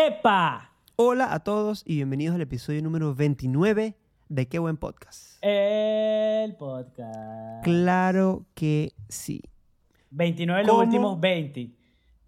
¡Epa! 0.00 0.70
Hola 0.94 1.34
a 1.34 1.40
todos 1.40 1.82
y 1.84 1.96
bienvenidos 1.96 2.36
al 2.36 2.40
episodio 2.42 2.80
número 2.82 3.16
29 3.16 3.96
de 4.28 4.46
Qué 4.48 4.60
Buen 4.60 4.76
Podcast. 4.76 5.42
El 5.42 6.54
podcast. 6.54 7.64
Claro 7.64 8.46
que 8.54 8.92
sí. 9.08 9.42
29 10.12 10.62
los 10.62 10.70
¿Cómo? 10.70 10.84
últimos 10.84 11.18
20. 11.20 11.72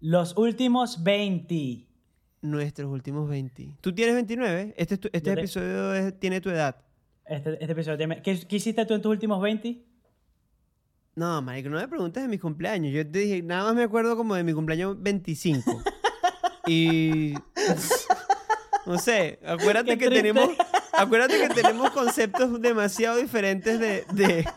Los 0.01 0.35
últimos 0.35 1.01
20. 1.01 1.87
Nuestros 2.41 2.91
últimos 2.91 3.29
20. 3.29 3.77
¿Tú 3.79 3.95
tienes 3.95 4.15
29? 4.15 4.73
Este, 4.75 4.95
este 4.95 5.21
te- 5.21 5.31
episodio 5.31 5.93
es- 5.95 6.19
tiene 6.19 6.41
tu 6.41 6.49
edad. 6.49 6.75
Este, 7.25 7.53
este 7.53 7.71
episodio. 7.71 7.97
tiene- 7.97 8.21
¿Qué, 8.21 8.37
qué 8.49 8.55
hiciste 8.57 8.85
tú 8.85 8.95
en 8.95 9.01
tus 9.01 9.11
últimos 9.11 9.41
20? 9.41 9.81
No, 11.15 11.41
marico, 11.41 11.69
no 11.69 11.77
me 11.77 11.87
preguntes 11.87 12.21
de 12.21 12.27
mi 12.27 12.37
cumpleaños. 12.37 12.91
Yo 12.91 13.09
te 13.09 13.19
dije, 13.19 13.41
nada 13.41 13.63
más 13.63 13.75
me 13.75 13.83
acuerdo 13.83 14.17
como 14.17 14.35
de 14.35 14.43
mi 14.43 14.51
cumpleaños 14.51 15.01
25. 15.01 15.71
y... 16.67 17.33
No 18.85 18.97
sé, 18.97 19.39
acuérdate 19.45 19.91
Qué 19.91 19.97
que 19.99 20.05
triste. 20.07 20.21
tenemos... 20.33 20.49
Acuérdate 20.93 21.39
que 21.39 21.49
tenemos 21.53 21.91
conceptos 21.91 22.59
demasiado 22.61 23.17
diferentes 23.17 23.79
de... 23.79 24.05
de, 24.13 24.47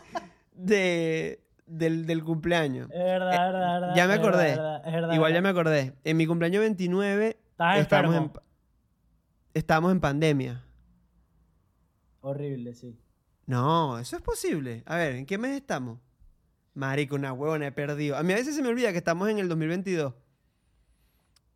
de- 0.53 1.41
del, 1.67 2.05
del 2.05 2.23
cumpleaños. 2.23 2.89
Es 2.91 2.97
verdad, 2.99 3.31
Eh, 3.31 3.35
es 3.35 3.39
verdad, 3.53 3.73
verdad. 3.81 3.95
ya 3.95 4.07
me 4.07 4.13
acordé. 4.13 4.49
es 4.51 4.55
verdad, 4.57 4.81
es 4.87 4.93
verdad, 4.93 5.13
Igual 5.15 5.33
ya 5.33 5.41
me 5.41 5.49
acordé. 5.49 5.93
En 6.03 6.17
mi 6.17 6.27
cumpleaños 6.27 6.61
29 6.61 7.37
Estabas 7.51 7.79
estábamos 7.79 8.15
en, 8.15 8.31
estábamos 9.53 9.91
en 9.91 9.99
pandemia. 9.99 10.63
Horrible, 12.21 12.73
sí. 12.75 12.99
No, 13.45 13.97
eso 13.99 14.15
es 14.15 14.21
posible. 14.21 14.83
A 14.85 14.95
ver, 14.97 15.15
¿en 15.15 15.25
qué 15.25 15.37
mes 15.37 15.55
estamos? 15.55 15.99
Marico, 16.73 17.15
una 17.15 17.31
huevona, 17.33 17.67
he 17.67 17.71
perdido. 17.71 18.17
A 18.17 18.23
mí 18.23 18.33
a 18.33 18.35
veces 18.35 18.55
se 18.55 18.61
me 18.61 18.67
olvida 18.69 18.91
que 18.91 18.97
estamos 18.97 19.29
en 19.29 19.39
el 19.39 19.47
2022. 19.49 20.13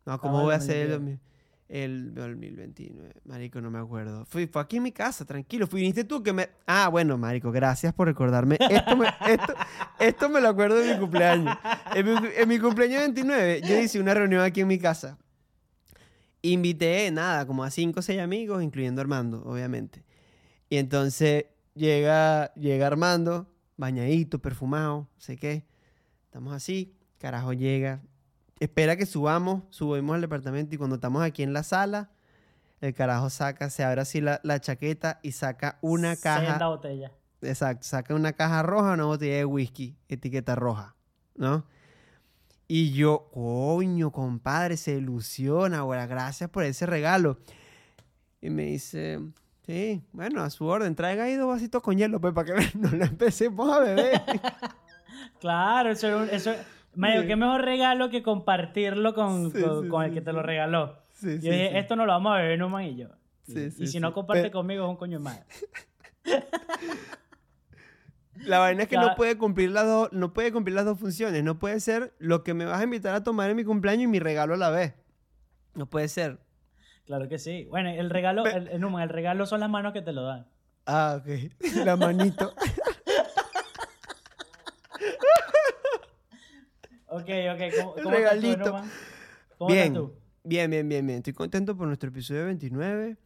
No, 0.06 0.18
¿cómo 0.18 0.38
Estamos 0.38 0.42
voy 0.42 0.54
a 0.54 0.56
hacer 0.56 0.76
el, 0.86 0.90
2022. 0.92 1.29
2000 1.70 1.80
el 1.82 2.14
2029? 2.14 3.14
Marico, 3.24 3.60
no 3.60 3.70
me 3.70 3.78
acuerdo. 3.78 4.24
Fui, 4.26 4.46
fue 4.46 4.62
aquí 4.62 4.78
en 4.78 4.82
mi 4.82 4.92
casa, 4.92 5.24
tranquilo. 5.24 5.66
Fui, 5.66 5.80
viniste 5.80 6.04
tú 6.04 6.22
que 6.22 6.32
me... 6.32 6.48
Ah, 6.66 6.88
bueno, 6.88 7.16
Marico, 7.16 7.52
gracias 7.52 7.94
por 7.94 8.08
recordarme. 8.08 8.56
Esto 8.58 8.96
me, 8.96 9.06
esto, 9.28 9.54
esto 9.98 10.28
me 10.28 10.40
lo 10.40 10.48
acuerdo 10.48 10.78
de 10.78 10.94
mi 10.94 11.00
cumpleaños. 11.00 11.56
En 11.94 12.48
mi, 12.48 12.58
cumpleaños 12.58 13.00
29, 13.00 13.62
yo 13.62 13.78
hice 13.78 14.00
una 14.00 14.14
reunión 14.14 14.42
aquí 14.42 14.60
en 14.60 14.68
mi 14.68 14.78
casa. 14.78 15.18
Invité, 16.42 17.10
nada, 17.10 17.46
como 17.46 17.64
a 17.64 17.70
cinco 17.70 18.00
o 18.00 18.02
seis 18.02 18.20
amigos, 18.20 18.62
incluyendo 18.62 19.00
Armando, 19.00 19.42
obviamente. 19.44 20.04
Y 20.68 20.78
entonces 20.78 21.46
llega, 21.74 22.52
llega 22.54 22.86
Armando, 22.86 23.48
bañadito, 23.76 24.40
perfumado, 24.40 25.08
sé 25.18 25.36
qué. 25.36 25.64
Estamos 26.24 26.54
así, 26.54 26.94
carajo 27.18 27.52
llega. 27.52 28.02
Espera 28.60 28.94
que 28.96 29.06
subamos, 29.06 29.62
subimos 29.70 30.14
al 30.14 30.20
departamento 30.20 30.74
y 30.74 30.78
cuando 30.78 30.96
estamos 30.96 31.22
aquí 31.22 31.42
en 31.42 31.52
la 31.52 31.62
sala, 31.62 32.10
el 32.82 32.94
carajo 32.94 33.30
saca, 33.30 33.70
se 33.70 33.84
abre 33.84 34.02
así 34.02 34.20
la, 34.20 34.40
la 34.42 34.60
chaqueta 34.60 35.18
y 35.22 35.32
saca 35.32 35.78
una 35.80 36.14
Senda 36.14 36.46
caja. 36.58 36.66
botella. 36.68 37.12
Exacto, 37.42 37.84
saca 37.84 38.14
una 38.14 38.34
caja 38.34 38.62
roja, 38.62 38.92
una 38.92 39.06
botella 39.06 39.36
de 39.36 39.44
whisky, 39.46 39.96
etiqueta 40.08 40.54
roja, 40.54 40.94
¿no? 41.36 41.64
Y 42.68 42.92
yo, 42.92 43.30
coño, 43.32 44.12
compadre, 44.12 44.76
se 44.76 44.92
ilusiona, 44.92 45.78
ahora 45.78 46.06
gracias 46.06 46.50
por 46.50 46.62
ese 46.62 46.84
regalo. 46.86 47.38
Y 48.42 48.50
me 48.50 48.64
dice, 48.64 49.20
sí, 49.66 50.02
bueno, 50.12 50.42
a 50.42 50.50
su 50.50 50.66
orden, 50.66 50.94
traiga 50.94 51.24
ahí 51.24 51.34
dos 51.34 51.48
vasitos 51.48 51.82
con 51.82 51.96
hielo, 51.96 52.20
pues, 52.20 52.32
para 52.34 52.54
que 52.54 52.70
no 52.78 52.90
lo 52.90 53.04
empecemos 53.06 53.74
a 53.74 53.80
beber. 53.80 54.22
Claro, 55.40 55.90
eso, 55.90 56.24
eso 56.24 56.52
Mario, 56.94 57.26
qué 57.26 57.36
mejor 57.36 57.62
regalo 57.62 58.10
que 58.10 58.22
compartirlo 58.22 59.14
con, 59.14 59.52
Sí, 59.52 59.60
con, 59.62 59.82
sí, 59.84 59.88
con 59.88 60.04
el 60.04 60.12
que 60.14 60.20
te 60.20 60.32
lo 60.32 60.42
regaló. 60.42 60.98
Yo 61.22 61.28
dije, 61.30 61.78
esto 61.78 61.96
no 61.96 62.06
lo 62.06 62.12
vamos 62.12 62.32
a 62.32 62.36
beber 62.40 62.58
Numan 62.58 62.84
y 62.84 62.96
yo. 62.96 63.08
Y, 63.46 63.86
si 63.86 64.00
no 64.00 64.12
comparte 64.12 64.42
Pero- 64.44 64.52
conmigo 64.52 64.84
es 64.84 64.90
un 64.90 64.96
coño 64.96 65.20
más. 65.20 65.40
La 68.36 68.58
vaina 68.58 68.84
es 68.84 68.88
que 68.88 68.96
no 68.96 69.14
puede 69.16 69.36
cumplir 69.36 69.70
las 69.70 69.84
dos, 69.84 70.12
no 70.12 70.32
puede 70.32 70.50
cumplir 70.52 70.74
las 70.74 70.84
dos 70.86 70.98
funciones. 70.98 71.44
No 71.44 71.58
puede 71.58 71.78
ser 71.80 72.14
lo 72.18 72.42
que 72.42 72.54
me 72.54 72.64
vas 72.64 72.80
a 72.80 72.84
invitar 72.84 73.14
a 73.14 73.22
tomar 73.22 73.50
en 73.50 73.56
mi 73.56 73.64
cumpleaños 73.64 74.04
y 74.04 74.06
mi 74.06 74.18
regalo 74.18 74.54
a 74.54 74.56
la 74.56 74.70
vez. 74.70 74.94
No 75.74 75.86
puede 75.86 76.08
ser. 76.08 76.38
Claro 77.04 77.28
que 77.28 77.38
sí. 77.38 77.66
Bueno, 77.70 77.90
el 77.90 78.08
regalo, 78.08 78.44
Pe- 78.44 78.56
el, 78.56 78.68
el, 78.68 78.80
Numan, 78.80 79.02
el 79.02 79.08
regalo 79.10 79.44
son 79.46 79.60
las 79.60 79.68
manos 79.68 79.92
que 79.92 80.00
te 80.02 80.12
lo 80.12 80.22
dan. 80.22 80.46
Ah, 80.86 81.20
ok. 81.20 81.26
La 81.84 81.96
manito. 81.96 82.54
Ok, 87.10 87.22
ok. 87.22 87.60
¿Cómo, 87.76 87.96
El 87.96 88.02
cómo 88.02 88.02
tú, 88.02 88.10
regalito. 88.10 88.64
Numan? 88.66 88.90
¿Cómo 89.58 89.70
bien, 89.72 89.94
tú? 89.94 90.12
bien, 90.44 90.70
bien, 90.70 90.88
bien, 90.88 91.06
bien. 91.06 91.18
Estoy 91.18 91.32
contento 91.32 91.76
por 91.76 91.86
nuestro 91.86 92.08
episodio 92.08 92.46
29. 92.46 93.16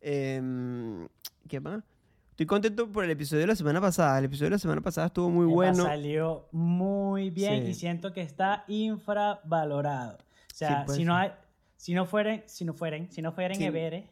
Em, 0.00 1.08
¿Qué 1.48 1.60
más? 1.60 1.82
Estoy 2.30 2.46
contento 2.46 2.88
por 2.90 3.04
el 3.04 3.10
episodio 3.10 3.40
de 3.42 3.46
la 3.48 3.56
semana 3.56 3.80
pasada. 3.80 4.18
El 4.18 4.26
episodio 4.26 4.46
de 4.46 4.50
la 4.56 4.58
semana 4.58 4.80
pasada 4.80 5.06
estuvo 5.08 5.30
muy 5.30 5.46
bueno. 5.46 5.84
Salió 5.84 6.48
muy 6.52 7.30
bien 7.30 7.64
Sí. 7.64 7.70
y 7.70 7.74
siento 7.74 8.12
que 8.12 8.22
está 8.22 8.64
infravalorado. 8.68 10.18
O 10.18 10.54
sea, 10.54 10.80
Sí, 10.80 10.86
puede 10.86 10.98
si 10.98 11.04
no 11.04 11.16
hay, 11.16 11.32
si 11.76 11.94
no 11.94 12.06
fueren, 12.06 12.42
si 12.46 12.64
no 12.64 12.74
fueren, 12.74 13.10
si 13.10 13.22
no 13.22 13.32
fueren 13.32 13.56
Sí. 13.56 13.64
Everest, 13.64 14.06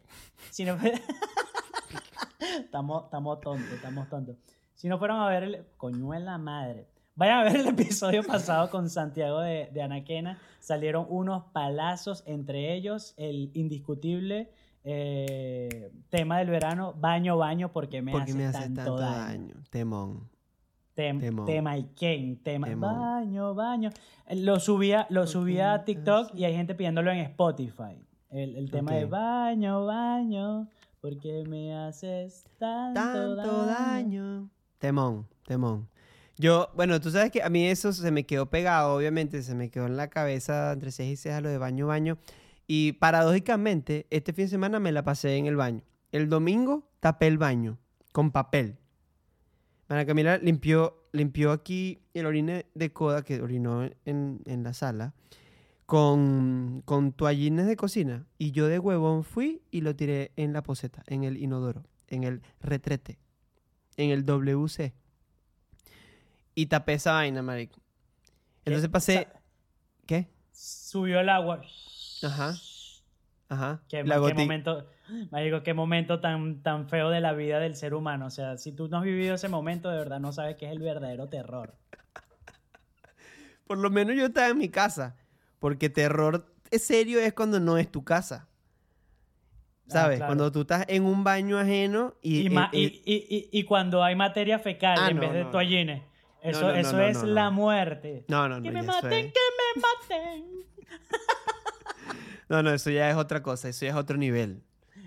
si 0.50 0.64
no 0.64 0.76
fueren, 0.76 1.00
estamos, 2.60 3.04
estamos 3.04 3.40
tontos, 3.40 3.70
estamos 3.72 4.08
tontos. 4.08 4.36
Si 4.74 4.88
no 4.88 4.98
fueron 4.98 5.20
a 5.20 5.28
ver 5.28 5.42
el, 5.44 5.66
coño 5.76 6.14
en 6.14 6.24
la 6.24 6.38
madre. 6.38 6.86
Vayan 7.16 7.38
a 7.40 7.44
ver 7.44 7.56
el 7.56 7.66
episodio 7.68 8.22
pasado 8.22 8.70
con 8.70 8.88
Santiago 8.90 9.40
de, 9.40 9.70
de 9.72 9.82
Anaquena. 9.82 10.38
Salieron 10.60 11.06
unos 11.08 11.44
palazos, 11.52 12.22
entre 12.26 12.74
ellos 12.74 13.14
el 13.16 13.50
indiscutible 13.54 14.50
eh, 14.84 15.90
tema 16.10 16.38
del 16.38 16.50
verano, 16.50 16.94
baño, 16.98 17.36
baño, 17.38 17.72
porque 17.72 18.02
me, 18.02 18.12
porque 18.12 18.30
hace, 18.32 18.38
me 18.38 18.44
hace 18.46 18.58
tanto, 18.60 18.76
tanto 18.76 18.96
daño. 18.98 19.26
daño. 19.26 19.54
Temón. 19.70 20.28
Tem- 20.94 21.20
Temón. 21.20 21.46
tema 21.46 21.76
y 21.76 21.84
Ken, 21.94 22.36
tema. 22.42 22.68
Temón. 22.68 22.94
Baño, 22.98 23.54
baño. 23.54 23.90
Eh, 24.26 24.36
Lo 24.36 24.60
subía, 24.60 25.06
lo 25.10 25.26
subía 25.26 25.72
a 25.74 25.84
TikTok 25.84 26.34
y 26.34 26.44
hay 26.44 26.54
gente 26.54 26.74
pidiéndolo 26.74 27.10
en 27.10 27.18
Spotify. 27.18 28.00
El, 28.30 28.56
el 28.56 28.70
tema 28.70 28.92
de 28.92 29.06
baño, 29.06 29.86
baño, 29.86 30.68
porque 31.00 31.44
me 31.48 31.74
haces 31.74 32.44
tanto, 32.58 33.00
Tanto 33.00 33.66
daño. 33.66 33.66
daño. 33.66 34.50
Temón, 34.78 35.26
temón. 35.46 35.88
Yo, 36.38 36.70
bueno, 36.74 37.00
tú 37.00 37.10
sabes 37.10 37.30
que 37.30 37.42
a 37.42 37.48
mí 37.48 37.66
eso 37.66 37.92
se 37.92 38.10
me 38.10 38.26
quedó 38.26 38.50
pegado, 38.50 38.94
obviamente, 38.94 39.42
se 39.42 39.54
me 39.54 39.70
quedó 39.70 39.86
en 39.86 39.96
la 39.96 40.08
cabeza 40.08 40.72
entre 40.72 40.92
ceja 40.92 41.10
y 41.10 41.16
ceja 41.16 41.40
lo 41.40 41.48
de 41.48 41.58
baño, 41.58 41.86
baño. 41.86 42.18
Y 42.66 42.92
paradójicamente, 42.92 44.06
este 44.10 44.32
fin 44.32 44.44
de 44.44 44.50
semana 44.50 44.78
me 44.78 44.92
la 44.92 45.02
pasé 45.02 45.36
en 45.36 45.46
el 45.46 45.56
baño. 45.56 45.82
El 46.12 46.28
domingo 46.28 46.90
tapé 47.00 47.26
el 47.26 47.38
baño 47.38 47.78
con 48.12 48.32
papel. 48.32 48.76
Ana 49.88 50.04
Camila 50.04 50.36
limpió, 50.38 51.08
limpió 51.12 51.52
aquí 51.52 52.02
el 52.12 52.26
orine 52.26 52.66
de 52.74 52.92
coda 52.92 53.22
que 53.22 53.40
orinó 53.40 53.84
en, 54.04 54.40
en 54.44 54.62
la 54.62 54.74
sala 54.74 55.14
con, 55.86 56.82
con 56.84 57.12
toallines 57.12 57.66
de 57.66 57.76
cocina. 57.76 58.26
Y 58.36 58.50
yo 58.50 58.66
de 58.66 58.78
huevón 58.78 59.24
fui 59.24 59.62
y 59.70 59.80
lo 59.80 59.96
tiré 59.96 60.32
en 60.36 60.52
la 60.52 60.62
poseta, 60.62 61.02
en 61.06 61.24
el 61.24 61.36
inodoro, 61.38 61.84
en 62.08 62.24
el 62.24 62.42
retrete, 62.60 63.18
en 63.96 64.10
el 64.10 64.24
WC. 64.24 64.92
Y 66.56 66.66
tapé 66.66 66.94
esa 66.94 67.12
vaina, 67.12 67.42
marico. 67.42 67.78
Entonces 68.64 68.88
pasé... 68.90 69.28
¿Qué? 70.06 70.28
Subió 70.52 71.20
el 71.20 71.28
agua. 71.28 71.60
Ajá. 72.24 72.54
Ajá. 73.48 73.82
Qué, 73.88 74.02
La 74.02 74.16
qué 74.26 74.34
momento, 74.34 74.88
marico, 75.30 75.62
qué 75.62 75.74
momento 75.74 76.18
tan, 76.20 76.62
tan 76.62 76.88
feo 76.88 77.10
de 77.10 77.20
la 77.20 77.34
vida 77.34 77.60
del 77.60 77.76
ser 77.76 77.92
humano. 77.92 78.26
O 78.26 78.30
sea, 78.30 78.56
si 78.56 78.72
tú 78.72 78.88
no 78.88 78.96
has 78.96 79.04
vivido 79.04 79.34
ese 79.34 79.48
momento, 79.48 79.90
de 79.90 79.98
verdad 79.98 80.18
no 80.18 80.32
sabes 80.32 80.56
qué 80.56 80.64
es 80.66 80.72
el 80.72 80.78
verdadero 80.78 81.28
terror. 81.28 81.76
Por 83.66 83.78
lo 83.78 83.90
menos 83.90 84.16
yo 84.16 84.26
estaba 84.26 84.48
en 84.48 84.58
mi 84.58 84.68
casa. 84.70 85.16
Porque 85.58 85.90
terror 85.90 86.54
es 86.70 86.84
serio 86.84 87.20
es 87.20 87.34
cuando 87.34 87.60
no 87.60 87.76
es 87.76 87.90
tu 87.90 88.02
casa. 88.02 88.48
¿Sabes? 89.88 90.16
claro. 90.18 90.30
Cuando 90.30 90.50
tú 90.52 90.62
estás 90.62 90.84
en 90.88 91.04
un 91.04 91.22
baño 91.22 91.58
ajeno 91.58 92.14
y... 92.22 92.48
Y, 92.48 92.56
eh, 92.56 92.68
y, 92.72 92.80
y- 93.04 93.26
y- 93.28 93.48
y 93.52 93.62
cuando 93.64 94.02
hay 94.02 94.16
materia 94.16 94.58
fecal 94.58 94.98
Ah, 95.00 95.10
en 95.10 95.16
no, 95.16 95.22
vez 95.22 95.32
de 95.32 95.44
no. 95.44 95.50
toallines. 95.50 96.02
Eso, 96.50 96.60
no, 96.62 96.68
no, 96.68 96.74
eso 96.74 96.92
no, 96.96 97.02
es 97.02 97.16
no, 97.18 97.22
no. 97.26 97.32
la 97.32 97.50
muerte. 97.50 98.24
No, 98.28 98.48
no, 98.48 98.56
no. 98.58 98.62
que 98.62 98.70
me 98.70 98.82
maten, 98.82 99.12
es- 99.12 99.32
que 99.32 99.40
me 99.76 99.82
maten. 99.82 100.44
No, 102.48 102.62
no, 102.62 102.70
eso 102.70 102.90
ya 102.90 103.10
es 103.10 103.16
otra 103.16 103.42
cosa, 103.42 103.68
eso 103.68 103.84
ya 103.86 103.90
es 103.90 103.96
otro 103.96 104.16
nivel. 104.16 104.62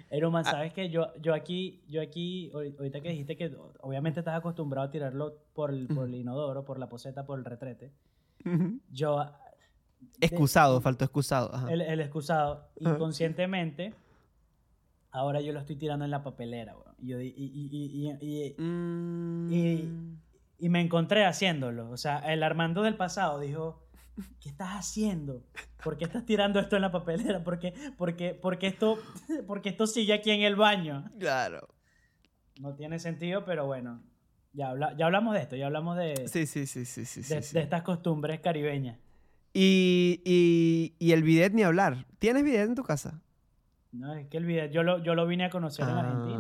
Eruman, 0.10 0.44
Ah. 0.46 0.52
sabes 0.52 0.74
que 0.74 0.90
yo, 0.90 1.14
yo 1.22 1.34
aquí, 1.34 1.82
yo 1.88 2.02
aquí, 2.02 2.52
ahori- 2.54 2.76
ahorita 2.78 3.00
que 3.00 3.10
dijiste 3.10 3.38
que 3.38 3.56
obviamente 3.80 4.20
estás 4.20 4.36
acostumbrado 4.36 4.88
a 4.88 4.92
tirarlo 4.92 5.38
por 5.54 5.70
el, 5.72 5.88
por 5.88 6.08
el 6.10 6.16
inodoro, 6.16 6.66
por 6.66 6.80
la 6.80 6.90
poseta, 6.90 7.26
por 7.26 7.40
el 7.40 7.46
retrete. 7.46 7.92
Yo, 8.92 9.24
Excusado, 10.20 10.82
faltó 10.82 11.06
excusado. 11.06 11.54
ajá. 11.54 11.72
el, 11.72 11.82
el 11.82 12.00
excusado, 12.02 12.68
inconscientemente, 12.78 13.94
ahora 15.12 15.40
yo 15.42 15.54
lo 15.54 15.60
estoy 15.60 15.76
tirando 15.78 16.04
en 16.06 16.12
la 16.12 16.24
papelera, 16.24 16.76
weón. 16.76 16.96
Y, 17.00 17.08
yo 17.08 17.18
di- 17.20 17.34
y, 17.38 17.46
y, 17.46 17.70
y, 17.72 18.18
y, 18.20 18.56
y- 18.56 18.56
Mm. 18.62 20.18
Y- 20.60 20.70
me 20.70 20.82
encontré 20.82 21.26
haciéndolo. 21.26 21.90
O 21.90 21.98
sea, 21.98 22.20
el 22.20 22.44
Armando 22.44 22.82
del 22.84 22.96
pasado 22.96 23.40
dijo, 23.40 23.84
¿qué 24.42 24.50
estás 24.50 24.70
haciendo? 24.76 25.44
¿Por 25.84 25.98
qué 25.98 26.06
estás 26.06 26.26
tirando 26.26 26.60
esto 26.60 26.76
en 26.76 26.82
la 26.84 26.92
papelera? 26.92 27.44
¿Por 27.44 27.60
qué, 27.60 27.74
por 27.98 28.16
qué- 28.16 28.34
por 28.34 28.58
qué 28.60 28.68
esto, 28.68 29.00
porque 29.48 29.70
esto 29.70 29.88
sigue 29.88 30.14
aquí 30.14 30.32
en 30.32 30.42
el 30.42 30.56
baño? 30.56 31.10
Claro. 31.20 31.68
No 32.60 32.76
tiene 32.76 33.00
sentido, 33.00 33.46
pero 33.46 33.66
bueno. 33.66 34.02
Ya, 34.52 34.70
habla- 34.70 34.96
ya 34.98 35.06
hablamos 35.06 35.36
de 35.36 35.42
esto, 35.42 35.56
ya 35.56 35.68
hablamos 35.68 35.96
de, 35.96 36.28
Sí, 36.28 36.46
sí, 36.48 36.66
sí, 36.66 36.84
sí, 36.84 37.06
sí. 37.06 37.22
de, 37.22 37.42
sí. 37.42 37.54
de 37.54 37.62
estas 37.62 37.84
costumbres 37.84 38.40
caribeñas. 38.42 38.98
Y, 39.54 40.22
y, 40.26 40.96
y 41.00 41.12
el 41.12 41.24
bidet 41.24 41.54
ni 41.54 41.64
hablar. 41.64 42.06
¿Tienes 42.18 42.44
bidet 42.44 42.68
en 42.68 42.76
tu 42.76 42.84
casa? 42.84 43.22
No, 43.92 44.14
es 44.16 44.28
que 44.28 44.38
el 44.38 44.46
video, 44.46 44.66
yo 44.68 44.84
lo, 44.84 45.02
yo 45.04 45.16
lo 45.16 45.26
vine 45.28 45.46
a 45.46 45.50
conocer 45.50 45.88
en 45.88 45.96
Argentina. 45.96 46.39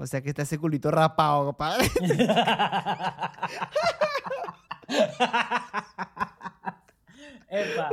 O 0.00 0.06
sea 0.06 0.22
que 0.22 0.28
está 0.30 0.42
ese 0.42 0.58
culito 0.58 0.90
rapado, 0.90 1.44
compadre. 1.46 1.86
Epa, 7.50 7.88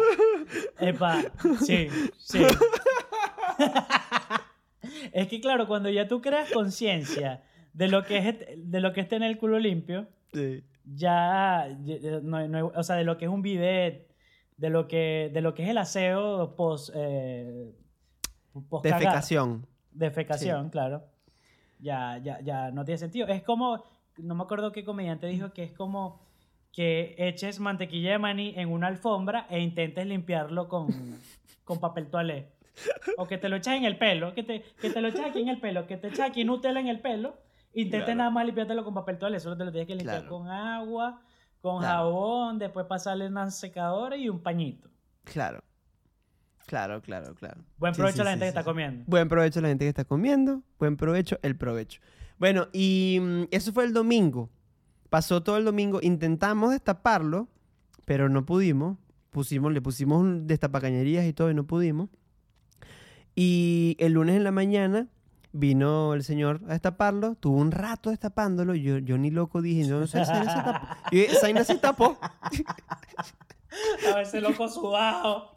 epa, 0.79 1.21
sí, 1.65 1.87
sí. 2.17 2.43
es 5.13 5.27
que 5.29 5.39
claro, 5.39 5.65
cuando 5.67 5.89
ya 5.89 6.07
tú 6.09 6.21
creas 6.21 6.51
conciencia 6.51 7.41
de 7.73 7.87
lo 7.87 8.03
que 8.03 8.17
es 8.17 8.35
de 8.57 8.79
lo 8.81 8.91
que 8.91 8.99
es 9.01 9.07
tener 9.07 9.29
el 9.31 9.37
culo 9.37 9.59
limpio, 9.59 10.07
Sí. 10.33 10.61
ya, 10.83 11.67
no, 12.21 12.67
o 12.75 12.83
sea, 12.83 12.97
de 12.97 13.05
lo 13.05 13.17
que 13.17 13.23
es 13.25 13.31
un 13.31 13.41
bidet, 13.41 14.09
de 14.57 14.69
lo 14.69 14.87
que 14.89 15.31
de 15.33 15.39
lo 15.41 15.53
que 15.53 15.63
es 15.63 15.69
el 15.69 15.77
aseo 15.77 16.55
post 16.57 16.89
eh, 16.93 17.71
post 18.69 18.83
Defecación. 18.83 19.65
defecación, 19.91 20.69
claro. 20.69 21.05
Ya, 21.79 22.17
ya, 22.19 22.39
ya 22.41 22.71
no 22.71 22.85
tiene 22.85 22.97
sentido. 22.97 23.27
Es 23.27 23.43
como, 23.43 23.83
no 24.17 24.35
me 24.35 24.43
acuerdo 24.43 24.71
qué 24.71 24.83
comediante 24.83 25.27
dijo 25.27 25.51
que 25.53 25.63
es 25.63 25.71
como 25.73 26.19
que 26.71 27.15
eches 27.17 27.59
mantequilla 27.59 28.11
de 28.11 28.17
maní 28.19 28.53
en 28.57 28.69
una 28.71 28.87
alfombra 28.87 29.45
e 29.49 29.59
intentes 29.59 30.05
limpiarlo 30.05 30.67
con, 30.67 30.87
con 31.63 31.79
papel 31.79 32.07
toalé. 32.09 32.51
O 33.17 33.25
que 33.27 33.37
te 33.37 33.47
lo 33.47 33.55
echas 33.55 33.75
en 33.75 33.85
el 33.85 33.97
pelo, 33.97 34.33
que 34.33 34.43
te, 34.43 34.61
que 34.81 34.89
te 34.89 34.99
lo 35.01 35.07
echas 35.07 35.27
aquí 35.27 35.41
en 35.41 35.47
el 35.47 35.59
pelo, 35.61 35.87
que 35.87 35.95
te 35.95 36.09
echas 36.09 36.29
aquí 36.29 36.43
Nutella 36.43 36.79
en 36.81 36.87
el 36.87 36.99
pelo, 36.99 37.37
intentes 37.73 38.03
Claro. 38.05 38.17
nada 38.17 38.29
más 38.29 38.45
limpiártelo 38.45 38.83
con 38.83 38.93
papel 38.93 39.17
toalé, 39.17 39.39
solo 39.39 39.55
te 39.55 39.63
lo 39.63 39.71
tienes 39.71 39.87
que 39.87 39.95
limpiar 39.95 40.21
Claro. 40.23 40.29
con 40.37 40.49
agua, 40.49 41.21
con 41.61 41.79
Claro. 41.79 41.95
jabón, 42.09 42.59
después 42.59 42.85
pasarle 42.85 43.27
una 43.27 43.49
secadora 43.51 44.17
y 44.17 44.27
un 44.27 44.41
pañito. 44.43 44.89
Claro. 45.23 45.61
Claro, 46.65 47.01
claro, 47.01 47.35
claro. 47.35 47.61
Buen 47.77 47.93
provecho 47.93 48.15
sí, 48.15 48.21
a 48.21 48.23
la 48.23 48.29
sí, 48.31 48.33
gente 48.33 48.45
que 48.45 48.49
está 48.49 48.63
comiendo. 48.63 49.03
Buen 49.07 49.27
provecho 49.27 49.59
a 49.59 49.61
la 49.61 49.67
gente 49.69 49.85
que 49.85 49.89
está 49.89 50.05
comiendo. 50.05 50.63
Buen 50.79 50.97
provecho, 50.97 51.39
el 51.43 51.55
provecho. 51.55 52.01
Bueno, 52.37 52.67
y 52.73 53.19
mm, 53.21 53.43
eso 53.51 53.71
fue 53.71 53.83
el 53.85 53.93
domingo. 53.93 54.49
Pasó 55.09 55.43
todo 55.43 55.57
el 55.57 55.65
domingo. 55.65 55.99
Intentamos 56.01 56.71
destaparlo, 56.71 57.47
pero 58.05 58.29
no 58.29 58.45
pudimos. 58.45 58.97
Pusimos, 59.29 59.73
le 59.73 59.81
pusimos 59.81 60.47
destapacañerías 60.47 61.25
y 61.25 61.33
todo 61.33 61.51
y 61.51 61.53
no 61.53 61.65
pudimos. 61.67 62.09
Y 63.35 63.95
el 63.99 64.13
lunes 64.13 64.35
en 64.35 64.43
la 64.43 64.51
mañana 64.51 65.07
vino 65.51 66.13
el 66.13 66.23
señor 66.23 66.61
a 66.67 66.73
destaparlo. 66.73 67.35
Tuvo 67.35 67.57
un 67.57 67.71
rato 67.71 68.09
destapándolo. 68.09 68.73
Yo, 68.75 68.97
yo 68.97 69.17
ni 69.17 69.29
loco 69.29 69.61
dije, 69.61 69.87
no, 69.87 69.99
no 69.99 70.07
sé, 70.07 70.25
se 70.25 70.31
tapó. 70.31 70.87
Y 71.11 71.19
esa 71.19 71.41
vaina 71.43 71.63
se 71.63 71.75
tapó. 71.75 72.17
A 74.09 74.15
veces 74.15 74.41
loco 74.41 74.67
sudado. 74.69 75.55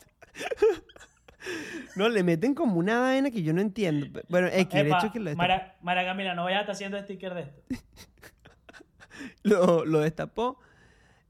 No, 1.97 2.09
le 2.09 2.23
meten 2.23 2.55
como 2.55 2.79
una 2.79 3.01
vaina 3.01 3.31
que 3.31 3.43
yo 3.43 3.53
no 3.53 3.61
entiendo. 3.61 4.21
Bueno, 4.29 4.49
es 4.49 4.67
que 4.67 4.81
el 4.81 4.89
hecho 4.89 5.11
que 5.13 5.19
lo, 5.21 5.31
destap- 5.31 5.37
Mara, 5.37 5.77
Mara 5.83 6.05
Camila, 6.05 6.35
no 6.35 6.45
vayas 6.45 6.59
a 6.59 6.61
estar 6.63 6.75
haciendo 6.75 6.99
sticker 7.01 7.35
de 7.35 7.41
esto. 7.43 7.63
lo, 9.43 9.85
lo 9.85 10.01
destapó. 10.01 10.59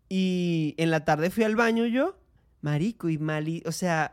Y 0.08 0.74
en 0.78 0.90
la 0.90 1.04
tarde 1.04 1.30
fui 1.30 1.44
al 1.44 1.54
baño 1.56 1.86
yo, 1.86 2.18
marico, 2.62 3.08
y 3.08 3.18
mali, 3.18 3.62
o 3.66 3.72
sea, 3.72 4.12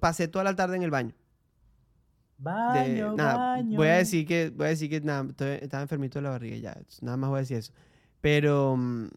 pasé 0.00 0.28
toda 0.28 0.44
la 0.44 0.54
tarde 0.56 0.76
en 0.76 0.82
el 0.82 0.90
baño. 0.90 1.10
De- 1.10 2.44
Baño, 2.44 3.14
nada, 3.14 3.36
baño. 3.36 3.76
voy 3.78 3.88
a 3.88 3.96
decir 3.96 4.26
que, 4.26 4.50
voy 4.50 4.66
a 4.66 4.70
decir 4.70 4.90
que 4.90 5.00
nada, 5.00 5.24
estoy- 5.28 5.58
estaba 5.62 5.82
enfermito 5.82 6.18
de 6.18 6.24
la 6.24 6.30
barriga 6.30 6.56
ya, 6.56 6.76
nada 7.00 7.16
más 7.16 7.30
voy 7.30 7.38
a 7.38 7.40
decir 7.40 7.56
eso. 7.56 7.72
Pero, 8.20 8.76
mm, 8.76 9.08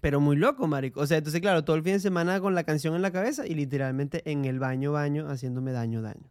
pero 0.00 0.20
muy 0.20 0.36
loco, 0.36 0.66
marico. 0.66 1.00
O 1.00 1.06
sea, 1.06 1.18
entonces 1.18 1.40
claro, 1.40 1.64
todo 1.64 1.76
el 1.76 1.82
fin 1.82 1.94
de 1.94 2.00
semana 2.00 2.40
con 2.40 2.54
la 2.54 2.64
canción 2.64 2.94
en 2.94 3.02
la 3.02 3.10
cabeza 3.10 3.46
y 3.46 3.54
literalmente 3.54 4.22
en 4.30 4.44
el 4.44 4.58
baño, 4.58 4.92
baño, 4.92 5.28
haciéndome 5.28 5.72
daño, 5.72 6.02
daño. 6.02 6.24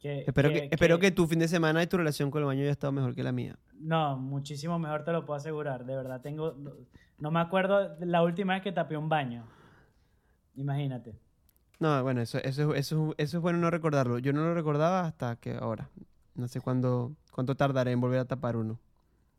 Que- 0.00 0.24
Espero 0.26 0.48
que, 0.48 0.54
que- 0.62 0.68
espero 0.72 0.98
que- 0.98 1.10
tu 1.10 1.26
fin 1.26 1.38
de 1.40 1.48
semana 1.48 1.82
y 1.82 1.86
tu 1.86 1.96
relación 1.98 2.30
con 2.30 2.40
el 2.42 2.46
baño 2.46 2.62
haya 2.62 2.70
estado 2.70 2.92
mejor 2.92 3.14
que 3.14 3.22
la 3.22 3.32
mía. 3.32 3.58
No, 3.78 4.16
muchísimo 4.16 4.78
mejor 4.78 5.04
te 5.04 5.12
lo 5.12 5.26
puedo 5.26 5.36
asegurar. 5.36 5.84
De 5.84 5.94
verdad, 5.94 6.20
tengo. 6.22 6.54
No, 7.18 7.30
me 7.30 7.40
acuerdo 7.40 7.96
la 8.00 8.22
última 8.22 8.54
vez 8.54 8.62
que 8.62 8.72
tapé 8.72 8.96
un 8.96 9.08
baño. 9.10 9.44
Imagínate. 10.56 11.14
No, 11.78 12.02
bueno, 12.02 12.20
eso, 12.20 12.38
eso, 12.38 12.74
eso, 12.74 13.14
eso 13.18 13.36
es 13.38 13.42
bueno 13.42 13.58
no 13.58 13.70
recordarlo. 13.70 14.18
Yo 14.18 14.32
no 14.32 14.42
lo 14.42 14.54
recordaba 14.54 15.06
hasta 15.06 15.36
que 15.36 15.54
ahora. 15.54 15.88
No 16.34 16.48
sé 16.48 16.60
cuándo, 16.60 17.12
cuánto 17.32 17.54
tardaré 17.56 17.92
en 17.92 18.00
volver 18.00 18.20
a 18.20 18.24
tapar 18.26 18.56
uno. 18.56 18.78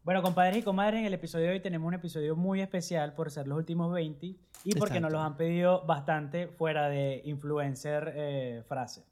Bueno, 0.03 0.24
compadres 0.24 0.57
y 0.57 0.62
comadres, 0.63 1.00
en 1.01 1.06
el 1.06 1.13
episodio 1.13 1.45
de 1.48 1.51
hoy 1.53 1.59
tenemos 1.59 1.88
un 1.88 1.94
episodio 1.94 2.36
muy 2.36 2.59
especial 2.62 3.13
por 3.13 3.30
ser 3.30 3.48
los 3.48 3.57
últimos 3.57 3.94
20 3.94 4.25
y 4.25 4.36
porque 4.75 5.00
nos 5.00 5.09
Exacto. 5.09 5.09
los 5.09 5.21
han 5.21 5.38
pedido 5.38 5.86
bastante 5.86 6.48
fuera 6.48 6.89
de 6.89 7.21
influencer 7.25 8.12
eh, 8.15 8.63
frase. 8.67 9.05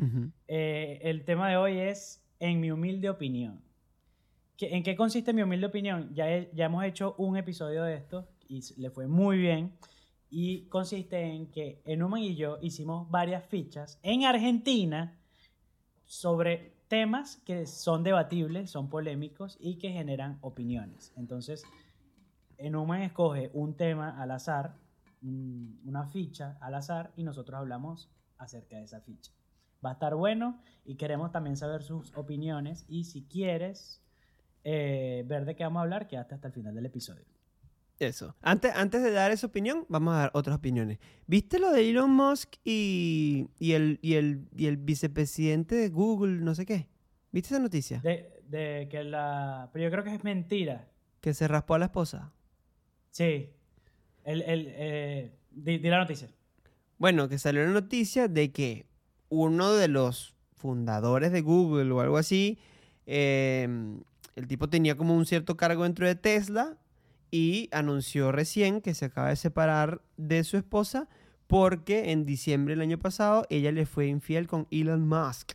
Ujú. 0.00 0.30
Eh, 0.46 1.00
el 1.02 1.24
tema 1.24 1.48
de 1.50 1.56
hoy 1.56 1.78
es, 1.78 2.22
en 2.38 2.60
mi 2.60 2.70
humilde 2.70 3.10
opinión. 3.10 3.60
¿Qué- 4.56 4.74
¿En 4.76 4.82
qué 4.84 4.94
consiste 4.94 5.32
mi 5.32 5.42
humilde 5.42 5.66
opinión? 5.66 6.14
Ya, 6.14 6.30
he- 6.30 6.50
ya 6.54 6.66
hemos 6.66 6.84
hecho 6.84 7.14
un 7.18 7.36
episodio 7.36 7.82
de 7.82 7.96
esto 7.96 8.28
y 8.48 8.60
le 8.80 8.90
fue 8.90 9.08
muy 9.08 9.38
bien. 9.38 9.72
Y 10.30 10.66
consiste 10.68 11.20
en 11.22 11.50
que 11.50 11.82
Enuman 11.86 12.20
y 12.22 12.36
yo 12.36 12.58
hicimos 12.62 13.10
varias 13.10 13.44
fichas 13.46 13.98
en 14.02 14.24
Argentina 14.24 15.18
sobre 16.04 16.75
temas 16.88 17.36
que 17.44 17.66
son 17.66 18.02
debatibles, 18.02 18.70
son 18.70 18.88
polémicos 18.88 19.56
y 19.60 19.78
que 19.78 19.90
generan 19.90 20.38
opiniones. 20.40 21.12
Entonces, 21.16 21.64
Enuman 22.58 23.02
escoge 23.02 23.50
un 23.54 23.76
tema 23.76 24.20
al 24.20 24.30
azar, 24.30 24.76
un- 25.22 25.80
una 25.84 26.06
ficha 26.06 26.56
al 26.60 26.74
azar, 26.74 27.12
y 27.16 27.24
nosotros 27.24 27.58
hablamos 27.58 28.10
acerca 28.38 28.76
de 28.76 28.84
esa 28.84 29.00
ficha. 29.00 29.32
Va 29.84 29.90
a 29.90 29.92
estar 29.94 30.14
bueno 30.14 30.62
y 30.84 30.96
queremos 30.96 31.32
también 31.32 31.56
saber 31.56 31.82
sus 31.82 32.16
opiniones. 32.16 32.84
Y 32.88 33.04
si 33.04 33.24
quieres 33.26 34.02
eh, 34.68 35.24
ver 35.28 35.44
de 35.44 35.54
qué 35.54 35.62
vamos 35.64 35.78
a 35.80 35.82
hablar, 35.84 36.08
quédate 36.08 36.34
hasta 36.34 36.48
el 36.48 36.54
final 36.54 36.74
del 36.74 36.86
episodio. 36.86 37.24
Eso. 37.98 38.36
Antes, 38.42 38.72
antes 38.74 39.02
de 39.02 39.10
dar 39.10 39.30
esa 39.30 39.46
opinión, 39.46 39.86
vamos 39.88 40.14
a 40.14 40.18
dar 40.18 40.30
otras 40.34 40.56
opiniones. 40.56 40.98
¿Viste 41.26 41.58
lo 41.58 41.72
de 41.72 41.88
Elon 41.88 42.10
Musk 42.10 42.56
y, 42.62 43.48
y, 43.58 43.72
el, 43.72 43.98
y, 44.02 44.14
el, 44.14 44.48
y 44.54 44.66
el 44.66 44.76
vicepresidente 44.76 45.74
de 45.74 45.88
Google, 45.88 46.42
no 46.42 46.54
sé 46.54 46.66
qué? 46.66 46.88
¿Viste 47.32 47.54
esa 47.54 47.58
noticia? 47.58 48.00
De, 48.00 48.42
de 48.48 48.88
que 48.90 49.02
la... 49.02 49.70
Pero 49.72 49.84
yo 49.84 49.90
creo 49.90 50.04
que 50.04 50.14
es 50.14 50.24
mentira. 50.24 50.88
Que 51.20 51.32
se 51.32 51.48
raspó 51.48 51.74
a 51.74 51.78
la 51.78 51.86
esposa. 51.86 52.32
Sí. 53.10 53.50
El, 54.24 54.42
el, 54.42 54.66
eh, 54.68 55.32
di, 55.50 55.78
di 55.78 55.88
la 55.88 55.98
noticia. 55.98 56.28
Bueno, 56.98 57.28
que 57.28 57.38
salió 57.38 57.64
la 57.64 57.70
noticia 57.70 58.28
de 58.28 58.52
que 58.52 58.86
uno 59.28 59.72
de 59.72 59.88
los 59.88 60.34
fundadores 60.54 61.32
de 61.32 61.40
Google 61.40 61.92
o 61.92 62.00
algo 62.00 62.18
así, 62.18 62.58
eh, 63.06 63.66
el 64.34 64.46
tipo 64.46 64.68
tenía 64.68 64.96
como 64.96 65.16
un 65.16 65.24
cierto 65.24 65.56
cargo 65.56 65.84
dentro 65.84 66.06
de 66.06 66.14
Tesla 66.14 66.76
y 67.30 67.68
anunció 67.72 68.32
recién 68.32 68.80
que 68.80 68.94
se 68.94 69.06
acaba 69.06 69.28
de 69.28 69.36
separar 69.36 70.00
de 70.16 70.44
su 70.44 70.56
esposa 70.56 71.08
porque 71.46 72.10
en 72.12 72.26
diciembre 72.26 72.74
del 72.74 72.82
año 72.82 72.98
pasado 72.98 73.46
ella 73.50 73.70
le 73.72 73.86
fue 73.86 74.06
infiel 74.06 74.46
con 74.46 74.66
Elon 74.70 75.06
Musk. 75.08 75.52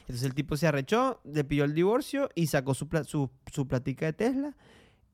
Entonces 0.00 0.24
el 0.24 0.34
tipo 0.34 0.56
se 0.56 0.66
arrechó, 0.66 1.20
le 1.24 1.44
pidió 1.44 1.64
el 1.64 1.74
divorcio 1.74 2.28
y 2.34 2.48
sacó 2.48 2.74
su, 2.74 2.88
pla- 2.88 3.04
su, 3.04 3.30
su 3.52 3.66
platica 3.66 4.06
de 4.06 4.12
Tesla. 4.12 4.54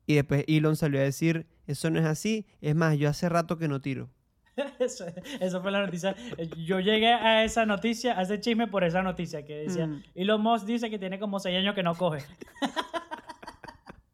Y 0.06 0.14
después 0.14 0.44
Elon 0.48 0.74
salió 0.74 0.98
a 0.98 1.04
decir, 1.04 1.46
eso 1.68 1.88
no 1.90 2.00
es 2.00 2.06
así, 2.06 2.46
es 2.60 2.74
más, 2.74 2.98
yo 2.98 3.08
hace 3.08 3.28
rato 3.28 3.56
que 3.58 3.68
no 3.68 3.80
tiro. 3.80 4.10
Eso, 4.80 5.06
eso 5.40 5.62
fue 5.62 5.70
la 5.70 5.80
noticia. 5.86 6.14
Yo 6.66 6.80
llegué 6.80 7.06
a 7.14 7.44
esa 7.44 7.64
noticia, 7.64 8.18
a 8.18 8.22
ese 8.22 8.40
chisme 8.40 8.66
por 8.66 8.82
esa 8.84 9.00
noticia 9.02 9.44
que 9.44 9.54
decía, 9.54 9.86
Mm. 9.86 10.02
Elon 10.16 10.40
Musk 10.42 10.66
dice 10.66 10.90
que 10.90 10.98
tiene 10.98 11.18
como 11.20 11.38
seis 11.38 11.56
años 11.56 11.74
que 11.74 11.82
no 11.84 11.94
coge. 11.94 12.18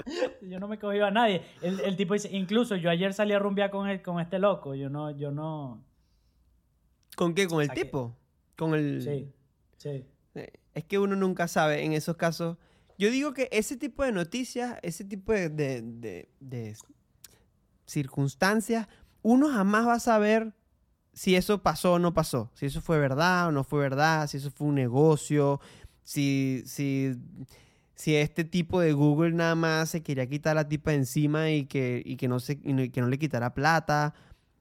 yo 0.43 0.61
no 0.61 0.69
me 0.69 0.79
cogí 0.79 0.99
a 1.01 1.11
nadie. 1.11 1.43
El, 1.63 1.81
el 1.81 1.97
tipo 1.97 2.15
dice, 2.15 2.29
incluso 2.35 2.77
yo 2.77 2.91
ayer 2.91 3.13
salí 3.15 3.33
a 3.33 3.39
rumbear 3.39 3.71
con, 3.71 3.89
el- 3.89 4.03
con 4.03 4.21
este 4.21 4.39
loco. 4.39 4.75
Yo 4.75 4.89
no, 4.89 5.11
yo 5.11 5.31
no... 5.31 5.85
¿Con 7.17 7.35
qué? 7.35 7.47
¿Con 7.49 7.63
el 7.63 7.71
tipo? 7.71 8.17
Con 8.57 8.75
el... 8.75 9.03
Sí, 9.03 9.33
sí. 9.79 10.05
Eh, 10.35 10.53
Es 10.75 10.85
que 10.85 10.99
uno 10.99 11.17
nunca 11.17 11.49
sabe 11.49 11.85
en 11.85 11.93
esos 11.93 12.17
casos. 12.17 12.57
Yo 12.99 13.11
digo 13.11 13.33
que 13.35 13.49
ese 13.53 13.77
tipo 13.77 14.05
de 14.05 14.13
noticias, 14.13 14.79
ese 14.83 15.05
tipo 15.05 15.33
de, 15.33 15.49
de- 15.51 15.83
de- 15.83 16.29
de 16.41 16.77
circunstancias, 17.87 18.89
uno 19.23 19.49
jamás 19.51 19.87
va 19.87 19.95
a 19.95 20.01
saber 20.01 20.55
si 21.13 21.35
eso 21.37 21.63
pasó 21.63 21.95
o 21.95 21.99
no 21.99 22.13
pasó. 22.15 22.51
Si 22.55 22.67
eso 22.67 22.81
fue 22.81 22.99
verdad 22.99 23.49
o 23.49 23.53
no 23.53 23.65
fue 23.65 23.81
verdad, 23.81 24.27
si 24.27 24.37
eso 24.37 24.51
fue 24.51 24.67
un 24.69 24.75
negocio, 24.75 25.61
si, 26.05 26.63
si, 26.67 27.15
si 27.97 28.15
este 28.15 28.45
tipo 28.45 28.79
de 28.81 28.93
Google 28.93 29.33
nada 29.33 29.55
más 29.57 29.91
se 29.91 30.03
quería 30.05 30.29
quitar 30.29 30.53
a 30.53 30.63
la 30.63 30.69
tipa 30.69 30.93
encima 30.93 31.51
y 31.51 31.65
que, 31.67 32.01
y 32.05 32.17
que, 32.17 32.29
no, 32.29 32.39
se, 32.39 32.61
y 32.63 32.91
que 32.91 33.01
no 33.01 33.09
le 33.09 33.19
quitara 33.19 33.53
plata. 33.55 34.15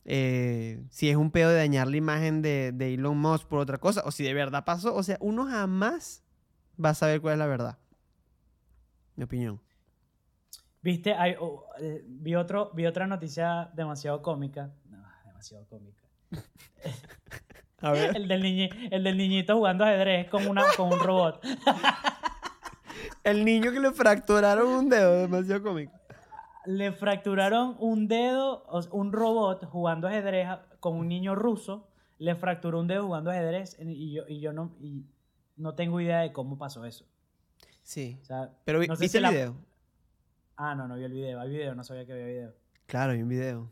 eh, 0.05 0.81
si 0.89 1.09
es 1.09 1.15
un 1.15 1.29
pedo 1.31 1.49
de 1.49 1.57
dañar 1.57 1.87
la 1.87 1.97
imagen 1.97 2.41
de, 2.41 2.71
de 2.71 2.93
Elon 2.95 3.17
Musk 3.17 3.47
por 3.47 3.59
otra 3.59 3.77
cosa, 3.77 4.01
o 4.05 4.11
si 4.11 4.23
de 4.23 4.33
verdad 4.33 4.63
pasó. 4.65 4.95
O 4.95 5.03
sea, 5.03 5.17
uno 5.19 5.45
jamás 5.45 6.23
va 6.83 6.89
a 6.89 6.93
saber 6.95 7.21
cuál 7.21 7.33
es 7.33 7.39
la 7.39 7.47
verdad. 7.47 7.77
Mi 9.15 9.23
opinión. 9.25 9.61
Viste, 10.81 11.13
Hay- 11.13 11.35
oh, 11.39 11.65
eh, 11.79 12.03
vi, 12.07 12.35
otro, 12.35 12.71
vi 12.73 12.85
otra 12.85 13.07
noticia 13.07 13.69
demasiado 13.73 14.21
cómica. 14.21 14.71
No, 14.89 15.03
demasiado 15.25 15.65
cómica. 15.67 16.03
A 17.81 17.91
ver. 17.91 18.15
El 18.15 18.27
del, 18.27 18.41
niñi- 18.43 18.87
el 18.91 19.03
del 19.03 19.17
niñito 19.17 19.55
jugando 19.57 19.83
ajedrez 19.83 20.29
con, 20.29 20.47
una, 20.47 20.63
con 20.77 20.93
un 20.93 20.99
robot. 20.99 21.43
El 23.25 23.43
niño 23.43 23.71
que 23.71 23.79
le 23.79 23.91
fracturaron 23.91 24.67
un 24.67 24.89
dedo, 24.89 25.13
demasiado 25.21 25.63
cómico. 25.63 25.91
Le 26.65 26.91
fracturaron 26.91 27.75
un 27.79 28.07
dedo, 28.07 28.65
un 28.91 29.11
robot 29.11 29.65
jugando 29.65 30.07
ajedrez 30.07 30.47
con 30.79 30.95
un 30.95 31.07
niño 31.07 31.35
ruso. 31.35 31.87
Le 32.17 32.35
fracturó 32.35 32.79
un 32.79 32.87
dedo 32.87 33.03
jugando 33.05 33.31
ajedrez 33.31 33.77
y 33.79 34.13
yo, 34.13 34.23
y 34.27 34.39
yo 34.39 34.53
no, 34.53 34.75
y 34.79 35.03
no 35.57 35.75
tengo 35.75 35.99
idea 35.99 36.19
de 36.19 36.31
cómo 36.31 36.57
pasó 36.57 36.85
eso. 36.85 37.05
Sí. 37.83 38.17
O 38.21 38.25
sea, 38.25 38.51
Pero 38.63 38.79
vi- 38.79 38.87
no 38.87 38.95
sé 38.95 39.01
¿viste 39.03 39.11
si 39.13 39.17
el 39.17 39.23
la- 39.23 39.31
video? 39.31 39.55
Ah, 40.57 40.73
no, 40.75 40.87
no 40.87 40.95
vi 40.95 41.03
el 41.03 41.11
video. 41.11 41.39
Hay 41.39 41.49
video, 41.49 41.75
no 41.75 41.83
sabía 41.83 42.05
que 42.05 42.13
había 42.13 42.25
video. 42.27 42.53
Claro, 42.85 43.11
hay 43.11 43.21
un 43.21 43.29
video. 43.29 43.69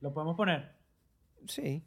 ¿Lo 0.00 0.12
podemos 0.12 0.36
poner? 0.36 0.72
Sí. 1.46 1.82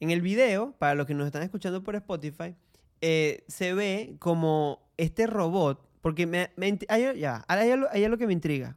En 0.00 0.10
el 0.10 0.20
video, 0.20 0.72
para 0.78 0.94
los 0.94 1.06
que 1.06 1.14
nos 1.14 1.26
están 1.26 1.42
escuchando 1.42 1.82
por 1.82 1.94
Spotify, 1.96 2.54
eh, 3.00 3.44
se 3.48 3.74
ve 3.74 4.16
como 4.18 4.90
este 4.96 5.26
robot, 5.26 5.88
porque 6.00 6.26
me, 6.26 6.50
me 6.56 6.78
hay, 6.88 7.18
ya, 7.18 7.44
hay 7.48 7.70
algo, 7.70 7.86
hay 7.90 8.04
algo 8.04 8.16
que 8.18 8.26
me 8.26 8.32
intriga. 8.32 8.76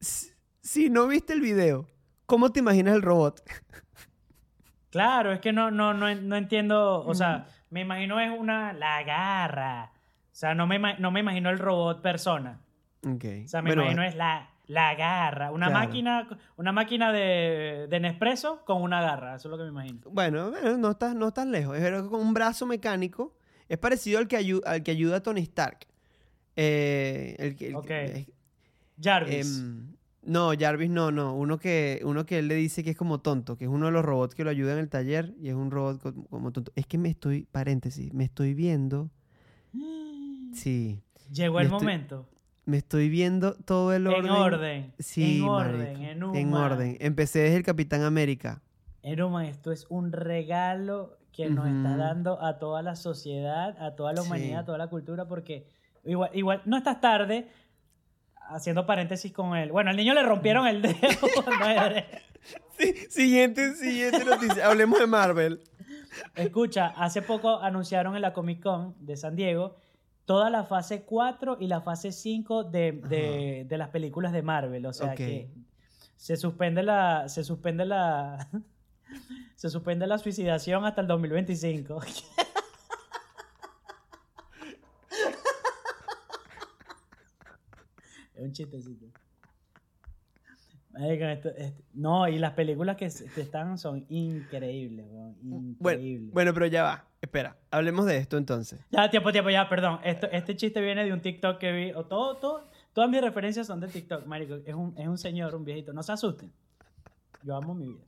Si, 0.00 0.28
si 0.60 0.90
no 0.90 1.06
viste 1.06 1.32
el 1.32 1.40
video, 1.40 1.86
¿cómo 2.26 2.50
te 2.52 2.60
imaginas 2.60 2.94
el 2.94 3.02
robot? 3.02 3.42
Claro, 4.90 5.32
es 5.32 5.40
que 5.40 5.52
no, 5.52 5.70
no, 5.70 5.92
no, 5.94 6.14
no 6.14 6.36
entiendo. 6.36 7.04
O 7.04 7.14
sea, 7.14 7.46
me 7.70 7.80
imagino 7.82 8.18
es 8.20 8.30
una. 8.38 8.72
La 8.72 9.02
garra. 9.02 9.92
O 10.32 10.34
sea, 10.38 10.54
no 10.54 10.66
me, 10.66 10.78
no 10.98 11.10
me 11.10 11.20
imagino 11.20 11.50
el 11.50 11.58
robot 11.58 12.00
persona. 12.00 12.60
Ok. 13.06 13.24
O 13.44 13.48
sea, 13.48 13.60
me 13.60 13.70
Bueno, 13.70 13.82
imagino 13.82 14.02
es 14.04 14.14
la, 14.14 14.48
la 14.66 14.94
garra. 14.94 15.50
Una 15.52 15.66
Claro. 15.66 15.84
máquina, 15.86 16.28
una 16.56 16.72
máquina 16.72 17.12
de, 17.12 17.86
de 17.90 18.00
Nespresso 18.00 18.64
con 18.64 18.82
una 18.82 19.02
garra. 19.02 19.34
Eso 19.34 19.48
es 19.48 19.50
lo 19.50 19.58
que 19.58 19.64
me 19.64 19.68
imagino. 19.70 20.00
Bueno, 20.10 20.50
bueno, 20.50 20.78
no 20.78 20.90
estás, 20.92 21.14
no 21.14 21.28
estás 21.28 21.46
lejos. 21.46 21.76
Es 21.76 21.90
con 22.04 22.20
un 22.20 22.32
brazo 22.32 22.66
mecánico. 22.66 23.34
Es 23.68 23.78
parecido 23.78 24.18
al 24.18 24.28
que, 24.28 24.36
ayu- 24.38 24.62
al 24.64 24.82
que 24.82 24.90
ayuda 24.90 25.16
a 25.16 25.22
Tony 25.22 25.40
Stark. 25.42 25.86
Eh, 26.56 27.36
el 27.38 28.26
Jarvis. 29.00 29.58
Em, 29.58 29.94
no, 30.22 30.50
Jarvis 30.58 30.90
no, 30.90 31.10
no. 31.10 31.34
Uno 31.36 31.58
que, 31.58 32.00
uno 32.04 32.26
que 32.26 32.38
él 32.38 32.48
le 32.48 32.54
dice 32.56 32.82
que 32.82 32.90
es 32.90 32.96
como 32.96 33.20
tonto, 33.20 33.56
que 33.56 33.64
es 33.64 33.70
uno 33.70 33.86
de 33.86 33.92
los 33.92 34.04
robots 34.04 34.34
que 34.34 34.44
lo 34.44 34.50
ayuda 34.50 34.72
en 34.72 34.78
el 34.78 34.88
taller 34.88 35.34
y 35.40 35.48
es 35.48 35.54
un 35.54 35.70
robot 35.70 36.00
co- 36.02 36.14
como 36.30 36.50
tonto. 36.52 36.72
Es 36.76 36.86
que 36.86 36.98
me 36.98 37.08
estoy, 37.10 37.44
paréntesis, 37.50 38.12
me 38.12 38.24
estoy 38.24 38.54
viendo. 38.54 39.10
Sí, 40.54 41.00
Llegó 41.32 41.60
el 41.60 41.66
estoy- 41.66 41.80
momento. 41.80 42.26
me 42.64 42.78
estoy 42.78 43.08
viendo 43.10 43.52
todo 43.54 43.92
el 43.92 44.06
orden. 44.06 44.24
En 44.24 44.30
orden. 44.30 44.92
Sí, 44.98 45.36
en 45.38 45.42
orden. 45.44 45.96
En, 46.02 46.22
en 46.34 46.54
orden. 46.54 46.96
Empecé 47.00 47.40
desde 47.40 47.58
el 47.58 47.62
Capitán 47.62 48.02
América. 48.02 48.62
Enuma, 49.02 49.46
esto 49.46 49.70
es 49.72 49.86
un 49.90 50.10
regalo 50.10 51.17
que 51.44 51.50
nos 51.50 51.66
está 51.68 51.96
dando 51.96 52.42
a 52.42 52.58
toda 52.58 52.82
la 52.82 52.96
sociedad, 52.96 53.80
a 53.80 53.94
toda 53.94 54.12
la 54.12 54.22
humanidad, 54.22 54.48
Sí. 54.58 54.62
a 54.62 54.64
toda 54.64 54.78
la 54.78 54.88
cultura, 54.88 55.26
porque 55.28 55.66
igual, 56.04 56.30
igual 56.34 56.62
no 56.64 56.76
estás 56.76 57.00
tarde, 57.00 57.48
haciendo 58.50 58.86
paréntesis 58.86 59.32
con 59.32 59.56
él. 59.56 59.70
Bueno, 59.70 59.90
al 59.90 59.96
niño 59.96 60.14
le 60.14 60.22
rompieron 60.24 60.66
el 60.66 60.82
dedo. 60.82 60.96
Sí, 62.78 62.94
siguiente, 63.10 63.74
siguiente 63.74 64.24
noticia. 64.24 64.66
Hablemos 64.66 64.98
de 65.00 65.06
Marvel. 65.08 65.60
Escucha, 66.36 66.86
hace 66.96 67.22
poco 67.22 67.58
anunciaron 67.60 68.14
en 68.16 68.22
la 68.22 68.32
Comic 68.32 68.62
Con 68.62 68.94
de 69.04 69.16
San 69.16 69.34
Diego 69.36 69.76
toda 70.24 70.48
la 70.48 70.62
fase 70.64 71.02
4 71.02 71.56
y 71.60 71.66
la 71.66 71.80
fase 71.80 72.12
5 72.12 72.64
de, 72.64 72.92
de- 73.08 73.64
de 73.68 73.78
las 73.78 73.88
películas 73.88 74.32
de 74.32 74.42
Marvel. 74.42 74.86
O 74.86 74.92
sea 74.92 75.14
que 75.14 75.50
se 76.16 76.36
suspende 76.36 76.82
la. 76.82 77.28
Se 77.28 77.42
suspende 77.44 77.84
la. 77.84 78.48
Se 79.56 79.68
suspende 79.70 80.06
la 80.06 80.18
suicidación 80.18 80.84
hasta 80.84 81.00
el 81.00 81.06
2025. 81.06 82.00
es 88.34 88.42
un 88.44 88.52
chistecito. 88.52 89.06
Marico, 90.92 91.24
esto- 91.26 91.48
esto- 91.50 91.82
no, 91.94 92.26
y 92.28 92.38
las 92.38 92.52
películas 92.52 92.96
que 92.96 93.06
están 93.06 93.78
son 93.78 94.04
increíbles, 94.08 95.06
Bueno, 95.10 95.36
increíbles. 95.70 96.32
bueno, 96.32 96.54
pero 96.54 96.66
ya 96.66 96.82
va. 96.82 97.04
Espera, 97.20 97.56
hablemos 97.70 98.06
de 98.06 98.16
esto 98.16 98.36
entonces. 98.36 98.80
Ya, 98.90 99.10
tiempo, 99.10 99.30
tiempo, 99.32 99.50
ya, 99.50 99.68
perdón. 99.68 100.00
Esto, 100.04 100.28
este 100.30 100.56
chiste 100.56 100.80
viene 100.80 101.04
de 101.04 101.12
un 101.12 101.20
TikTok 101.20 101.58
que 101.58 101.72
vi. 101.72 101.92
O 101.92 102.04
todo, 102.06 102.36
todo, 102.36 102.68
todas 102.92 103.10
mis 103.10 103.20
referencias 103.20 103.66
son 103.66 103.80
de 103.80 103.88
TikTok, 103.88 104.24
marico. 104.26 104.54
Es 104.64 104.74
un, 104.74 104.94
es 104.96 105.06
un 105.08 105.18
señor, 105.18 105.54
un 105.54 105.64
viejito. 105.64 105.92
No 105.92 106.02
se 106.02 106.12
asusten. 106.12 106.52
Yo 107.42 107.56
amo 107.56 107.74
mi 107.74 107.88
vida. 107.88 108.04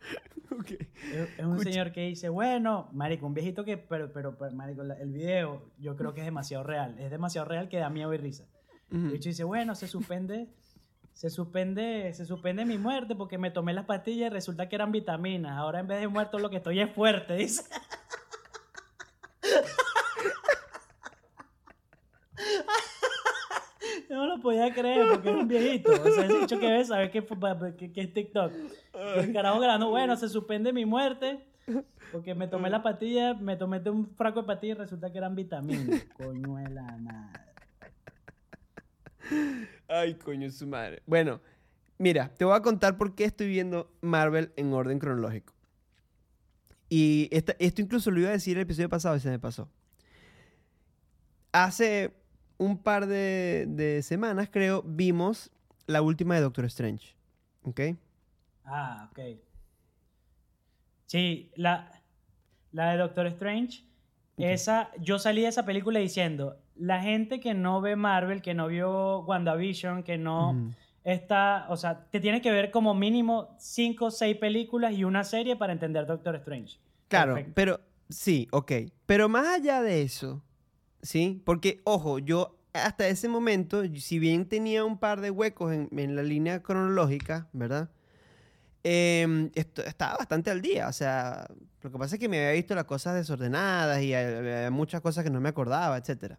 Ok. 0.52 0.72
Es, 0.72 1.28
es 1.38 1.44
un 1.44 1.60
señor 1.60 1.92
que 1.92 2.00
dice, 2.08 2.28
bueno, 2.28 2.88
marico, 2.92 3.24
un 3.24 3.34
viejito 3.34 3.64
que, 3.64 3.76
pero, 3.78 4.12
pero, 4.12 4.36
pero, 4.36 4.52
marico, 4.52 4.82
la- 4.82 4.94
el 4.94 5.12
video 5.12 5.70
yo 5.78 5.94
creo 5.96 6.12
que 6.12 6.20
es 6.22 6.26
demasiado 6.26 6.64
real. 6.64 6.98
Es 6.98 7.10
demasiado 7.10 7.46
real 7.46 7.68
que 7.68 7.78
da 7.78 7.88
miedo 7.88 8.12
y 8.12 8.16
risa. 8.18 8.46
El 8.90 8.98
Ujú. 8.98 9.12
bicho 9.12 9.28
dice, 9.28 9.44
bueno, 9.44 9.76
se 9.76 9.86
suspende, 9.86 10.48
se 11.12 11.30
suspende, 11.30 12.12
se 12.14 12.24
suspende 12.26 12.64
mi 12.64 12.78
muerte 12.78 13.14
porque 13.14 13.38
me 13.38 13.52
tomé 13.52 13.72
las 13.72 13.84
pastillas 13.86 14.26
y 14.30 14.34
resulta 14.34 14.68
que 14.68 14.74
eran 14.74 14.90
vitaminas. 14.90 15.56
Ahora 15.56 15.78
en 15.80 15.86
vez 15.86 16.00
de 16.00 16.08
muerto 16.08 16.38
lo 16.40 16.50
que 16.50 16.56
estoy 16.56 16.80
es 16.80 16.92
fuerte, 16.92 17.34
dice. 17.36 17.62
Yo 24.08 24.09
no 24.20 24.36
lo 24.36 24.40
podía 24.40 24.72
creer 24.72 25.06
porque 25.10 25.30
es 25.30 25.34
un 25.36 25.48
viejito. 25.48 25.90
O 25.92 26.10
sea, 26.10 26.24
ese 26.26 26.38
bicho 26.38 26.58
que 26.60 26.66
ve 26.70 26.84
sabe 26.84 27.10
que, 27.10 27.24
que, 27.76 27.92
que 27.92 28.00
es 28.00 28.12
TikTok. 28.12 28.52
Y 29.16 29.18
el 29.20 29.32
carajo 29.32 29.58
grabando, 29.60 29.88
bueno, 29.90 30.16
se 30.16 30.28
suspende 30.28 30.72
mi 30.72 30.84
muerte 30.84 31.46
porque 32.12 32.34
me 32.34 32.48
tomé 32.48 32.68
la 32.70 32.82
pastilla, 32.82 33.34
me 33.34 33.56
tomé 33.56 33.80
un 33.90 34.08
fraco 34.16 34.40
de 34.42 34.46
pastillas 34.46 34.76
y 34.78 34.80
resulta 34.80 35.10
que 35.12 35.18
eran 35.18 35.34
vitaminas. 35.34 36.04
Coño 36.16 36.56
de 36.56 36.68
la 36.70 36.96
madre. 36.98 37.40
Ay, 39.88 40.14
coño, 40.14 40.50
su 40.50 40.66
madre. 40.66 41.02
Bueno, 41.06 41.40
mira, 41.98 42.32
te 42.36 42.44
voy 42.44 42.54
a 42.56 42.62
contar 42.62 42.96
por 42.96 43.14
qué 43.14 43.24
estoy 43.24 43.48
viendo 43.48 43.92
Marvel 44.00 44.52
en 44.56 44.72
orden 44.72 44.98
cronológico. 44.98 45.54
Y 46.88 47.28
esta- 47.30 47.54
esto 47.60 47.80
incluso 47.82 48.10
lo 48.10 48.18
iba 48.20 48.30
a 48.30 48.32
decir 48.32 48.56
el 48.56 48.62
episodio 48.64 48.88
pasado 48.88 49.14
y 49.16 49.20
se 49.20 49.30
me 49.30 49.38
pasó. 49.38 49.68
Hace 51.52 52.12
un 52.60 52.76
par 52.76 53.06
de, 53.06 53.64
de 53.68 54.02
semanas, 54.02 54.50
creo, 54.52 54.82
vimos 54.86 55.50
la 55.86 56.02
última 56.02 56.34
de 56.34 56.42
Doctor 56.42 56.66
Strange. 56.66 57.16
¿Ok? 57.62 57.80
Ah, 58.66 59.08
ok. 59.10 59.18
Sí, 61.06 61.50
la, 61.56 61.90
la 62.72 62.92
de 62.92 62.98
Doctor 62.98 63.26
Strange, 63.28 63.82
esa, 64.36 64.90
yo 64.98 65.18
salí 65.18 65.40
de 65.40 65.48
esa 65.48 65.64
película 65.64 66.00
diciendo, 66.00 66.58
la 66.76 67.00
gente 67.00 67.40
que 67.40 67.54
no 67.54 67.80
ve 67.80 67.96
Marvel, 67.96 68.42
que 68.42 68.52
no 68.52 68.68
vio 68.68 69.20
WandaVision, 69.20 70.02
que 70.02 70.18
no 70.18 70.70
está, 71.02 71.64
o 71.70 71.78
sea, 71.78 72.04
te 72.10 72.20
tiene 72.20 72.42
que 72.42 72.52
ver 72.52 72.70
como 72.70 72.94
mínimo 72.94 73.56
cinco 73.58 74.06
o 74.06 74.10
seis 74.10 74.36
películas 74.36 74.92
y 74.92 75.04
una 75.04 75.24
serie 75.24 75.56
para 75.56 75.72
entender 75.72 76.06
Doctor 76.06 76.36
Strange. 76.36 76.78
Claro, 77.08 77.34
Perfecto. 77.34 77.52
pero 77.54 77.80
sí, 78.10 78.48
ok. 78.52 78.72
Pero 79.06 79.30
más 79.30 79.48
allá 79.48 79.80
de 79.80 80.02
eso, 80.02 80.42
¿sí? 81.02 81.42
Porque, 81.44 81.80
ojo, 81.84 82.18
yo 82.18 82.56
hasta 82.72 83.08
ese 83.08 83.28
momento, 83.28 83.82
si 83.96 84.18
bien 84.18 84.46
tenía 84.46 84.84
un 84.84 84.98
par 84.98 85.20
de 85.20 85.30
huecos 85.30 85.72
en, 85.72 86.16
la 86.16 86.22
línea 86.22 86.62
cronológica, 86.62 87.48
¿verdad? 87.52 87.90
Em, 88.82 89.50
estaba 89.54 90.16
bastante 90.16 90.50
al 90.50 90.62
día. 90.62 90.88
O 90.88 90.92
sea, 90.92 91.48
lo 91.82 91.90
que 91.90 91.98
pasa 91.98 92.16
es 92.16 92.20
que 92.20 92.28
me 92.28 92.38
había 92.38 92.52
visto 92.52 92.74
las 92.74 92.84
cosas 92.84 93.14
desordenadas 93.14 94.02
y 94.02 94.14
había 94.14 94.70
muchas 94.70 95.00
cosas 95.00 95.24
que 95.24 95.30
no 95.30 95.40
me 95.40 95.48
acordaba, 95.48 95.98
etc. 95.98 96.36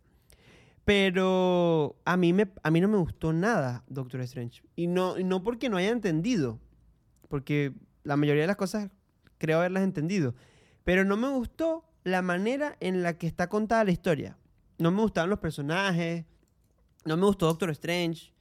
Pero 0.85 1.97
a 2.05 2.17
mí, 2.17 2.33
me, 2.33 2.51
a 2.63 2.71
mí 2.71 2.81
no 2.81 2.87
me 2.87 2.97
gustó 2.97 3.33
nada 3.33 3.83
Doctor 3.87 4.21
Strange. 4.21 4.63
Y 4.75 4.87
no, 4.87 5.17
y 5.19 5.23
no 5.23 5.43
porque 5.43 5.69
no 5.69 5.77
haya 5.77 5.89
entendido. 5.89 6.59
Porque 7.27 7.73
la 8.03 8.17
mayoría 8.17 8.43
de 8.43 8.47
las 8.47 8.57
cosas 8.57 8.89
creo 9.37 9.59
haberlas 9.59 9.83
entendido. 9.83 10.33
Pero 10.83 11.05
no 11.05 11.17
me 11.17 11.29
gustó 11.29 11.85
la 12.03 12.21
manera 12.21 12.77
en 12.79 13.03
la 13.03 13.17
que 13.17 13.27
está 13.27 13.47
contada 13.47 13.83
la 13.83 13.91
historia. 13.91 14.37
No 14.81 14.91
me 14.91 15.01
gustaban 15.01 15.29
los 15.29 15.39
personajes. 15.39 16.25
No 17.05 17.17
me 17.17 17.25
gustó 17.25 17.45
Doctor 17.47 17.69
Strange. 17.71 18.31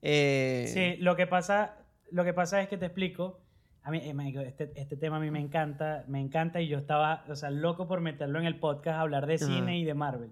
eh, 0.00 0.64
Sí, 0.72 1.02
lo 1.02 1.16
que 1.16 1.26
pasa, 1.26 1.76
lo 2.10 2.24
que 2.24 2.32
pasa 2.32 2.60
es 2.62 2.68
que 2.68 2.76
te 2.78 2.86
explico. 2.86 3.40
A 3.84 3.90
mí, 3.90 3.98
eh, 3.98 4.44
este, 4.46 4.72
este 4.76 4.96
tema 4.96 5.16
a 5.16 5.20
mí 5.20 5.30
me 5.30 5.40
encanta, 5.40 6.04
me 6.08 6.20
encanta 6.20 6.60
y 6.60 6.68
yo 6.68 6.78
estaba, 6.78 7.24
o 7.28 7.34
sea, 7.36 7.50
loco 7.50 7.88
por 7.88 8.00
meterlo 8.00 8.38
en 8.38 8.46
el 8.46 8.56
podcast, 8.58 8.98
hablar 9.00 9.26
de 9.26 9.38
cine 9.38 9.78
y 9.78 9.84
de 9.84 9.94
Marvel. 9.94 10.30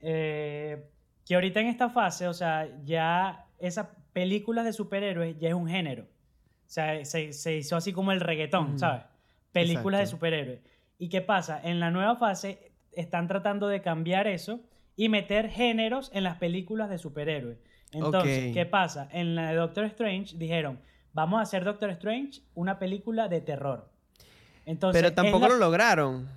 Eh, 0.00 0.88
que 1.26 1.34
ahorita 1.34 1.60
en 1.60 1.66
esta 1.68 1.88
fase, 1.90 2.26
o 2.28 2.34
sea, 2.34 2.68
ya 2.84 3.46
esas 3.58 3.88
películas 4.12 4.64
de 4.64 4.72
superhéroes 4.72 5.38
ya 5.38 5.48
es 5.48 5.54
un 5.54 5.68
género. 5.68 6.04
O 6.04 6.70
sea, 6.72 7.04
se, 7.04 7.32
se 7.32 7.56
hizo 7.56 7.76
así 7.76 7.92
como 7.92 8.12
el 8.12 8.20
reggaetón. 8.20 8.78
¿sabes? 8.78 9.04
Películas 9.52 10.00
de 10.00 10.06
superhéroes. 10.06 10.60
¿Y 10.98 11.08
qué 11.08 11.20
pasa? 11.20 11.60
En 11.62 11.80
la 11.80 11.90
nueva 11.90 12.16
fase 12.16 12.71
están 12.92 13.28
tratando 13.28 13.68
de 13.68 13.80
cambiar 13.82 14.26
eso 14.26 14.60
y 14.96 15.08
meter 15.08 15.48
géneros 15.48 16.10
en 16.14 16.24
las 16.24 16.36
películas 16.38 16.90
de 16.90 16.98
superhéroes. 16.98 17.58
Entonces. 17.92 18.54
¿qué 18.54 18.66
pasa? 18.66 19.08
En 19.12 19.34
la 19.34 19.50
de 19.50 19.56
Doctor 19.56 19.84
Strange 19.84 20.36
dijeron, 20.36 20.80
vamos 21.12 21.38
a 21.38 21.42
hacer 21.42 21.64
Doctor 21.64 21.90
Strange 21.90 22.40
una 22.54 22.78
película 22.78 23.28
de 23.28 23.40
terror. 23.40 23.88
Entonces, 24.64 25.02
Pero 25.02 25.14
tampoco 25.14 25.48
la- 25.48 25.54
lo 25.54 25.58
lograron. 25.60 26.28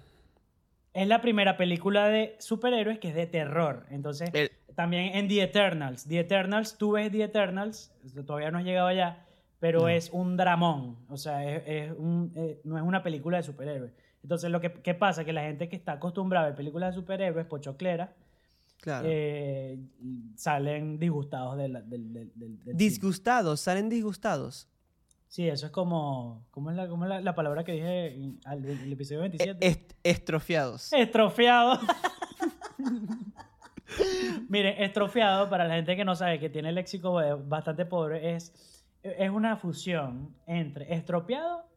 es 0.94 1.08
la 1.08 1.22
primera 1.22 1.58
película 1.58 2.08
de 2.10 2.36
superhéroes 2.40 3.00
que 3.00 3.10
es 3.10 3.16
de 3.16 3.28
terror. 3.28 3.86
Entonces, 3.90 4.30
El- 4.34 4.52
también 4.76 5.16
en 5.16 5.28
The 5.28 5.44
Eternals. 5.44 6.06
The 6.08 6.20
Eternals, 6.20 6.78
tú 6.78 6.92
ves 6.94 7.12
The 7.12 7.24
Eternals, 7.24 7.94
todavía 8.26 8.52
no 8.52 8.58
has 8.58 8.66
llegado 8.66 8.88
allá, 8.88 9.26
pero 9.60 9.82
No. 9.82 9.90
es 9.90 10.10
un 10.12 10.36
dramón. 10.38 10.98
O 11.10 11.18
sea, 11.18 11.44
es, 11.50 11.64
es 11.66 11.92
un- 11.98 12.32
eh, 12.36 12.60
no 12.66 12.78
es 12.78 12.84
una 12.84 13.02
película 13.04 13.38
de 13.38 13.44
superhéroes. 13.44 13.94
Entonces, 14.26 14.50
lo 14.50 14.60
que 14.60 14.74
¿qué 14.74 14.96
pasa? 14.96 15.24
Que 15.24 15.34
la 15.34 15.44
gente 15.44 15.70
que 15.70 15.76
está 15.76 15.92
acostumbrada 15.94 16.48
a 16.48 16.50
ver 16.50 16.58
películas 16.58 16.96
de 16.96 17.00
superhéroes, 17.00 17.46
pochoclera, 17.46 18.16
Claro. 18.82 19.08
eh, 19.08 19.78
salen 20.36 20.98
disgustados 20.98 21.56
del, 21.58 21.74
del, 21.74 22.12
del, 22.12 22.14
del- 22.14 22.32
del 22.36 22.58
cine. 22.64 22.74
disgustados, 22.74 23.60
salen 23.62 23.88
disgustados. 23.88 24.68
Sí, 25.28 25.48
eso 25.48 25.68
es 25.68 25.72
como... 25.72 26.44
¿Cómo 26.50 26.72
es 26.72 26.76
la, 26.76 26.88
cómo 26.88 27.04
es 27.06 27.10
la, 27.10 27.22
la 27.22 27.36
palabra 27.36 27.64
que 27.64 27.74
dije 27.74 28.16
en 28.16 28.40
al- 28.46 28.66
en 28.66 28.80
el 28.80 28.94
episodio 28.94 29.20
E- 29.24 29.30
27? 29.30 29.68
est- 29.68 29.94
estrofiados. 30.04 30.92
Estrofiado. 30.92 31.78
Mire, 34.50 34.84
estrofiado, 34.84 35.52
para 35.52 35.68
la 35.68 35.76
gente 35.76 35.96
que 35.96 36.04
no 36.04 36.16
sabe, 36.16 36.40
que 36.40 36.50
tiene 36.50 36.70
el 36.70 36.76
léxico 36.76 37.22
bastante 37.46 37.86
pobre, 37.86 38.34
es, 38.36 38.84
es 39.04 39.30
una 39.30 39.56
fusión 39.58 40.36
entre 40.48 40.92
estropeado 40.96 41.70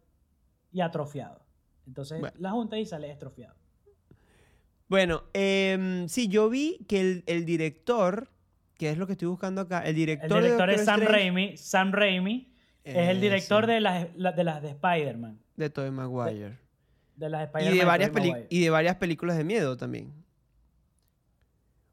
y 0.73 0.81
atrofiado. 0.81 1.43
Entonces, 1.89 2.21
Bueno. 2.21 2.37
la 2.39 2.51
junta 2.53 2.79
y 2.79 2.87
sale 2.87 3.11
estrofiado. 3.11 3.55
Bueno, 4.89 5.25
em, 5.33 6.07
sí, 6.09 6.29
yo 6.29 6.49
vi 6.49 6.85
que 6.89 7.01
el, 7.01 7.25
el 7.27 7.45
director, 7.45 8.31
que 8.77 8.91
es 8.91 8.97
lo 8.99 9.07
que 9.07 9.13
estoy 9.15 9.27
buscando 9.29 9.63
acá, 9.63 9.81
el 9.81 9.95
director, 9.97 10.37
El 10.39 10.43
de 10.45 10.49
director 10.51 10.71
es 10.71 10.85
Sam 10.85 11.01
Strange- 11.01 11.11
Raimi. 11.13 11.57
Sam 11.57 11.93
Raimi 11.93 12.55
es 12.85 13.09
el 13.09 13.21
director 13.21 13.67
de 13.67 13.81
las, 13.81 14.09
la- 14.17 14.33
de 14.33 14.45
las 14.45 14.63
de 14.63 14.69
Spider-Man. 14.71 15.41
de 15.57 15.71
Tobey 15.71 15.91
Maguire. 15.91 16.59
De 17.17 17.29
las 17.29 17.41
de 17.41 17.45
Y 17.45 17.47
Spider-Man. 17.65 17.79
de, 17.79 17.85
varias 17.85 18.13
Maguire. 18.13 18.47
y 18.49 18.61
de 18.63 18.71
varias 18.71 18.97
películas 18.97 19.37
de 19.37 19.45
miedo 19.45 19.77
también. 19.77 20.13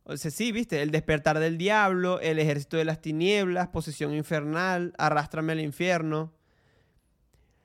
O 0.04 0.16
sea, 0.18 0.30
sí, 0.30 0.52
viste, 0.52 0.82
El 0.84 0.92
despertar 0.92 1.40
del 1.40 1.58
diablo, 1.58 2.20
El 2.22 2.38
ejército 2.38 2.78
de 2.78 2.86
las 2.86 3.02
tinieblas, 3.02 3.70
Posesión 3.70 4.14
infernal, 4.14 4.94
Arrástrame 5.00 5.54
al 5.54 5.62
infierno. 5.62 6.32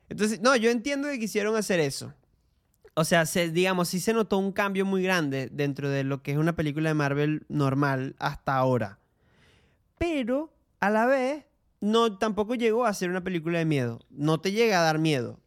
Entonces, 0.08 0.40
no, 0.40 0.56
yo 0.56 0.70
entiendo 0.70 1.08
que 1.08 1.18
quisieron 1.20 1.54
hacer 1.54 1.78
eso. 1.80 2.14
O 3.00 3.04
sea, 3.04 3.24
se, 3.24 3.50
digamos, 3.50 3.88
sí 3.88 3.98
se 3.98 4.12
notó 4.12 4.36
un 4.36 4.52
cambio 4.52 4.84
muy 4.84 5.02
grande 5.02 5.48
dentro 5.50 5.88
de 5.88 6.04
lo 6.04 6.22
que 6.22 6.32
es 6.32 6.36
una 6.36 6.54
película 6.54 6.90
de 6.90 6.94
Marvel 6.94 7.46
normal 7.48 8.14
hasta 8.18 8.56
ahora. 8.56 8.98
Pero, 9.96 10.52
a 10.80 10.90
la 10.90 11.06
vez, 11.06 11.46
no, 11.80 12.18
tampoco 12.18 12.56
llegó 12.56 12.84
a 12.84 12.92
ser 12.92 13.08
una 13.08 13.22
película 13.22 13.58
de 13.58 13.64
miedo. 13.64 14.00
No 14.10 14.38
te 14.38 14.52
llega 14.52 14.80
a 14.80 14.82
dar 14.84 14.98
miedo. 14.98 15.40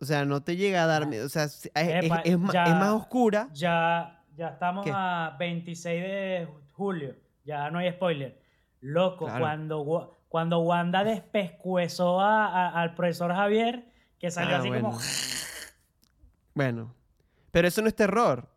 O 0.00 0.04
sea, 0.04 0.24
no 0.24 0.42
te 0.42 0.56
llega 0.56 0.82
a 0.82 0.86
dar 0.86 1.06
miedo. 1.06 1.26
O 1.26 1.28
sea, 1.28 1.44
es, 1.44 1.70
Epa, 1.76 2.24
ya- 2.24 2.32
es 2.32 2.38
más 2.74 2.88
oscura. 2.90 3.48
Ya, 3.52 4.24
ya 4.36 4.48
estamos 4.48 4.84
¿Qué? 4.84 4.90
a 4.92 5.36
26 5.38 6.02
de 6.02 6.48
julio. 6.72 7.14
Ya 7.44 7.70
no 7.70 7.78
hay 7.78 7.92
spoiler. 7.92 8.40
Loco, 8.80 9.26
Claro. 9.26 9.40
cuando, 9.40 10.18
cuando 10.28 10.58
Wanda 10.58 11.04
despescuezó 11.04 12.20
a- 12.20 12.46
a- 12.48 12.80
al 12.82 12.94
profesor 12.96 13.32
Javier, 13.32 13.86
que 14.18 14.28
salió 14.32 14.56
Ah, 14.56 14.58
así 14.58 14.68
bueno. 14.70 14.90
como... 14.90 14.98
Bueno, 16.54 16.94
pero 17.50 17.68
eso 17.68 17.82
no 17.82 17.88
es 17.88 17.94
terror. 17.96 18.48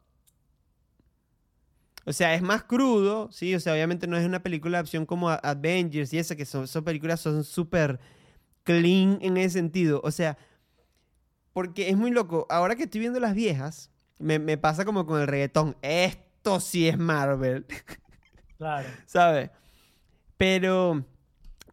O 2.08 2.14
sea, 2.14 2.36
es 2.36 2.42
más 2.42 2.64
crudo, 2.64 3.30
sí, 3.32 3.56
o 3.56 3.60
sea, 3.60 3.74
obviamente 3.74 4.06
no 4.06 4.16
es 4.16 4.26
una 4.26 4.44
película 4.44 4.78
de 4.78 4.82
acción 4.82 5.06
como 5.08 5.30
Avengers 5.30 6.14
y 6.14 6.20
esa, 6.20 6.36
que 6.36 6.46
son, 6.46 6.68
son 6.68 6.84
películas 6.84 7.20
son 7.20 7.44
súper 7.44 8.00
clean 8.64 9.18
en 9.22 9.38
ese 9.38 9.58
sentido. 9.58 10.02
O 10.04 10.12
sea, 10.12 10.38
porque 11.52 11.90
es 11.90 11.98
muy 11.98 12.12
loco. 12.12 12.46
Ahora 12.50 12.76
que 12.76 12.84
estoy 12.84 13.00
viendo 13.00 13.20
las 13.20 13.34
viejas, 13.34 13.90
me, 14.20 14.38
me 14.38 14.58
pasa 14.58 14.86
como 14.86 15.08
con 15.08 15.20
el 15.20 15.28
reggaetón. 15.28 15.76
Esto 15.82 16.60
sí 16.60 16.88
es 16.88 16.98
Marvel, 16.98 17.66
Claro. 18.58 18.88
¿sabes? 19.08 19.50
Pero 20.38 21.04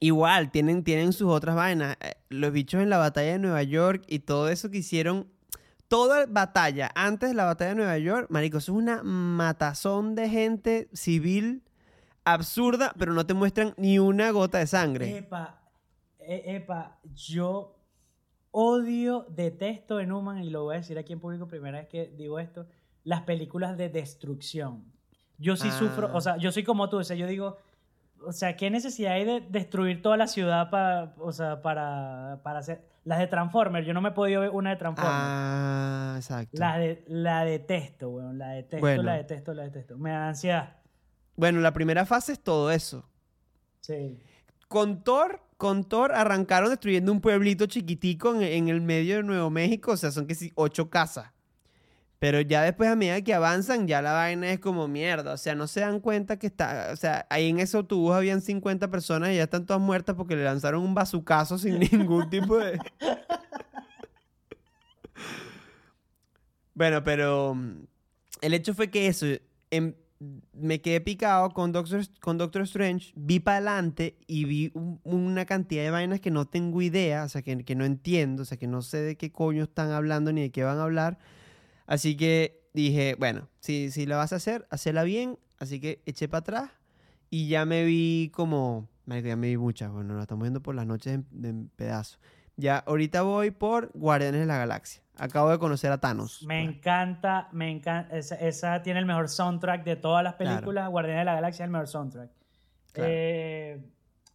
igual, 0.01 0.51
tienen, 0.51 0.83
tienen 0.83 1.13
sus 1.13 1.29
otras 1.29 1.55
vainas. 1.55 1.97
Eh, 2.01 2.15
Los 2.31 2.53
bichos 2.53 2.81
en 2.81 2.89
la 2.89 2.97
batalla 2.99 3.33
de 3.33 3.39
Nueva 3.39 3.63
York 3.63 4.03
y 4.09 4.21
todo 4.21 4.49
eso 4.49 4.71
que 4.71 4.79
hicieron. 4.79 5.29
Toda 5.92 6.24
batalla 6.24 6.90
antes 6.94 7.28
de 7.28 7.35
la 7.35 7.44
batalla 7.44 7.68
de 7.72 7.76
Nueva 7.76 7.98
York, 7.98 8.26
marico, 8.31 8.57
eso 8.57 8.72
es 8.72 8.78
una 8.78 9.02
matazón 9.02 10.14
de 10.14 10.26
gente 10.31 10.88
civil 10.94 11.62
absurda, 12.24 12.94
pero 12.98 13.12
no 13.12 13.26
te 13.26 13.35
muestran 13.35 13.74
ni 13.76 13.98
una 13.98 14.31
gota 14.31 14.57
de 14.57 14.66
sangre. 14.66 15.18
Epa, 15.18 15.61
e- 16.18 16.57
epa, 16.57 16.98
yo 17.14 17.76
odio, 18.52 19.26
detesto 19.28 20.00
en 20.00 20.12
Human, 20.12 20.42
y 20.42 20.48
lo 20.48 20.62
voy 20.64 20.76
a 20.76 20.78
decir 20.78 20.96
aquí 20.96 21.12
en 21.12 21.20
público 21.20 21.46
primera 21.46 21.81
vez 21.81 21.88
que 21.88 22.07
digo 22.16 22.38
esto, 22.38 22.66
las 23.05 23.20
películas 23.24 23.76
de 23.76 23.90
destrucción. 23.90 24.85
Yo 25.37 25.57
sí 25.57 25.70
sufro, 25.72 26.07
Ah. 26.09 26.16
o 26.16 26.20
sea, 26.22 26.37
yo 26.38 26.52
soy 26.52 26.62
como 26.64 26.88
tú, 26.88 27.00
o 27.00 27.05
sea, 27.05 27.16
yo 27.16 27.26
digo, 27.26 27.59
o 28.27 28.33
sea, 28.33 28.57
¿qué 28.57 28.71
necesidad 28.71 29.13
hay 29.13 29.25
de 29.25 29.41
destruir 29.41 30.03
toda 30.03 30.17
la 30.17 30.27
ciudad 30.27 30.71
para, 30.71 31.15
o 31.19 31.33
sea, 31.33 31.63
para, 31.63 32.41
para 32.43 32.61
hacer... 32.61 32.91
Las 33.05 33.19
de 33.19 33.27
Transformers, 33.27 33.85
yo 33.85 33.95
no 33.95 34.01
me 34.01 34.11
he 34.11 34.13
podido 34.13 34.43
ver 34.43 34.51
una 34.51 34.71
de 34.71 34.77
Transformers. 34.77 35.13
Ah, 35.13 36.15
exacto. 36.19 36.57
La, 36.57 36.79
de, 36.79 37.05
la 37.09 37.45
detesto, 37.45 38.11
weón, 38.11 38.39
la 38.39 38.51
detesto, 38.51 38.79
Bueno. 38.79 39.03
la 39.03 39.15
detesto, 39.15 39.55
la 39.55 39.65
detesto. 39.65 39.99
Me 39.99 40.11
da 40.11 40.29
ansiedad. 40.29 40.77
Bueno, 41.35 41.59
la 41.59 41.73
primera 41.73 42.07
fase 42.07 42.31
es 42.31 42.41
todo 42.41 42.71
eso. 42.71 43.11
Sí. 43.81 44.21
Con 44.69 45.03
Thor, 45.03 45.41
con 45.57 45.83
Thor 45.83 46.13
arrancaron 46.15 46.71
destruyendo 46.71 47.11
un 47.11 47.21
pueblito 47.21 47.67
chiquitico 47.67 48.37
en, 48.37 48.43
en 48.43 48.69
el 48.69 48.81
medio 48.81 49.17
de 49.17 49.25
Nuevo 49.25 49.51
México, 49.51 49.91
o 49.91 49.97
sea, 49.97 50.13
son 50.13 50.29
que 50.29 50.37
sí, 50.37 50.53
ocho 50.55 50.89
casas. 50.89 51.32
Pero 52.23 52.41
ya 52.41 52.63
después, 52.63 52.89
a 52.89 52.95
medida 52.95 53.21
que 53.23 53.35
avanzan, 53.35 53.89
ya 53.89 54.01
la 54.01 54.13
vaina 54.13 54.49
es 54.53 54.61
como 54.61 54.87
mierda. 54.87 55.33
O 55.33 55.37
sea, 55.37 55.57
no 55.57 55.67
se 55.67 55.81
dan 55.81 55.99
cuenta 55.99 56.39
que 56.39 56.47
está. 56.47 56.91
O 56.93 56.97
sea, 56.97 57.27
ahí 57.31 57.49
en 57.49 57.59
ese 57.59 57.77
autobús 57.77 58.15
habían 58.15 58.41
50 58.41 58.89
personas 58.93 59.31
y 59.31 59.37
ya 59.39 59.43
están 59.43 59.67
todas 59.67 59.83
muertas 59.83 60.15
porque 60.15 60.37
le 60.37 60.45
lanzaron 60.45 60.85
un 60.85 60.95
bazucazo 60.95 61.59
sin 61.59 61.81
ningún 61.93 62.31
tipo 62.31 62.59
de. 62.59 62.79
bueno, 66.75 67.03
pero. 67.05 67.55
mm, 67.57 67.87
El 68.41 68.55
hecho 68.55 68.73
fue 68.75 68.89
que 68.91 69.09
eso. 69.09 69.27
em, 69.71 69.95
me 70.53 70.81
quedé 70.81 71.01
picado 71.01 71.51
con 71.51 71.73
Doctor, 71.73 72.03
con 72.21 72.39
Doctor 72.39 72.63
Strange. 72.63 73.13
Vi 73.17 73.41
para 73.41 73.57
adelante 73.57 74.17
y 74.29 74.45
vi 74.45 74.71
un- 74.75 75.01
una 75.03 75.45
cantidad 75.45 75.83
de 75.83 75.91
vainas 75.91 76.21
que 76.21 76.31
no 76.31 76.47
tengo 76.47 76.81
idea. 76.83 77.25
O 77.25 77.29
sea, 77.29 77.43
que, 77.43 77.65
que 77.65 77.75
no 77.75 77.85
entiendo. 77.85 78.43
O 78.43 78.45
sea, 78.47 78.59
que 78.59 78.69
no 78.69 78.83
sé 78.83 78.99
de 78.99 79.17
qué 79.17 79.33
coño 79.33 79.65
están 79.65 79.91
hablando 79.91 80.33
ni 80.33 80.43
de 80.43 80.53
qué 80.53 80.63
van 80.63 80.79
a 80.79 80.85
hablar. 80.85 81.19
Así 81.87 82.16
que 82.16 82.61
dije, 82.75 83.16
bueno, 83.18 83.49
si, 83.61 83.90
si 83.90 84.07
la 84.07 84.16
vas 84.16 84.33
a 84.33 84.37
hacer, 84.37 84.66
hacela 84.71 85.03
bien. 85.03 85.38
Así 85.59 85.81
que 85.81 86.03
eché 86.07 86.29
para 86.29 86.40
atrás 86.40 86.71
y 87.31 87.49
ya 87.49 87.64
me 87.64 87.85
vi 87.85 88.31
como... 88.35 88.88
marico, 89.07 89.29
ya 89.29 89.37
me 89.37 89.49
vi 89.49 89.57
muchas, 89.57 89.90
bueno, 89.92 90.14
la 90.14 90.23
estamos 90.23 90.42
viendo 90.42 90.61
por 90.62 90.75
las 90.75 90.87
noches 90.87 91.14
en, 91.14 91.27
en 91.45 91.68
pedazos. 91.68 92.18
Ya, 92.57 92.79
ahorita 92.79 93.23
voy 93.23 93.51
por 93.51 93.90
Guardianes 93.95 94.40
de 94.40 94.47
la 94.47 94.59
Galaxia. 94.59 95.03
Acabo 95.16 95.51
de 95.51 95.59
conocer 95.59 95.90
a 95.92 95.99
Thanos. 95.99 96.42
Me 96.47 96.62
pues. 96.64 96.77
encanta, 96.77 97.49
me 97.53 97.71
encanta. 97.71 98.16
Esa, 98.16 98.35
esa 98.37 98.83
tiene 98.83 98.99
el 99.01 99.07
mejor 99.07 99.29
soundtrack 99.29 99.85
de 99.85 99.97
todas 99.97 100.23
las 100.25 100.35
Claro. 100.35 100.57
películas. 100.57 100.90
Guardianes 100.90 101.21
de 101.21 101.25
la 101.25 101.35
Galaxia 101.35 101.64
es 101.64 101.66
el 101.66 101.73
mejor 101.73 101.88
soundtrack. 101.88 102.31
Claro. 102.92 103.11
Eh, 103.12 103.81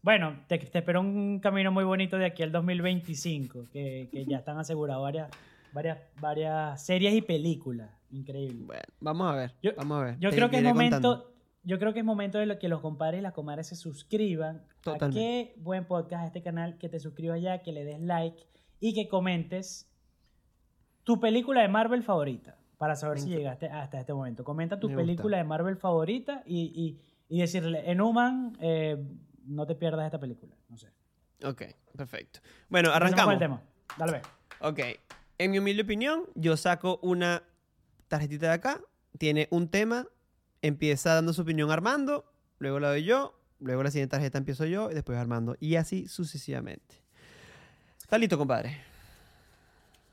bueno, 0.02 0.40
te, 0.48 0.58
te 0.58 0.78
espero 0.80 1.02
un 1.02 1.40
camino 1.40 1.72
muy 1.72 1.84
bonito 1.84 2.18
de 2.18 2.26
aquí 2.26 2.42
al 2.44 2.52
2025, 2.52 3.66
que, 3.72 4.08
que 4.12 4.26
ya 4.26 4.38
están 4.38 4.58
aseguradas 4.58 5.02
varias, 5.02 5.30
varias, 5.78 6.00
varias 6.20 6.84
series 6.86 7.14
y 7.14 7.22
películas. 7.22 7.90
Increíble. 8.10 8.66
Bueno, 8.66 8.84
vamos 9.00 9.32
a 9.32 9.36
ver. 9.36 9.54
Yo- 9.62 9.72
vamos 9.78 10.02
a 10.02 10.06
ver. 10.06 10.20
Yo 10.20 10.30
te- 10.30 10.36
creo 10.36 10.50
que 10.50 10.58
es 10.58 10.64
momento, 10.64 10.96
contando. 10.96 11.34
yo 11.64 11.78
creo 11.80 11.94
que 11.94 12.00
es 12.00 12.06
momento 12.06 12.38
de 12.40 12.46
lo- 12.46 12.58
que 12.60 12.68
los 12.70 12.82
compadres 12.82 13.20
y 13.20 13.22
las 13.22 13.34
comadres 13.34 13.68
se 13.68 13.76
suscriban 13.76 14.64
Totalmente. 14.82 15.20
a 15.20 15.22
qué 15.22 15.54
buen 15.62 15.86
podcast 15.86 16.24
a 16.24 16.28
este 16.28 16.42
canal, 16.42 16.78
que 16.78 16.90
te 16.90 17.00
suscribas 17.00 17.42
ya, 17.42 17.62
que 17.62 17.72
le 17.72 17.84
des 17.86 18.00
like 18.00 18.44
y 18.80 18.94
que 18.94 19.08
comentes 19.08 19.90
tu 21.04 21.20
película 21.20 21.62
de 21.62 21.68
Marvel 21.68 22.04
favorita, 22.04 22.58
para 22.78 22.96
saber 22.96 23.20
si 23.20 23.30
llegaste 23.30 23.68
hasta 23.70 24.00
este 24.00 24.14
momento. 24.14 24.44
Comenta 24.44 24.80
tu 24.80 24.88
Me 24.88 24.96
gusta. 24.96 25.06
película 25.06 25.38
de 25.38 25.44
Marvel 25.44 25.78
favorita 25.78 26.44
y, 26.46 26.72
y, 27.30 27.36
y 27.36 27.40
decirle, 27.42 27.90
en 27.92 28.02
Human, 28.02 28.58
eh, 28.60 28.98
no 29.46 29.66
te 29.66 29.76
pierdas 29.76 30.06
esta 30.06 30.20
película. 30.20 30.56
No 30.70 30.78
sé. 30.78 30.92
Ok, 31.44 31.64
perfecto. 31.96 32.40
Bueno, 32.70 32.92
arrancamos. 32.92 33.34
el 33.34 33.40
tema. 33.40 33.62
Dale, 33.98 34.12
ve. 34.14 34.22
Ok. 34.62 34.80
En 35.40 35.52
mi 35.52 35.60
humilde 35.60 35.84
opinión, 35.84 36.24
yo 36.34 36.58
saco 36.58 37.00
una 37.04 37.44
tarjetita 38.08 38.48
de 38.48 38.54
acá, 38.54 38.82
tiene 39.20 39.48
un 39.52 39.68
tema, 39.68 40.08
empieza 40.64 41.14
dando 41.14 41.32
su 41.32 41.44
opinión 41.44 41.70
Armando, 41.70 42.26
luego 42.58 42.80
la 42.80 42.90
doy 42.90 43.04
yo, 43.04 43.40
luego 43.60 43.84
la 43.84 43.92
siguiente 43.92 44.16
tarjeta 44.16 44.40
empiezo 44.40 44.66
yo 44.66 44.90
y 44.90 44.96
después 44.96 45.18
Armando. 45.20 45.56
Y 45.60 45.76
así 45.76 46.08
sucesivamente. 46.08 46.96
¿Está 48.00 48.18
listo, 48.18 48.36
compadre? 48.38 48.78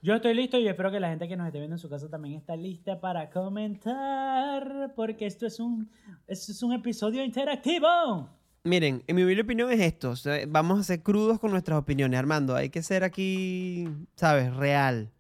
Yo 0.03 0.15
estoy 0.15 0.35
listo 0.35 0.59
y 0.59 0.69
espero 0.69 0.93
que 0.93 1.01
la 1.01 1.09
gente 1.09 1.27
que 1.27 1.37
nos 1.39 1.47
esté 1.47 1.59
viendo 1.59 1.77
en 1.77 1.81
su 1.81 1.89
casa 1.89 2.11
también 2.11 2.35
está 2.35 2.55
lista 2.55 3.01
para 3.01 3.31
comentar, 3.31 4.93
porque 4.95 5.25
esto 5.25 5.47
es 5.47 5.59
un, 5.59 5.91
esto 6.27 6.53
es 6.53 6.63
un 6.63 6.75
episodio 6.75 7.25
interactivo. 7.25 8.29
Miren, 8.65 9.03
en 9.07 9.17
mi 9.17 9.23
humilde 9.23 9.41
opinión 9.41 9.71
es 9.73 9.81
esto. 9.81 10.13
vamos 10.49 10.81
a 10.81 10.83
ser 10.83 11.03
crudos 11.03 11.41
con 11.41 11.51
nuestras 11.51 11.79
opiniones, 11.79 12.19
Armando. 12.19 12.55
Hay 12.55 12.69
que 12.69 12.83
ser 12.83 13.05
aquí, 13.05 13.89
¿sabes? 14.17 14.55
Real. 14.55 15.13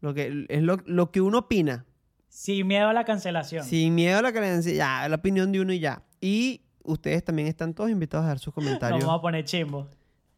Lo 0.00 0.14
que, 0.14 0.46
es 0.48 0.62
lo, 0.62 0.78
lo 0.86 1.10
que 1.10 1.20
uno 1.20 1.38
opina. 1.38 1.84
Sin 2.28 2.66
miedo 2.66 2.88
a 2.88 2.92
la 2.92 3.04
cancelación. 3.04 3.64
Sin 3.64 3.94
miedo 3.94 4.18
a 4.18 4.22
la 4.22 4.32
creencia, 4.32 4.72
ya, 4.72 5.08
la 5.08 5.16
opinión 5.16 5.52
de 5.52 5.60
uno 5.60 5.72
y 5.72 5.80
ya. 5.80 6.02
Y 6.20 6.62
ustedes 6.84 7.24
también 7.24 7.48
están 7.48 7.74
todos 7.74 7.90
invitados 7.90 8.24
a 8.24 8.28
dar 8.28 8.38
sus 8.38 8.54
comentarios. 8.54 9.00
vamos 9.00 9.18
a 9.18 9.22
poner 9.22 9.44
chimbo. 9.44 9.88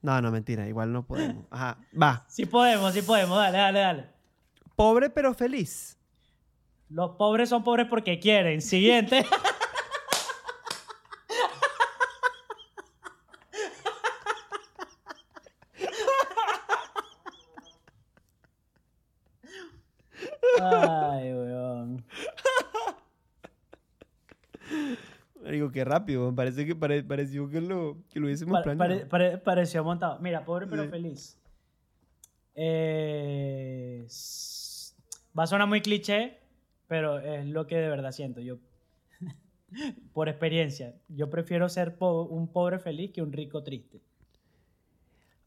No, 0.01 0.21
no, 0.21 0.33
mentira, 0.33 0.67
igual 0.67 0.93
no 0.93 1.07
podemos. 1.07 1.45
Ajá, 1.51 1.79
va. 2.01 2.25
Sí 2.29 2.45
podemos, 2.47 2.93
sí 2.93 3.03
podemos. 3.03 3.37
Dale, 3.37 3.59
dale, 3.59 3.79
dale. 3.79 4.07
Pobre 4.75 5.11
pero 5.11 5.33
feliz. 5.33 5.97
Los 6.89 7.13
pobres 7.13 7.49
son 7.49 7.63
pobres 7.63 7.87
porque 7.89 8.19
quieren. 8.19 8.61
Siguiente. 8.61 9.25
Ay, 20.61 21.33
weón. 21.33 22.05
Digo, 25.51 25.72
qué 25.83 25.91
rápido. 25.91 26.35
Parece 26.35 26.65
que 26.67 26.75
pare- 26.77 27.03
pareció 27.03 27.49
que 27.49 27.61
lo, 27.61 27.99
que 28.11 28.21
lo 28.21 28.27
hubiésemos 28.27 28.53
Pare- 28.53 28.65
planeado. 28.77 29.09
pare- 29.09 29.31
pare- 29.31 29.39
pareció 29.39 29.83
montado. 29.85 30.19
Mira, 30.21 30.45
pobre 30.45 30.67
pero 30.67 30.85
Sí. 30.85 30.89
feliz. 30.91 31.39
Eh, 32.55 34.07
va 35.39 35.45
a 35.45 35.47
sonar 35.47 35.67
muy 35.69 35.81
cliché, 35.81 36.39
pero 36.87 37.19
es 37.19 37.47
lo 37.47 37.67
que 37.67 37.77
de 37.77 37.89
verdad 37.89 38.13
siento. 38.13 38.41
Yo, 38.41 38.59
por 40.13 40.29
experiencia, 40.29 40.95
yo 41.09 41.31
prefiero 41.31 41.69
ser 41.69 41.97
po- 41.97 42.25
un 42.25 42.49
pobre 42.53 42.79
feliz 42.79 43.11
que 43.13 43.23
un 43.23 43.33
rico 43.33 43.63
triste. 43.63 44.01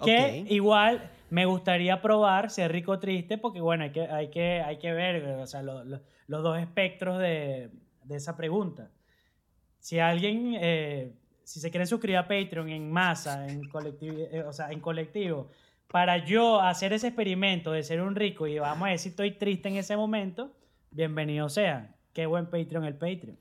Que 0.04 0.42
Ok. 0.44 0.52
igual 0.52 1.10
me 1.30 1.46
gustaría 1.46 2.02
probar 2.02 2.50
ser 2.50 2.72
rico 2.72 3.00
triste 3.00 3.38
porque, 3.38 3.62
bueno, 3.62 3.86
hay 3.86 3.92
que, 3.92 4.02
hay 4.02 4.30
que, 4.30 4.62
hay 4.62 4.78
que 4.78 4.92
ver 4.92 5.24
o 5.40 5.48
sea, 5.48 5.62
lo- 5.64 5.86
lo- 5.86 6.02
los 6.28 6.44
dos 6.44 6.60
espectros 6.60 7.20
de, 7.20 7.70
de 8.04 8.16
esa 8.16 8.36
pregunta. 8.36 8.90
Si 9.86 10.00
alguien, 10.00 10.58
eh, 10.60 11.14
si 11.44 11.60
se 11.60 11.70
quiere 11.70 11.86
suscribir 11.86 12.18
a 12.18 12.28
Patreon 12.28 12.70
en 12.70 12.92
masa, 12.92 13.48
en 13.48 13.70
colectivo, 13.70 14.18
eh, 14.32 14.42
o 14.42 14.52
sea, 14.52 14.72
en 14.72 14.80
colectivo, 14.80 15.52
para 15.88 16.26
yo 16.26 16.60
hacer 16.60 16.92
ese 16.92 17.10
experimento 17.10 17.72
de 17.72 17.84
ser 17.84 18.02
un 18.02 18.16
rico 18.16 18.48
y 18.48 18.58
vamos 18.58 18.88
a 18.88 18.92
decir 18.94 19.12
estoy 19.12 19.34
triste 19.34 19.70
en 19.70 19.76
ese 19.76 19.96
momento, 19.96 20.52
bienvenido 20.90 21.50
sea. 21.50 21.96
Qué 22.14 22.26
buen 22.26 22.48
Patreon 22.48 22.84
el 22.84 22.96
Patreon. 22.96 23.38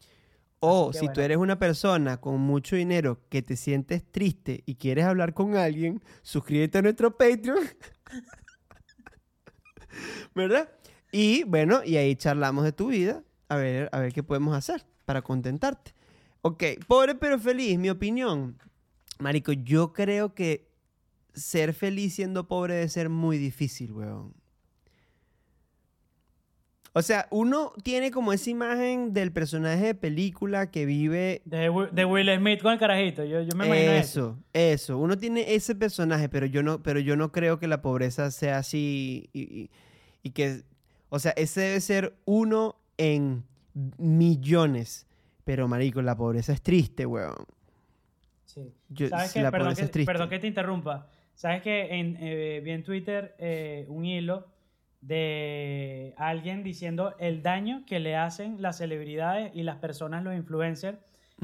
O 0.61 0.93
si 0.93 1.09
tú 1.15 1.23
eres 1.23 1.39
una 1.39 1.59
persona 1.59 2.21
con 2.21 2.39
mucho 2.41 2.77
dinero 2.77 3.21
que 3.31 3.41
te 3.41 3.57
sientes 3.57 4.05
triste 4.05 4.65
y 4.67 4.75
quieres 4.75 5.07
hablar 5.07 5.33
con 5.33 5.57
alguien, 5.57 6.03
suscríbete 6.21 6.77
a 6.77 6.83
nuestro 6.83 7.17
Patreon. 7.17 7.65
¿Verdad? 10.35 10.69
Y 11.11 11.45
bueno, 11.45 11.83
y 11.83 11.97
ahí 11.97 12.15
charlamos 12.17 12.65
de 12.65 12.73
tu 12.73 12.89
vida, 12.89 13.23
a 13.49 13.57
ver, 13.57 13.89
a 13.93 13.99
ver 13.99 14.13
qué 14.13 14.23
podemos 14.23 14.55
hacer 14.55 14.85
para 15.07 15.23
contentarte. 15.23 15.95
Ok, 16.47 16.63
pobre 16.87 17.15
pero 17.15 17.39
feliz, 17.39 17.79
mi 17.79 17.89
opinión. 17.89 18.59
Marico, 19.19 19.53
yo 19.53 19.95
creo 19.95 20.35
que 20.35 20.69
ser 21.33 21.73
feliz 21.73 22.15
siendo 22.17 22.47
pobre 22.49 22.75
debe 22.75 22.89
ser 22.91 23.09
muy 23.09 23.39
difícil, 23.39 23.93
weón. 23.93 24.35
O 26.93 27.03
sea, 27.03 27.27
uno 27.31 27.73
tiene 27.83 28.11
como 28.11 28.33
esa 28.33 28.51
imagen 28.51 29.13
del 29.15 29.33
personaje 29.33 29.87
de 29.87 29.95
película 29.95 30.71
que 30.71 30.87
vive 30.87 31.43
De, 31.45 31.69
Wi- 31.69 31.89
de 31.91 32.05
Will 32.05 32.29
Smith 32.39 32.61
con 32.63 32.73
el 32.73 32.79
carajito, 32.79 33.25
yo, 33.25 33.41
yo 33.43 33.57
me 33.57 33.67
imagino 33.67 33.93
eso. 33.93 34.01
eso, 34.03 34.39
eso. 34.53 34.99
Uno 34.99 35.17
tiene 35.19 35.55
ese 35.55 35.75
personaje, 35.75 36.29
pero 36.29 36.47
yo 36.47 36.63
no, 36.63 36.83
pero 36.83 37.01
yo 37.01 37.17
no 37.17 37.33
creo 37.33 37.59
que 37.59 37.67
la 37.67 37.83
pobreza 37.83 38.31
sea 38.31 38.59
así 38.59 39.29
y, 39.33 39.41
y- 39.41 39.71
y 40.23 40.31
que, 40.31 40.63
o 41.09 41.19
sea, 41.19 41.33
ese 41.33 41.63
debe 41.63 41.81
ser 41.81 42.15
uno 42.27 42.77
en 42.99 43.45
millones. 43.99 45.07
Pero 45.45 45.69
marico, 45.69 46.01
la 46.03 46.17
pobreza 46.17 46.53
es 46.53 46.63
triste, 46.63 47.05
weón. 47.07 47.35
Sí. 48.47 48.73
Yo- 48.89 49.09
¿Sabes 49.09 49.33
qué? 49.33 49.43
la 49.43 49.51
Perdón 49.51 49.67
pobreza 49.67 49.81
que, 49.83 49.85
es 49.87 49.91
triste. 49.91 50.13
perdón 50.13 50.29
que 50.31 50.39
te 50.39 50.47
interrumpa. 50.47 51.09
¿Sabes 51.35 51.63
que 51.63 51.95
en, 51.99 52.17
eh, 52.21 52.61
vi 52.65 52.71
en 52.71 52.83
Twitter 52.85 53.35
eh, 53.39 53.87
un 53.89 54.05
hilo 54.05 54.47
de 55.01 56.15
alguien 56.17 56.63
diciendo 56.63 57.15
el 57.19 57.43
daño 57.43 57.85
que 57.87 58.01
le 58.01 58.17
hacen 58.17 58.63
las 58.63 58.79
celebridades 58.79 59.51
y 59.55 59.63
las 59.63 59.77
personas, 59.77 60.23
los 60.25 60.35
influencers, 60.35 60.99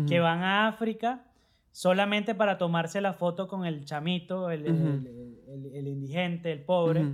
que 0.08 0.20
van 0.20 0.42
a 0.42 0.68
África 0.68 1.24
solamente 1.72 2.34
para 2.34 2.56
tomarse 2.58 3.00
la 3.00 3.12
foto 3.12 3.48
con 3.48 3.66
el 3.66 3.84
chamito, 3.84 4.50
el, 4.50 4.64
el- 4.66 4.72
Ujú. 4.72 4.86
el- 4.88 5.38
el- 5.48 5.74
el 5.74 5.88
indigente, 5.88 6.52
el 6.52 6.60
pobre, 6.62 7.04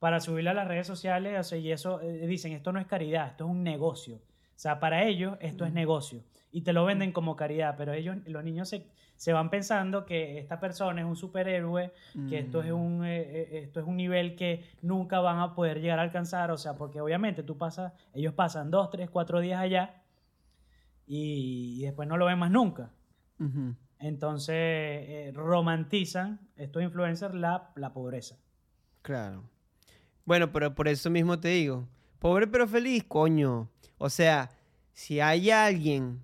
para 0.00 0.18
subirla 0.20 0.50
a 0.50 0.54
las 0.54 0.66
redes 0.66 0.86
sociales. 0.86 1.38
o 1.38 1.42
sea, 1.44 1.58
y 1.58 1.70
eso 1.70 2.00
eh, 2.00 2.26
dicen, 2.26 2.52
esto 2.52 2.72
no 2.72 2.80
es 2.80 2.86
caridad, 2.86 3.28
esto 3.28 3.44
es 3.44 3.50
un 3.50 3.62
negocio. 3.62 4.18
O 4.56 4.58
sea, 4.58 4.80
para 4.80 5.04
ellos 5.04 5.36
esto 5.40 5.64
es 5.64 5.72
negocio. 5.72 6.22
Y 6.52 6.62
te 6.62 6.72
lo 6.72 6.84
venden 6.84 7.12
como 7.12 7.34
caridad, 7.34 7.74
pero 7.76 7.92
ellos, 7.92 8.16
los 8.26 8.44
niños 8.44 8.68
se, 8.68 8.86
se 9.16 9.32
van 9.32 9.50
pensando 9.50 10.06
que 10.06 10.38
esta 10.38 10.60
persona 10.60 11.00
es 11.00 11.06
un 11.06 11.16
superhéroe, 11.16 11.92
que 12.28 12.38
esto 12.38 12.62
es 12.62 12.70
Mm. 12.70 12.74
un 12.76 13.04
eh, 13.04 13.20
eh, 13.22 13.58
esto 13.64 13.80
es 13.80 13.86
un 13.86 13.96
nivel 13.96 14.36
que 14.36 14.64
nunca 14.80 15.18
van 15.20 15.40
a 15.40 15.54
poder 15.54 15.80
llegar 15.80 15.98
a 15.98 16.02
alcanzar, 16.02 16.52
o 16.52 16.56
sea, 16.56 16.74
porque 16.74 17.00
obviamente 17.00 17.42
tú 17.42 17.58
pasas, 17.58 17.92
ellos 18.12 18.34
pasan 18.34 18.70
dos, 18.70 18.88
tres, 18.90 19.10
cuatro 19.10 19.40
días 19.40 19.60
allá 19.60 20.02
y, 21.06 21.76
y 21.80 21.82
después 21.84 22.06
no 22.08 22.16
lo 22.16 22.26
ven 22.26 22.38
más 22.38 22.50
nunca. 22.52 22.90
Entonces 23.98 24.54
eh, 24.56 25.32
romantizan 25.34 26.38
estos 26.56 26.82
influencers 26.82 27.34
la, 27.34 27.70
la 27.74 27.92
pobreza. 27.92 28.36
Claro. 29.02 29.44
Bueno, 30.24 30.52
pero 30.52 30.74
por 30.74 30.88
eso 30.88 31.10
mismo 31.10 31.38
te 31.40 31.48
digo, 31.48 31.88
pobre 32.24 32.46
pero 32.46 32.66
feliz, 32.66 33.04
coño. 33.04 33.68
O 33.98 34.08
sea, 34.08 34.50
si 34.94 35.20
hay 35.20 35.50
alguien 35.50 36.22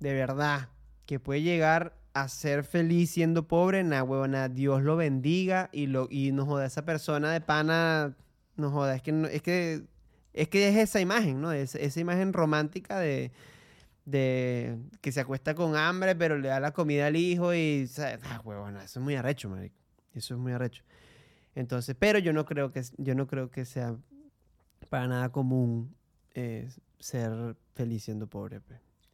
de 0.00 0.12
verdad 0.12 0.68
que 1.06 1.18
puede 1.18 1.40
llegar 1.40 1.96
a 2.12 2.28
ser 2.28 2.62
feliz 2.62 3.10
siendo 3.10 3.48
pobre, 3.48 3.82
na 3.84 4.02
huevona, 4.02 4.50
Dios 4.50 4.82
lo 4.82 4.96
bendiga 4.96 5.70
y 5.72 5.86
lo 5.86 6.08
y 6.10 6.30
no 6.32 6.44
joda 6.44 6.66
esa 6.66 6.84
persona 6.84 7.32
de 7.32 7.40
pana, 7.40 8.16
no 8.56 8.70
joda, 8.70 8.96
es 8.96 9.00
que 9.00 9.12
es 9.32 9.40
que 9.40 9.84
es 10.34 10.48
que 10.48 10.68
es 10.68 10.76
esa 10.76 11.00
imagen, 11.00 11.40
¿no? 11.40 11.52
Es, 11.52 11.74
esa 11.74 11.98
imagen 11.98 12.34
romántica 12.34 12.98
de 12.98 13.32
de 14.04 14.76
que 15.00 15.10
se 15.10 15.20
acuesta 15.20 15.54
con 15.54 15.74
hambre, 15.74 16.14
pero 16.16 16.36
le 16.36 16.48
da 16.48 16.60
la 16.60 16.72
comida 16.72 17.06
al 17.06 17.16
hijo 17.16 17.54
y, 17.54 17.88
ah, 17.98 18.42
huevona, 18.44 18.84
eso 18.84 19.00
es 19.00 19.04
muy 19.04 19.14
arrecho, 19.14 19.48
marico. 19.48 19.76
Eso 20.12 20.34
es 20.34 20.40
muy 20.40 20.52
arrecho. 20.52 20.84
Entonces, 21.54 21.96
pero 21.98 22.18
yo 22.18 22.34
no 22.34 22.44
creo 22.44 22.72
que 22.72 22.82
yo 22.98 23.14
no 23.14 23.26
creo 23.26 23.50
que 23.50 23.64
sea 23.64 23.96
para 24.86 25.06
nada 25.06 25.30
común 25.30 25.94
eh, 26.34 26.68
ser 26.98 27.56
feliz 27.74 28.04
siendo 28.04 28.26
pobre. 28.26 28.60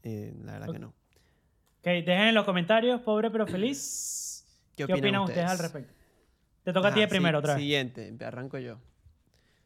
Eh, 0.03 0.35
la 0.45 0.53
verdad 0.53 0.73
que 0.73 0.79
no. 0.79 0.89
Ok, 0.89 1.85
dejen 1.85 2.29
en 2.29 2.35
los 2.35 2.45
comentarios, 2.45 3.01
pobre 3.01 3.31
pero 3.31 3.47
feliz. 3.47 4.45
¿Qué 4.77 4.87
¿Qué, 4.87 4.95
opinan 4.95 5.23
ustedes? 5.23 5.51
al 5.51 5.59
respecto? 5.59 5.93
Te 6.65 6.73
toca 6.73 6.89
a 6.89 6.95
ti 6.95 7.01
de 7.01 7.09
primero 7.09 7.39
sí, 7.39 7.41
otra 7.41 7.55
vez. 7.55 7.63
Siguiente, 7.63 8.17
arranco 8.25 8.59
yo. 8.59 8.79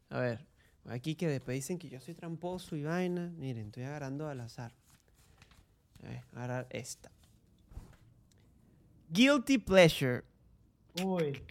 A 0.09 0.21
ver, 0.21 0.47
aquí 0.89 1.15
que 1.15 1.29
después 1.29 1.57
dicen 1.57 1.79
que 1.79 1.89
yo 1.89 2.01
soy 2.01 2.15
tramposo 2.15 2.75
y 2.77 2.85
vaina. 2.85 3.33
Miren, 3.37 3.67
estoy 3.67 3.85
agarrando 3.85 4.29
al 4.29 4.41
azar. 4.41 4.73
A 6.03 6.09
ver, 6.09 6.23
agarrar 6.33 6.67
esta. 6.71 7.11
Guilty 9.11 9.59
pleasure. 9.59 10.25
Uy, 11.05 11.43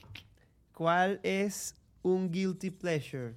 ¿Cuál 0.74 1.20
es 1.24 1.76
un 2.02 2.30
guilty 2.32 2.70
pleasure? 2.70 3.36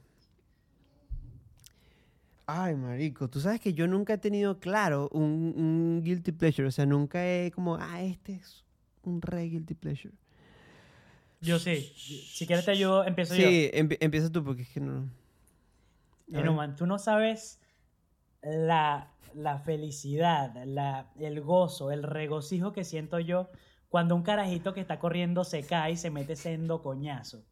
Ay, 2.51 2.75
marico, 2.77 3.29
tú 3.29 3.41
sabes 3.41 3.61
que 3.61 3.75
yo 3.75 3.87
nunca 3.87 4.15
he 4.15 4.19
tenido 4.19 4.59
claro 4.59 5.11
un, 5.13 5.53
un 5.55 6.01
guilty 6.03 6.33
pleasure. 6.33 6.67
O 6.67 6.71
sea, 6.71 6.87
nunca 6.87 7.23
he 7.27 7.51
como, 7.51 7.77
ah, 7.77 8.01
este 8.03 8.37
es 8.37 8.65
un 9.03 9.21
re 9.21 9.43
guilty 9.45 9.75
pleasure. 9.75 10.15
yo 11.41 11.59
sí. 11.59 11.93
Si 11.97 12.47
quieres 12.47 12.65
te 12.65 12.71
ayudo, 12.73 13.05
empiezo 13.05 13.35
yo. 13.35 13.43
Sí, 13.43 13.71
empie- 13.75 13.99
empieza 14.01 14.31
tú 14.33 14.43
porque 14.43 14.63
es 14.63 14.69
que 14.71 14.81
no. 14.81 15.11
Ver. 16.27 16.41
Enuman, 16.43 16.75
tú 16.75 16.87
no 16.87 16.99
sabes 16.99 17.61
la, 18.43 19.13
la 19.35 19.59
felicidad, 19.59 20.55
la, 20.65 21.11
el 21.19 21.41
gozo, 21.43 21.91
el 21.93 22.03
regocijo 22.03 22.73
que 22.73 22.85
siento 22.85 23.19
yo 23.21 23.51
cuando 23.91 24.15
un 24.17 24.23
carajito 24.23 24.73
que 24.75 24.81
está 24.81 24.99
corriendo 24.99 25.45
se 25.45 25.63
cae 25.65 25.93
y 25.93 25.97
se 25.97 26.11
mete 26.11 26.35
sendo 26.37 26.83
coñazo. 26.83 27.45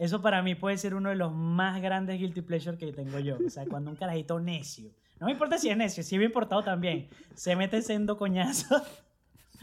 Eso 0.00 0.22
para 0.22 0.42
mí 0.42 0.54
puede 0.54 0.78
ser 0.78 0.94
uno 0.94 1.10
de 1.10 1.14
los 1.14 1.30
más 1.30 1.82
grandes 1.82 2.18
guilty 2.18 2.40
pleasure 2.40 2.78
que 2.78 2.90
tengo 2.90 3.18
yo. 3.18 3.36
O 3.46 3.50
sea, 3.50 3.66
cuando 3.66 3.90
un 3.90 3.96
carajito 3.96 4.40
necio, 4.40 4.90
no 5.20 5.26
me 5.26 5.32
importa 5.32 5.58
si 5.58 5.68
es 5.68 5.76
necio, 5.76 6.02
si 6.02 6.14
es 6.14 6.18
bien 6.18 6.32
portado 6.32 6.64
también, 6.64 7.10
se 7.34 7.54
mete 7.54 7.82
sendo 7.82 8.16
coñazo. 8.16 8.82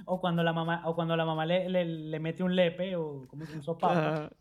O 0.05 0.21
cuando 0.21 0.43
la 0.43 0.53
mamá, 0.53 0.83
o 0.85 0.95
cuando 0.95 1.17
la 1.17 1.25
mamá 1.25 1.45
le, 1.45 1.67
le, 1.67 1.83
le 1.83 2.19
mete 2.19 2.43
un 2.43 2.55
lepe 2.55 2.95
o 2.95 3.25
como 3.27 3.43
un 3.43 3.63
sopapo. 3.63 4.33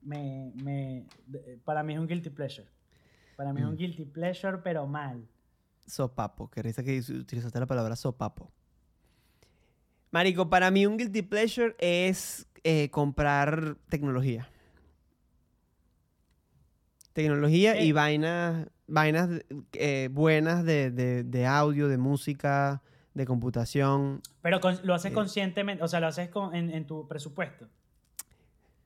Me, 0.00 0.52
me, 0.54 1.04
para 1.64 1.82
mí 1.82 1.94
es 1.94 1.98
un 1.98 2.06
guilty 2.06 2.30
pleasure. 2.30 2.66
Para 3.36 3.52
mí 3.52 3.60
es 3.60 3.66
un 3.66 3.76
guilty 3.76 4.04
pleasure, 4.04 4.58
pero 4.58 4.86
mal. 4.86 5.28
Sopapo, 5.84 6.48
que 6.48 6.62
risa 6.62 6.84
que 6.84 7.00
utilizaste 7.00 7.58
la 7.58 7.66
palabra 7.66 7.96
sopapo. 7.96 8.50
Marico, 10.10 10.48
para 10.48 10.70
mí 10.70 10.86
un 10.86 10.96
guilty 10.96 11.22
pleasure 11.22 11.74
es 11.78 12.47
eh, 12.64 12.90
comprar 12.90 13.76
tecnología. 13.88 14.48
Tecnología 17.12 17.80
y 17.82 17.90
Eh. 17.90 17.92
vainas, 17.92 18.68
vainas 18.86 19.28
eh, 19.72 20.08
buenas 20.12 20.64
de, 20.64 20.90
de- 20.90 21.24
de 21.24 21.46
audio, 21.46 21.88
de 21.88 21.98
música, 21.98 22.82
de 23.14 23.26
computación. 23.26 24.20
Pero 24.42 24.60
con- 24.60 24.78
lo 24.84 24.94
haces 24.94 25.12
conscientemente, 25.12 25.82
o 25.82 25.88
sea, 25.88 26.00
lo 26.00 26.06
haces 26.06 26.28
con- 26.28 26.54
en, 26.54 26.70
en 26.70 26.86
tu 26.86 27.08
presupuesto. 27.08 27.66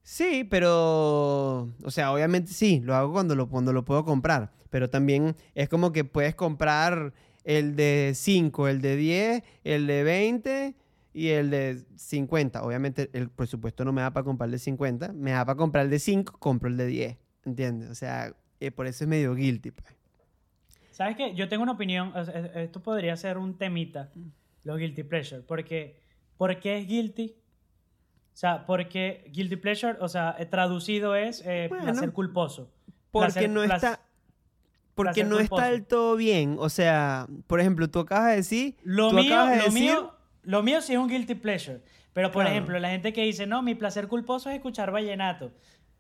Sí, 0.05 0.45
pero, 0.49 1.69
o 1.85 1.91
sea, 1.91 2.13
obviamente 2.13 2.53
sí, 2.53 2.81
lo 2.83 2.95
hago 2.97 3.13
cuando 3.13 3.37
lo, 3.37 3.49
cuando 3.49 3.73
lo 3.73 3.85
puedo 3.85 4.05
comprar, 4.05 4.51
pero 4.71 4.91
también 4.91 5.37
es 5.55 5.69
como 5.69 5.93
que 5.93 6.05
puedes 6.05 6.35
comprar 6.35 7.13
el 7.45 7.77
de 7.77 8.13
5, 8.15 8.67
el 8.69 8.81
de 8.81 8.97
10, 8.97 9.43
el 9.65 9.87
de 9.87 10.03
20 10.03 10.75
y 11.13 11.29
el 11.29 11.51
de 11.51 11.85
50. 11.97 12.63
Obviamente 12.63 13.11
el 13.13 13.29
presupuesto 13.29 13.85
no 13.85 13.93
me 13.93 14.01
da 14.03 14.11
para 14.13 14.25
comprar 14.25 14.47
el 14.49 14.53
de 14.53 14.59
50, 14.59 15.13
me 15.13 15.33
da 15.33 15.45
para 15.45 15.57
comprar 15.57 15.85
el 15.85 15.91
de 15.91 15.99
5, 15.99 16.39
compro 16.39 16.69
el 16.69 16.77
de 16.77 16.87
10, 16.87 17.17
¿entiendes? 17.45 17.91
O 17.91 17.95
sea, 17.95 18.35
eh, 18.61 18.71
por 18.71 18.87
eso 18.87 19.05
es 19.05 19.09
medio 19.09 19.35
guilty. 19.35 19.71
pues. 19.73 19.95
¿Sabes 20.91 21.17
qué? 21.17 21.35
Yo 21.35 21.49
tengo 21.49 21.63
una 21.63 21.73
opinión, 21.73 22.13
o 22.15 22.25
sea, 22.25 22.35
eh, 22.39 22.65
esto 22.65 22.83
podría 22.83 23.17
ser 23.17 23.39
un 23.39 23.57
temita, 23.59 24.11
los 24.65 24.79
guilty 24.79 25.03
pleasure, 25.03 25.43
porque 25.43 25.99
¿por 26.37 26.59
qué 26.61 26.79
es 26.79 26.87
guilty? 26.87 27.35
O 28.35 28.37
sea, 28.37 28.65
porque 28.67 29.25
guilty 29.33 29.57
pleasure, 29.57 29.99
o 30.01 30.09
sea, 30.09 30.35
eh, 30.39 30.47
traducido 30.47 31.15
es 31.17 31.43
eh, 31.45 31.67
Bueno. 31.69 31.85
placer 31.85 32.13
culposo. 32.13 32.71
Porque 33.11 33.33
Placer- 33.47 33.51
no 33.51 33.63
está... 33.63 34.01
Porque 34.95 35.25
no 35.25 35.39
está 35.41 35.71
del 35.71 35.87
todo 35.87 36.17
bien. 36.17 36.57
O 36.59 36.69
sea, 36.69 37.27
por 37.47 37.61
ejemplo, 37.61 37.89
tú 37.91 38.01
acabas 38.01 38.31
de 38.31 38.37
decir... 38.37 38.77
Lo 38.85 39.09
tú 39.11 39.17
mío, 39.17 39.35
acabas 39.35 39.51
de 39.53 39.57
lo, 39.59 39.65
decir- 39.65 39.81
mío, 39.81 40.12
lo 40.43 40.63
mío 40.63 40.81
sí 40.81 40.93
es 40.93 40.99
un 40.99 41.09
guilty 41.09 41.35
pleasure. 41.35 41.81
Pero, 42.13 42.31
por 42.31 42.43
Claro. 42.43 42.51
ejemplo, 42.51 42.79
la 42.79 42.91
gente 42.91 43.13
que 43.13 43.23
dice, 43.23 43.47
no, 43.47 43.63
mi 43.63 43.75
placer 43.75 44.07
culposo 44.09 44.51
es 44.51 44.57
escuchar 44.57 44.91
vallenato. 44.91 45.53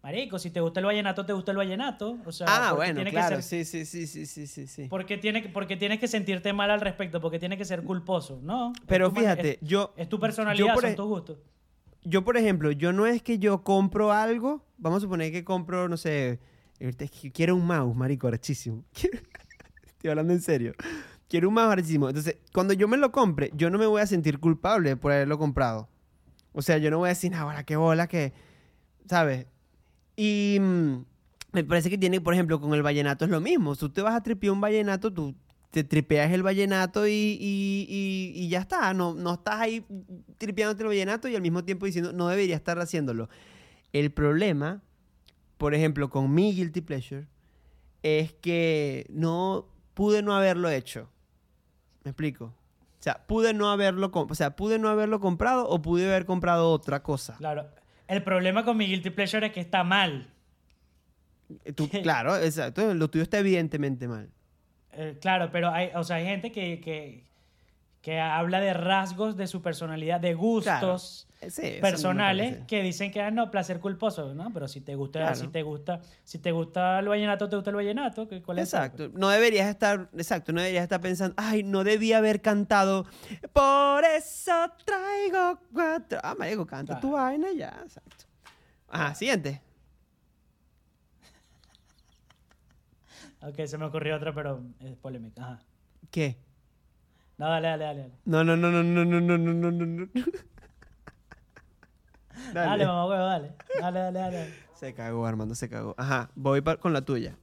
Marico, 0.03 0.39
si 0.39 0.51
te 0.51 0.61
gusta 0.61 0.81
el 0.81 0.87
vallenato, 0.87 1.25
te 1.25 1.33
gusta 1.33 1.53
el 1.53 1.57
vallenato. 1.57 2.19
O 2.27 2.33
sea, 2.33 2.47
Ah, 2.51 2.73
bueno, 2.75 2.97
tiene 2.97 3.11
claro, 3.13 3.37
que 3.37 3.43
ser, 3.43 3.65
sí, 3.65 3.85
sí, 3.87 4.07
sí, 4.07 4.27
sí, 4.27 4.47
sí, 4.47 4.67
sí, 4.67 4.87
porque, 4.91 5.17
tiene, 5.17 5.43
que- 5.43 5.49
porque 5.49 5.77
tienes 5.77 6.01
que 6.01 6.09
sentirte 6.09 6.53
mal 6.53 6.71
al 6.73 6.81
respecto, 6.81 7.21
porque 7.21 7.39
tiene 7.39 7.57
que 7.57 7.65
ser 7.65 7.85
culposo, 7.85 8.41
¿no? 8.43 8.73
Pero 8.87 9.11
tu 9.11 9.21
fíjate, 9.21 9.51
es, 9.53 9.59
yo... 9.63 9.95
es 9.97 10.09
tu 10.09 10.19
personalidad, 10.19 10.75
por 10.75 10.83
son 10.83 10.97
tus 10.97 11.07
gustos. 11.07 11.39
yo, 12.03 12.25
por 12.25 12.37
ejemplo, 12.37 12.73
yo 12.73 12.93
no 12.93 13.07
es 13.07 13.23
que 13.23 13.39
yo 13.39 13.63
compro 13.63 14.13
algo, 14.13 14.67
vamos 14.77 14.99
a 14.99 15.01
suponer 15.03 15.31
que 15.31 15.45
compro, 15.45 15.89
no 15.89 15.97
sé, 15.97 16.41
ahorita 16.81 17.05
es 17.05 17.11
que 17.13 17.31
quiero 17.31 17.55
un 17.55 17.65
mouse, 17.65 17.95
marico, 17.95 18.27
arrechísimo. 18.27 18.85
Estoy 19.87 20.11
hablando 20.11 20.33
en 20.33 20.41
serio. 20.41 20.75
Quiero 21.33 21.49
un 21.49 21.55
mouse 21.55 21.73
arrechísimo. 21.73 22.11
Entonces, 22.11 22.37
cuando 22.53 22.75
yo 22.75 22.87
me 22.89 22.99
lo 22.99 23.11
compre, 23.11 23.51
yo 23.55 23.71
no 23.71 23.79
me 23.79 23.87
voy 23.87 24.03
a 24.03 24.07
sentir 24.07 24.39
culpable 24.39 24.97
por 24.99 25.13
haberlo 25.13 25.39
comprado. 25.39 25.89
O 26.53 26.61
sea, 26.61 26.77
yo 26.77 26.91
no 26.91 26.99
voy 26.99 27.07
a 27.07 27.09
decir, 27.17 27.35
ahora 27.35 27.65
qué 27.65 27.75
bola 27.77 28.07
que, 28.07 28.35
¿sabes? 29.09 29.47
Y 30.15 30.59
mm, 30.61 30.97
me 31.53 31.65
parece 31.65 31.89
que 31.89 31.97
tiene, 31.97 32.21
por 32.21 32.35
ejemplo, 32.35 32.61
con 32.61 32.75
el 32.75 32.83
vallenato 32.83 33.25
es 33.25 33.31
lo 33.31 33.41
mismo. 33.41 33.75
Si 33.75 33.81
tú 33.81 33.89
te 33.89 34.03
vas 34.03 34.15
a 34.15 34.23
tripear 34.23 34.53
un 34.53 34.61
vallenato, 34.61 35.11
tú 35.11 35.35
te 35.71 35.85
tripeas 35.85 36.31
el 36.33 36.43
vallenato 36.43 37.07
y, 37.07 37.13
y- 37.41 37.87
y- 37.89 38.33
y 38.35 38.49
ya 38.51 38.59
está. 38.61 38.93
No, 38.93 39.15
no 39.15 39.33
estás 39.33 39.59
ahí 39.59 39.87
tripeándote 40.37 40.83
el 40.83 40.89
vallenato 40.89 41.29
y 41.29 41.35
al 41.35 41.41
mismo 41.41 41.65
tiempo 41.65 41.87
diciendo, 41.87 42.13
no 42.13 42.29
debería 42.29 42.57
estar 42.57 42.79
haciéndolo. 42.79 43.31
El 43.95 44.13
problema, 44.13 44.83
por 45.57 45.75
ejemplo, 45.75 46.11
con 46.11 46.31
mi 46.35 46.53
Guilty 46.53 46.83
Pleasure, 46.83 47.27
es 48.03 48.35
que 48.35 49.07
no 49.09 49.67
pude 49.95 50.23
no 50.23 50.35
haberlo 50.37 50.69
hecho. 50.69 51.09
¿Me 52.05 52.11
explico? 52.11 52.47
O 52.47 53.03
sea, 53.03 53.27
pude 53.27 53.53
no 53.53 53.71
haberlo, 53.71 54.11
o 54.13 54.35
sea, 54.35 54.55
pude 54.55 54.79
no 54.79 54.89
haberlo 54.89 55.19
comprado 55.21 55.69
o 55.69 55.83
pude 55.83 56.07
haber 56.07 56.25
comprado 56.25 56.71
otra 56.71 57.03
cosa. 57.03 57.37
Claro. 57.37 57.69
El 58.07 58.23
problema 58.23 58.65
con 58.65 58.77
mi 58.77 58.87
guilty 58.87 59.11
pleasure 59.11 59.47
es 59.47 59.53
que 59.53 59.61
está 59.61 59.83
mal. 59.85 60.33
Eh, 61.65 61.73
tú- 61.73 61.89
claro, 62.03 62.37
exacto. 62.37 62.95
Lo 62.95 63.09
tuyo 63.09 63.23
está 63.25 63.39
evidentemente 63.39 64.07
mal. 64.07 64.31
Eh, 64.93 65.19
claro, 65.21 65.49
pero 65.51 65.69
hay, 65.71 65.91
o 65.95 66.05
sea, 66.05 66.17
hay 66.17 66.27
gente 66.27 66.53
que, 66.53 66.81
que, 66.81 67.25
que 68.03 68.21
habla 68.21 68.61
de 68.61 68.75
rasgos 68.75 69.37
de 69.37 69.47
su 69.47 69.63
personalidad, 69.63 70.21
de 70.21 70.35
gustos 70.35 71.29
Eh, 71.41 71.51
sí, 71.51 71.79
personales 71.81 72.59
que 72.67 72.83
dicen 72.83 73.11
que 73.13 73.21
ah, 73.23 73.31
no, 73.31 73.51
placer 73.51 73.79
culposo, 73.81 74.35
¿no? 74.35 74.53
Pero 74.53 74.67
si 74.69 74.81
te 74.81 74.95
gusta, 74.97 75.21
Claro. 75.21 75.35
si 75.37 75.49
te 75.49 75.63
gusta, 75.63 76.01
si 76.25 76.39
te 76.39 76.51
gusta 76.53 76.99
el 76.99 77.09
vallenato, 77.09 77.49
te 77.49 77.57
gusta 77.57 77.71
el 77.71 77.77
vallenato, 77.77 78.29
¿qué- 78.29 78.43
¿cuál 78.43 78.59
es 78.59 78.73
el- 78.75 78.79
Exacto. 78.81 79.09
No 79.15 79.29
deberías 79.29 79.69
estar, 79.69 80.09
exacto, 80.15 80.53
no 80.53 80.61
deberías 80.61 80.83
estar 80.83 81.01
pensando, 81.01 81.35
ay, 81.39 81.63
no 81.63 81.83
debía 81.85 82.19
haber 82.19 82.43
cantado, 82.43 83.07
por 83.53 84.05
eso 84.05 84.53
traigo 84.85 85.61
cuatro. 85.73 86.19
Ah, 86.23 86.35
marico, 86.37 86.67
canta 86.67 87.01
tu 87.01 87.11
Claro. 87.11 87.25
vaina 87.25 87.51
y 87.53 87.57
ya, 87.59 87.81
exacto. 87.85 88.25
Ajá, 88.89 89.15
siguiente. 89.15 89.63
Ok, 93.43 93.65
se 93.67 93.79
me 93.79 93.85
ocurrió 93.87 94.17
otra, 94.17 94.33
pero 94.35 94.63
es 94.81 94.97
polémica. 94.97 95.43
Ajá. 95.43 95.63
¿Qué? 96.11 96.37
No, 97.39 97.49
dale, 97.49 97.69
dale, 97.69 97.85
dale. 97.85 98.01
Dale, 98.01 98.13
No, 98.25 98.45
no, 98.45 98.57
no, 98.57 98.71
no, 98.71 98.83
no, 98.83 99.05
no, 99.05 99.21
no, 99.21 99.39
no, 99.39 99.71
no, 99.71 99.71
no, 99.71 99.87
no. 99.87 100.07
dale 102.55 102.87
mamá 102.87 103.07
huevo, 103.07 103.25
dale. 103.25 103.53
Dale, 103.81 103.99
dale, 104.01 104.19
dale. 104.19 104.37
dale. 104.37 104.55
Se 104.75 104.95
cagó, 104.95 105.27
Armando, 105.27 105.55
se 105.55 105.69
cagó. 105.69 105.95
Ajá, 105.99 106.31
voy 106.35 106.61
pa- 106.61 106.77
con 106.77 106.93
la 106.93 107.03
tuya. 107.03 107.37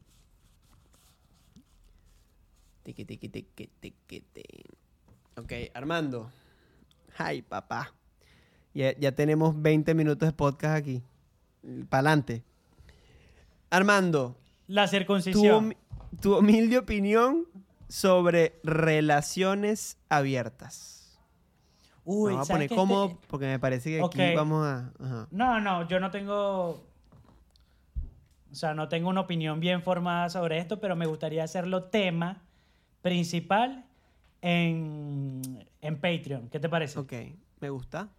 Tiqui, 2.84 3.06
tiqui, 3.06 3.30
tiqui, 3.30 3.68
tiqui, 3.80 4.22
ti. 4.34 4.44
Ok, 5.38 5.52
Armando. 5.74 6.32
Ay, 7.18 7.42
papá. 7.42 7.94
Ya, 8.74 8.96
ya 8.98 9.12
tenemos 9.14 9.60
20 9.62 9.94
minutos 9.94 10.28
de 10.28 10.34
podcast 10.34 10.76
aquí. 10.78 11.04
Pa'lante. 11.90 12.44
Armando, 13.70 14.36
La 14.68 14.86
tu, 14.86 14.92
circuncisión. 14.92 15.76
tu 16.22 16.38
humilde 16.38 16.78
opinión 16.78 17.46
sobre 17.90 18.60
relaciones 18.64 19.98
abiertas. 20.08 21.20
Uy, 22.06 22.32
vamos 22.32 22.50
a 22.50 22.54
¿sabes 22.54 22.68
poner 22.70 22.78
cómodo 22.80 23.06
Este- 23.08 23.28
porque 23.28 23.46
me 23.48 23.60
parece 23.60 23.90
que 23.90 24.04
aquí 24.04 24.36
vamos 24.36 24.66
a... 24.66 24.92
ajá. 25.04 25.28
No, 25.32 25.60
no, 25.60 25.88
yo 25.88 26.00
no 26.00 26.10
tengo. 26.12 26.84
O 28.52 28.56
sea, 28.56 28.74
no 28.74 28.88
tengo 28.90 29.10
una 29.10 29.22
opinión 29.22 29.60
bien 29.60 29.84
formada 29.84 30.30
sobre 30.30 30.58
esto, 30.58 30.80
pero 30.80 30.96
me 30.96 31.06
gustaría 31.06 31.44
hacerlo 31.44 31.84
tema 31.84 32.42
principal 33.02 33.86
en, 34.42 35.68
en 35.82 35.96
Patreon. 36.00 36.50
¿Qué 36.50 36.60
te 36.60 36.68
parece? 36.70 36.98
Ok, 36.98 37.14
me 37.60 37.70
gusta. 37.70 38.10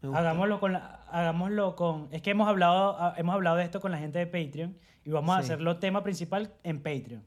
me 0.00 0.08
gusta. 0.08 0.18
Hagámoslo 0.20 0.58
con 0.58 0.72
la- 0.72 1.04
hagámoslo 1.12 1.76
con. 1.76 2.08
Es 2.10 2.22
que 2.22 2.30
hemos 2.30 2.48
hablado, 2.48 2.96
ah, 2.98 3.14
hemos 3.18 3.34
hablado 3.34 3.56
de 3.56 3.64
esto 3.64 3.80
con 3.80 3.92
la 3.92 3.98
gente 3.98 4.18
de 4.18 4.26
Patreon 4.26 4.76
y 5.04 5.10
vamos 5.10 5.36
a 5.36 5.38
hacerlo 5.38 5.78
tema 5.78 6.02
principal 6.02 6.52
en 6.64 6.78
Patreon. 6.82 7.24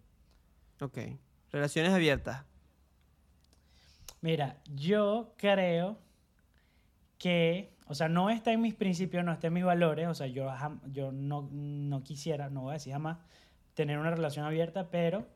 Ok. 0.82 0.98
Relaciones 1.52 1.92
abiertas. 1.94 2.44
Mira, 4.22 4.58
yo 4.76 5.34
creo 5.38 5.98
que, 7.18 7.74
o 7.88 7.96
sea, 7.96 8.08
no 8.08 8.30
está 8.30 8.52
en 8.52 8.62
mis 8.62 8.76
principios, 8.76 9.24
no 9.24 9.32
está 9.32 9.48
en 9.48 9.54
mis 9.54 9.64
valores, 9.64 10.08
o 10.08 10.14
sea, 10.14 10.28
yo, 10.28 10.52
yo 10.92 11.12
no, 11.12 11.50
no 11.52 12.04
quisiera, 12.04 12.50
no 12.50 12.62
voy 12.62 12.72
a 12.72 12.74
decir 12.74 12.94
jamás, 12.94 13.18
tener 13.74 13.98
una 13.98 14.12
relación 14.12 14.46
abierta, 14.46 14.90
pero 14.92 15.28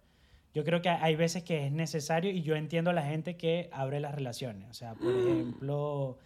yo 0.53 0.63
creo 0.63 0.81
que 0.81 0.89
hay 0.89 1.15
veces 1.15 1.43
que 1.43 1.65
es 1.65 1.71
necesario 1.71 2.31
y 2.31 2.41
yo 2.41 2.55
entiendo 2.55 2.91
a 2.91 2.93
la 2.93 3.03
gente 3.03 3.35
que 3.35 3.69
abre 3.73 3.99
las 3.99 4.15
relaciones. 4.15 4.69
O 4.69 4.73
sea, 4.73 4.93
por 4.95 5.11
ejemplo, 5.11 6.17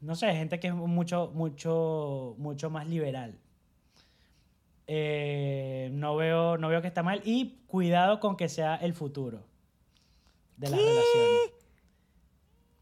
no 0.00 0.16
sé, 0.16 0.34
gente 0.34 0.60
que 0.60 0.68
es 0.68 0.74
mucho, 0.74 1.30
mucho, 1.32 2.34
mucho 2.38 2.70
más 2.70 2.86
liberal. 2.88 3.38
Eh, 4.86 5.90
no, 5.92 6.16
veo, 6.16 6.58
no 6.58 6.68
veo 6.68 6.82
que 6.82 6.88
está 6.88 7.02
mal 7.02 7.22
y 7.24 7.62
cuidado 7.66 8.20
con 8.20 8.36
que 8.36 8.48
sea 8.48 8.76
el 8.76 8.94
futuro 8.94 9.44
de 10.56 10.68
las 10.70 10.78
relaciones. 10.78 11.52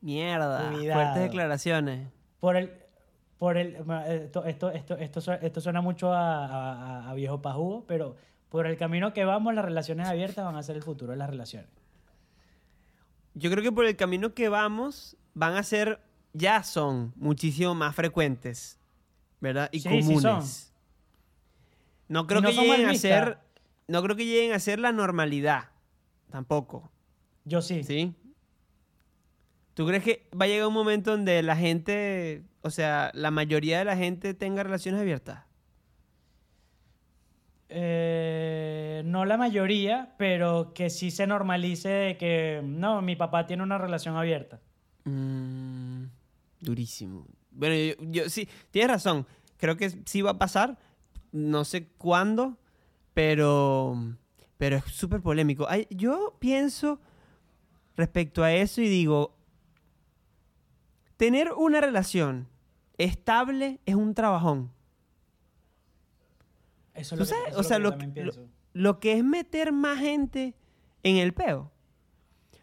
Mierda. 0.00 0.70
Cuidado. 0.72 1.00
Fuertes 1.02 1.22
declaraciones. 1.22 2.08
Por 2.40 2.56
el, 2.56 2.72
por 3.38 3.56
el, 3.58 3.76
esto, 4.08 4.44
esto, 4.44 4.70
esto, 4.70 4.96
esto, 4.96 5.20
su- 5.20 5.32
esto 5.32 5.60
suena 5.60 5.80
mucho 5.82 6.12
a, 6.12 6.46
a- 6.46 7.10
a 7.10 7.14
viejo 7.14 7.42
pajugo, 7.42 7.84
pero 7.86 8.16
por 8.48 8.66
el 8.66 8.76
camino 8.76 9.12
que 9.12 9.24
vamos, 9.24 9.54
las 9.54 9.64
relaciones 9.64 10.08
abiertas 10.08 10.44
van 10.44 10.56
a 10.56 10.62
ser 10.62 10.76
el 10.76 10.82
futuro 10.82 11.12
de 11.12 11.18
las 11.18 11.28
relaciones. 11.30 11.68
Yo 13.34 13.50
creo 13.50 13.62
que 13.62 13.72
por 13.72 13.84
el 13.86 13.96
camino 13.96 14.34
que 14.34 14.48
vamos 14.48 15.16
van 15.34 15.54
a 15.54 15.62
ser, 15.62 16.00
ya 16.32 16.62
son 16.62 17.12
muchísimo 17.16 17.74
más 17.74 17.94
frecuentes, 17.94 18.78
¿verdad? 19.40 19.68
Y 19.70 19.80
Sí, 19.80 19.88
sí 20.02 20.14
comunes. 20.14 20.22
son. 20.22 20.69
No 22.10 22.26
creo 22.26 22.40
no 22.40 22.48
que 22.48 22.54
lleguen 22.56 22.86
a 22.88 22.94
ser, 22.96 23.38
no 23.86 24.02
creo 24.02 24.16
que 24.16 24.26
lleguen 24.26 24.52
a 24.52 24.58
ser 24.58 24.80
la 24.80 24.90
normalidad, 24.90 25.66
tampoco, 26.28 26.90
Yo 27.44 27.62
sí. 27.62 27.84
¿sí? 27.84 28.16
¿Tú 29.74 29.86
crees 29.86 30.02
que 30.02 30.28
va 30.38 30.46
a 30.46 30.48
llegar 30.48 30.66
un 30.66 30.74
momento 30.74 31.12
donde 31.12 31.40
la 31.44 31.54
gente, 31.54 32.42
o 32.62 32.70
sea, 32.70 33.12
la 33.14 33.30
mayoría 33.30 33.78
de 33.78 33.84
la 33.84 33.96
gente 33.96 34.34
tenga 34.34 34.64
relaciones 34.64 35.00
abiertas? 35.00 35.44
Eh, 37.68 39.02
no 39.04 39.24
la 39.24 39.36
mayoría, 39.36 40.14
pero 40.18 40.72
que 40.74 40.90
sí 40.90 41.12
se 41.12 41.28
normalice 41.28 41.88
de 41.88 42.16
que, 42.16 42.60
no, 42.64 43.02
mi 43.02 43.14
papá 43.14 43.46
tiene 43.46 43.62
una 43.62 43.78
relación 43.78 44.16
abierta. 44.16 44.60
Mm, 45.04 46.06
durísimo. 46.60 47.24
Bueno, 47.52 47.76
yo, 47.76 47.94
yo- 48.24 48.28
sí, 48.28 48.48
tienes 48.72 48.90
razón. 48.90 49.26
Creo 49.58 49.76
que 49.76 49.90
sí 50.06 50.22
va 50.22 50.32
a 50.32 50.38
pasar. 50.38 50.76
No 51.32 51.64
sé 51.64 51.86
cuándo, 51.98 52.58
pero, 53.14 53.96
pero 54.56 54.76
es 54.76 54.84
súper 54.86 55.20
polémico. 55.22 55.66
Ay, 55.68 55.86
yo 55.90 56.36
pienso 56.38 57.00
respecto 57.96 58.42
a 58.42 58.52
eso 58.52 58.80
y 58.80 58.88
digo, 58.88 59.36
tener 61.16 61.52
una 61.52 61.80
relación 61.80 62.48
estable 62.98 63.80
es 63.86 63.94
un 63.94 64.14
trabajón. 64.14 64.70
Eso 66.94 67.14
es 67.14 67.28
¿Tú 67.28 67.34
lo 67.34 67.44
que, 67.52 67.56
O 67.56 67.62
sea, 67.62 67.78
lo 67.78 67.96
que 67.96 68.30
lo- 68.72 69.00
que 69.00 69.12
es 69.14 69.24
meter 69.24 69.72
más 69.72 69.98
gente 69.98 70.54
en 71.02 71.16
el 71.16 71.32
peo. 71.32 71.70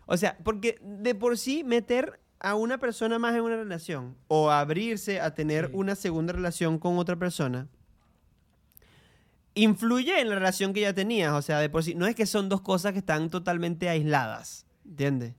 O 0.06 0.16
sea, 0.18 0.38
porque 0.44 0.80
de 0.82 1.16
por 1.16 1.38
sí 1.38 1.64
meter 1.64 2.20
a 2.40 2.56
una 2.56 2.78
persona 2.78 3.20
más 3.20 3.36
en 3.36 3.42
una 3.42 3.56
relación 3.58 4.16
o 4.28 4.52
abrirse 4.52 5.20
a 5.20 5.34
tener 5.34 5.68
Sí. 5.68 5.72
una 5.76 5.96
segunda 5.96 6.34
relación 6.34 6.78
con 6.80 6.98
otra 6.98 7.16
persona 7.18 7.68
influye 9.58 10.20
en 10.22 10.30
la 10.30 10.36
relación 10.36 10.74
que 10.74 10.82
ya 10.82 10.94
tenías. 10.94 11.34
O 11.34 11.42
sea, 11.42 11.60
de 11.60 11.70
por 11.70 11.84
sí, 11.84 11.94
no 11.96 12.06
es 12.08 12.16
que 12.16 12.26
son 12.26 12.50
dos 12.50 12.62
cosas 12.62 12.94
que 12.94 13.00
están 13.00 13.30
totalmente 13.30 13.90
aisladas, 13.90 14.66
¿entiendes? 14.86 15.34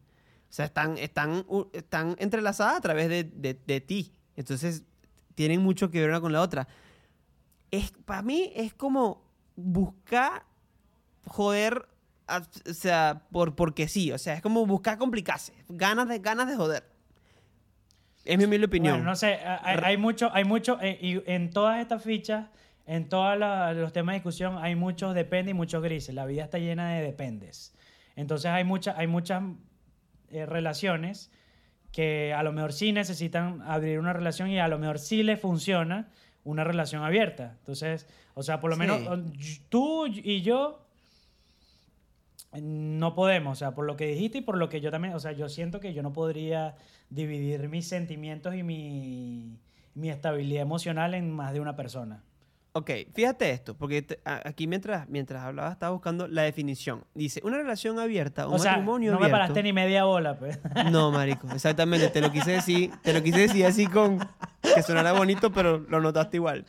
O 0.51 0.53
sea, 0.53 0.65
están, 0.67 0.97
están, 0.99 1.45
están 1.73 2.17
entrelazadas 2.19 2.77
a 2.77 2.81
través 2.81 3.09
de, 3.09 3.25
de- 3.25 3.59
de 3.67 3.81
ti. 3.81 4.13
Entonces, 4.37 4.83
tienen 5.35 5.63
mucho 5.63 5.91
que 5.91 6.01
ver 6.01 6.11
una 6.11 6.21
con 6.21 6.33
la 6.33 6.41
otra. 6.41 6.67
Es, 7.71 7.91
para 8.05 8.23
mí 8.23 8.53
es 8.57 8.73
como 8.75 9.23
buscar 9.57 10.45
joder, 11.27 11.87
a- 12.27 12.43
o 12.69 12.73
sea, 12.73 13.27
por, 13.31 13.55
porque 13.55 13.89
sí. 13.89 14.11
O 14.13 14.19
sea, 14.19 14.35
es 14.35 14.43
como 14.43 14.65
buscar 14.67 14.97
complicarse. 14.99 15.53
Ganas 15.69 16.09
de, 16.09 16.19
ganas 16.19 16.49
de 16.49 16.57
joder. 16.57 16.85
Es 18.25 18.37
mi 18.39 18.45
humilde 18.45 18.67
opinión. 18.67 18.97
Bueno, 18.97 19.11
no 19.11 19.17
sé, 19.17 19.39
hay 19.63 19.97
mucho, 19.97 20.31
hay 20.35 20.45
mucho, 20.45 20.79
eh, 20.83 20.99
y 21.01 21.23
en 21.31 21.51
todas 21.51 21.81
estas 21.81 22.03
fichas, 22.03 22.49
en 22.89 23.09
todos 23.09 23.39
los 23.77 23.93
temas 23.93 24.15
de 24.15 24.17
discusión, 24.21 24.57
hay 24.59 24.75
muchos 24.75 25.15
depende 25.15 25.51
y 25.53 25.55
muchos 25.55 25.83
grises. 25.83 26.15
La 26.15 26.25
vida 26.27 26.43
está 26.45 26.59
llena 26.59 26.95
de 26.95 27.03
dependes. 27.03 27.75
Entonces 28.17 28.51
hay, 28.51 28.65
mucha, 28.65 28.99
hay 28.99 29.07
muchas 29.07 29.43
eh, 30.31 30.47
relaciones 30.47 31.31
que 31.93 32.33
a 32.35 32.43
lo 32.43 32.53
mejor 32.53 32.73
sí 32.73 32.93
necesitan 32.93 33.63
abrir 33.63 33.99
una 33.99 34.13
relación 34.15 34.49
y 34.51 34.59
a 34.59 34.69
lo 34.69 34.79
mejor 34.79 34.99
sí 34.99 35.23
les 35.23 35.39
funciona 35.39 36.09
una 36.45 36.65
relación 36.65 37.05
abierta. 37.05 37.57
Entonces, 37.59 38.09
o 38.35 38.43
sea, 38.43 38.59
por 38.59 38.71
lo 38.71 38.77
Sí. 38.77 38.81
menos 38.81 39.01
tú 39.69 40.07
y 40.07 40.41
yo 40.41 40.85
no 42.63 43.15
podemos, 43.15 43.53
o 43.53 43.59
sea, 43.59 43.75
por 43.75 43.85
lo 43.85 43.97
que 43.97 44.07
dijiste 44.07 44.39
y 44.39 44.41
por 44.41 44.57
lo 44.57 44.71
que 44.71 44.81
yo 44.81 44.91
también, 44.91 45.13
o 45.15 45.21
sea, 45.21 45.33
yo 45.33 45.49
siento 45.51 45.81
que 45.81 45.93
yo 45.93 46.03
no 46.03 46.15
podría 46.15 46.75
dividir 47.11 47.69
mis 47.69 47.87
sentimientos 47.87 48.55
y 48.55 48.63
mi, 48.63 49.59
mi 49.95 50.09
estabilidad 50.09 50.63
emocional 50.63 51.13
en 51.13 51.31
más 51.31 51.53
de 51.53 51.61
una 51.61 51.77
persona. 51.77 52.23
Ok, 52.73 52.91
fíjate 53.13 53.51
esto, 53.51 53.77
porque 53.77 54.03
te- 54.03 54.21
a- 54.25 54.43
aquí 54.49 54.67
mientras, 54.67 55.09
mientras 55.09 55.43
hablaba 55.43 55.73
estaba 55.73 55.93
buscando 55.93 56.29
la 56.29 56.43
definición. 56.43 57.05
Dice, 57.15 57.41
una 57.43 57.57
relación 57.57 57.99
abierta, 57.99 58.47
un 58.47 58.55
o 58.55 58.59
sea, 58.59 58.73
matrimonio 58.73 59.11
no 59.13 59.19
me 59.19 59.25
abierto. 59.27 59.41
paraste 59.41 59.63
ni 59.63 59.73
media 59.73 60.05
bola, 60.05 60.39
pues. 60.39 60.59
No, 60.93 61.11
marico, 61.11 61.49
exactamente, 61.53 62.09
te 62.09 62.21
lo 62.21 62.31
quise 62.31 62.53
decir, 62.53 62.93
te 63.03 63.13
lo 63.13 63.23
quise 63.23 63.41
decir 63.41 63.65
así 63.67 63.87
con 63.87 64.19
que 64.63 64.83
sonara 64.83 65.13
bonito, 65.13 65.51
pero 65.53 65.79
lo 65.79 66.01
notaste 66.01 66.37
igual. 66.37 66.65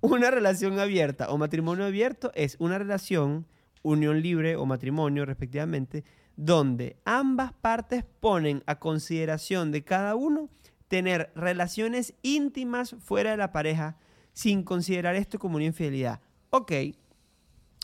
Una 0.00 0.30
relación 0.30 0.78
abierta 0.78 1.30
o 1.30 1.38
matrimonio 1.38 1.84
abierto 1.84 2.30
es 2.34 2.56
una 2.58 2.78
relación, 2.78 3.46
unión 3.82 4.22
libre 4.22 4.56
o 4.56 4.64
matrimonio 4.64 5.24
respectivamente, 5.26 6.04
donde 6.36 6.96
ambas 7.04 7.52
partes 7.52 8.04
ponen 8.20 8.62
a 8.66 8.78
consideración 8.78 9.72
de 9.72 9.82
cada 9.84 10.14
uno 10.14 10.48
tener 10.88 11.30
relaciones 11.34 12.14
íntimas 12.22 12.96
fuera 13.00 13.32
de 13.32 13.36
la 13.36 13.52
pareja 13.52 13.96
sin 14.40 14.62
considerar 14.62 15.16
esto 15.16 15.38
como 15.38 15.56
una 15.56 15.66
infidelidad. 15.66 16.20
Ok, 16.50 16.72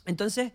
entonces 0.06 0.52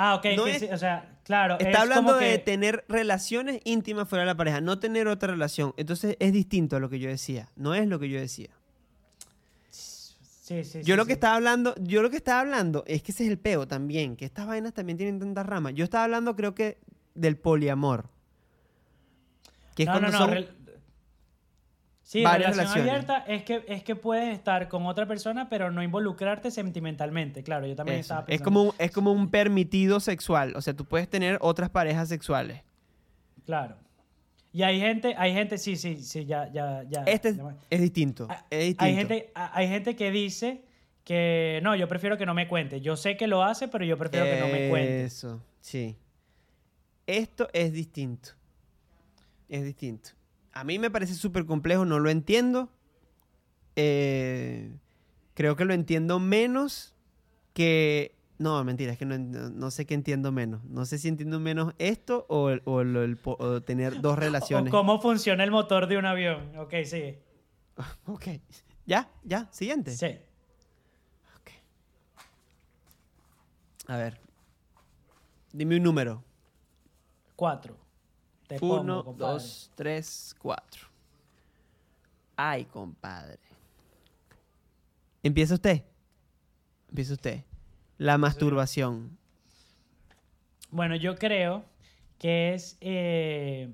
Ah, 0.00 0.14
ok, 0.14 0.26
No 0.36 0.44
que 0.44 0.50
es- 0.52 0.58
sí, 0.60 0.68
o 0.72 0.78
sea, 0.78 1.18
claro. 1.24 1.54
Está 1.58 1.70
es 1.70 1.76
hablando 1.76 2.12
como 2.12 2.20
de 2.20 2.30
que- 2.34 2.38
tener 2.38 2.84
relaciones 2.88 3.60
íntimas 3.64 4.08
fuera 4.08 4.22
de 4.22 4.26
la 4.26 4.36
pareja, 4.36 4.60
no 4.60 4.78
tener 4.78 5.08
otra 5.08 5.32
relación. 5.32 5.74
Entonces 5.76 6.16
es 6.20 6.32
distinto 6.32 6.76
a 6.76 6.78
lo 6.78 6.88
que 6.88 7.00
yo 7.00 7.08
decía. 7.08 7.48
No 7.56 7.74
es 7.74 7.88
lo 7.88 7.98
que 7.98 8.08
yo 8.08 8.20
decía. 8.20 8.50
Sí, 9.70 10.62
sí, 10.64 10.78
yo 10.84 10.94
sí, 10.94 10.96
lo 10.96 11.04
que 11.04 11.14
estaba 11.14 11.34
hablando, 11.34 11.74
yo 11.80 12.00
lo 12.02 12.10
que 12.10 12.16
estaba 12.16 12.38
hablando 12.40 12.84
es 12.86 13.02
que 13.02 13.10
ese 13.10 13.24
es 13.24 13.30
el 13.30 13.38
peo 13.40 13.66
también, 13.66 14.14
que 14.14 14.24
estas 14.24 14.46
vainas 14.46 14.72
también 14.72 14.96
tienen 14.98 15.18
tantas 15.18 15.44
ramas. 15.44 15.74
Yo 15.74 15.82
estaba 15.82 16.04
hablando, 16.04 16.36
creo 16.36 16.54
que, 16.54 16.78
del 17.16 17.36
poliamor. 17.36 18.08
Que 19.74 19.82
es 19.82 19.86
No, 19.88 19.94
cuando 19.94 20.10
no, 20.12 20.26
no, 20.28 20.32
son. 20.34 20.46
Sí, 22.08 22.22
varias 22.22 22.56
relación 22.56 22.86
relaciones. 22.86 23.10
abierta 23.10 23.30
es 23.30 23.42
que, 23.42 23.64
es 23.68 23.82
que 23.82 23.94
puedes 23.94 24.32
estar 24.34 24.66
con 24.68 24.86
otra 24.86 25.04
persona, 25.04 25.50
pero 25.50 25.70
no 25.70 25.82
involucrarte 25.82 26.50
sentimentalmente. 26.50 27.42
Claro, 27.42 27.66
yo 27.66 27.76
también 27.76 27.98
Eso. 27.98 28.14
estaba 28.14 28.20
Es 28.22 28.26
pensando. 28.28 28.44
como, 28.46 28.62
un, 28.62 28.74
es 28.78 28.90
como 28.92 29.12
un 29.12 29.30
permitido 29.30 30.00
sexual. 30.00 30.54
O 30.56 30.62
sea, 30.62 30.72
tú 30.72 30.86
puedes 30.86 31.06
tener 31.10 31.36
otras 31.42 31.68
parejas 31.68 32.08
sexuales. 32.08 32.62
Claro. 33.44 33.76
Y 34.54 34.62
hay 34.62 34.80
gente, 34.80 35.14
hay 35.18 35.34
gente, 35.34 35.58
sí, 35.58 35.76
sí, 35.76 35.96
sí, 36.02 36.24
ya, 36.24 36.50
ya, 36.50 36.82
ya. 36.88 37.02
Este 37.02 37.28
es, 37.28 37.36
ya 37.36 37.54
es 37.68 37.80
distinto. 37.82 38.26
Ah, 38.30 38.42
Es 38.48 38.60
distinto. 38.60 38.84
Hay 38.84 38.94
gente, 38.94 39.30
hay 39.34 39.68
gente 39.68 39.94
que 39.94 40.10
dice 40.10 40.64
que 41.04 41.60
no, 41.62 41.76
yo 41.76 41.88
prefiero 41.88 42.16
que 42.16 42.24
no 42.24 42.32
me 42.32 42.48
cuente. 42.48 42.80
Yo 42.80 42.96
sé 42.96 43.18
que 43.18 43.26
lo 43.26 43.42
hace, 43.44 43.68
pero 43.68 43.84
yo 43.84 43.98
prefiero 43.98 44.24
que 44.24 44.40
no 44.40 44.46
me 44.48 44.70
cuente. 44.70 45.04
Eso, 45.04 45.42
sí. 45.60 45.94
Esto 47.06 47.50
es 47.52 47.70
distinto. 47.70 48.30
Es 49.50 49.62
distinto. 49.62 50.08
A 50.58 50.64
mí 50.64 50.78
me 50.80 50.90
parece 50.90 51.14
súper 51.14 51.46
complejo, 51.46 51.84
no 51.84 52.00
lo 52.00 52.10
entiendo. 52.10 52.68
Eh, 53.76 54.74
creo 55.34 55.54
que 55.54 55.64
lo 55.64 55.72
entiendo 55.72 56.18
menos 56.18 56.94
que... 57.52 58.16
No, 58.38 58.62
mentira, 58.64 58.92
es 58.92 58.98
que 58.98 59.04
no, 59.04 59.18
no- 59.18 59.70
sé 59.70 59.84
qué 59.86 59.94
entiendo 59.94 60.32
menos. 60.32 60.64
No 60.64 60.84
sé 60.84 60.98
si 60.98 61.06
entiendo 61.08 61.38
menos 61.40 61.74
esto 61.78 62.26
o, 62.28 62.50
el- 62.50 62.62
o 62.64 62.82
lo- 62.82 63.02
el 63.04 63.16
po- 63.16 63.36
o 63.38 63.60
tener 63.62 64.00
dos 64.00 64.12
O 64.16 64.16
relaciones. 64.16 64.70
cómo 64.72 65.00
funciona 65.00 65.44
el 65.44 65.50
motor 65.52 65.86
de 65.86 65.96
un 65.98 66.06
avión. 66.06 66.56
Ok, 66.56 66.74
sí. 66.84 67.18
Ok. 68.06 68.26
¿Ya? 68.86 69.08
¿Ya? 69.22 69.48
Siguiente. 69.52 69.92
Sí. 69.92 70.18
Ok. 71.40 71.50
A 73.86 73.96
ver. 73.96 74.20
Dime 75.52 75.76
un 75.76 75.82
número. 75.84 76.24
Cuatro. 77.36 77.76
Te 78.48 78.58
pongo, 78.58 78.80
Uno, 78.80 79.04
compadre. 79.04 79.32
dos, 79.34 79.70
tres, 79.76 80.34
cuatro. 80.40 80.88
Ay, 82.36 82.64
compadre. 82.64 83.38
Empieza 85.22 85.54
usted. 85.54 85.84
Empieza 86.88 87.12
usted. 87.12 87.44
La 87.98 88.18
masturbación. 88.18 89.16
Bueno, 90.70 90.96
yo 90.96 91.16
creo 91.16 91.64
que 92.18 92.54
es... 92.54 92.76
eh, 92.80 93.70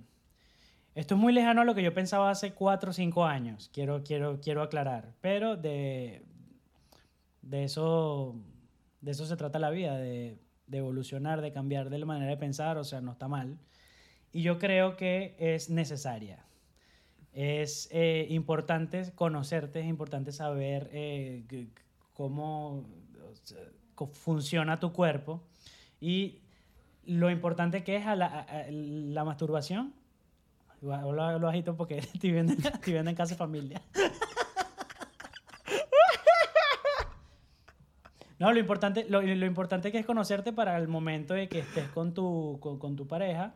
esto 0.95 1.15
es 1.15 1.21
muy 1.21 1.33
lejano 1.33 1.63
a 1.63 1.65
lo 1.65 1.75
que 1.75 1.83
yo 1.83 1.93
pensaba 1.93 2.31
hace 2.31 2.53
cuatro 2.53 2.91
o 2.91 2.93
cinco 2.93 3.25
años. 3.25 3.71
Quiero, 3.73 4.03
quiero, 4.05 4.41
quiero 4.41 4.63
aclarar. 4.63 5.13
Pero 5.21 5.57
de, 5.57 6.23
de, 7.43 7.65
eso, 7.65 8.35
de 9.01 9.11
eso 9.11 9.27
se 9.27 9.37
trata 9.37 9.59
la 9.59 9.71
vida, 9.71 9.97
de, 9.99 10.39
de 10.67 10.79
evolucionar, 10.79 11.41
de 11.41 11.53
cambiar 11.53 11.91
de 11.91 11.99
la 11.99 12.07
manera 12.07 12.31
de 12.31 12.37
pensar. 12.37 12.79
O 12.79 12.85
sea, 12.85 13.01
no 13.01 13.13
está 13.13 13.29
mal. 13.29 13.59
Y 14.35 14.43
yo 14.43 14.59
creo 14.59 14.97
que 14.97 15.37
es 15.39 15.71
necesaria. 15.71 16.45
Es 17.33 17.89
eh, 17.93 18.27
importante 18.31 19.13
conocerte, 19.15 19.81
es 19.81 19.87
importante 19.87 20.33
saber 20.33 20.91
eh, 20.93 21.45
cómo 22.13 22.85
funciona 24.13 24.79
tu 24.81 24.93
cuerpo 24.93 25.41
y 26.01 26.41
lo 27.07 27.31
importante 27.31 27.85
que 27.85 27.97
es 27.97 28.07
a 28.07 28.17
la, 28.17 28.27
a- 28.41 28.67
la 28.71 29.25
masturbación. 29.25 29.95
Igual 30.83 31.41
Lo, 31.41 31.49
agito 31.49 31.77
porque 31.77 31.99
estoy 32.13 32.31
viviendo, 32.31 32.53
estoy 32.55 32.73
viviendo 32.87 33.11
en 33.11 33.17
casa 33.17 33.37
familia. 33.37 33.81
No, 38.41 38.53
lo 38.53 38.59
importante, 38.59 39.07
lo, 39.09 39.23
lo 39.23 39.47
importante 39.47 39.93
que 39.93 39.99
es 39.99 40.05
conocerte 40.07 40.53
para 40.53 40.77
el 40.77 40.89
momento 40.89 41.35
de 41.35 41.49
que 41.49 41.61
estés 41.61 41.89
con 41.91 42.13
tu, 42.15 42.59
con, 42.61 42.79
con 42.81 42.97
tu 42.97 43.07
pareja, 43.07 43.55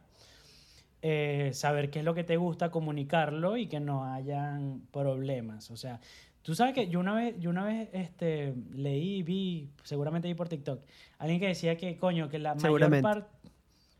eh, 1.02 1.50
saber 1.52 1.90
qué 1.90 2.00
es 2.00 2.04
lo 2.04 2.14
que 2.14 2.24
te 2.24 2.36
gusta, 2.36 2.70
comunicarlo 2.70 3.56
y 3.56 3.66
que 3.66 3.80
no 3.80 4.04
hayan 4.04 4.82
problemas. 4.92 5.70
O 5.70 5.76
sea, 5.76 6.00
tú 6.42 6.54
sabes 6.54 6.74
que 6.74 6.88
yo 6.88 7.00
una 7.00 7.14
vez, 7.14 7.38
yo 7.38 7.50
una 7.50 7.64
vez 7.64 7.88
este, 7.92 8.54
leí, 8.72 9.22
vi, 9.22 9.68
seguramente 9.84 10.28
vi 10.28 10.34
por 10.34 10.48
TikTok, 10.48 10.80
alguien 11.18 11.40
que 11.40 11.48
decía 11.48 11.76
que, 11.76 11.96
coño, 11.96 12.28
que 12.28 12.38
la 12.38 12.54
mayor 12.54 13.00
parte, 13.00 13.28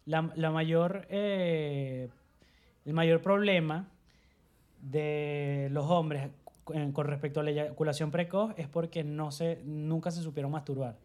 la, 0.07 0.31
la 0.35 0.51
mayor, 0.51 1.07
eh, 1.11 2.09
el 2.85 2.93
mayor 2.93 3.23
problema 3.23 3.89
de 4.81 5.69
los 5.71 5.87
hombres 5.87 6.31
con 6.65 6.93
con 6.93 7.07
respecto 7.07 7.41
a 7.41 7.43
la 7.43 7.51
eyaculación 7.51 8.11
precoz 8.11 8.53
es 8.59 8.69
porque 8.69 9.03
no 9.03 9.31
se, 9.31 9.63
nunca 9.65 10.11
se 10.11 10.23
supieron 10.23 10.53
masturbar. 10.53 10.97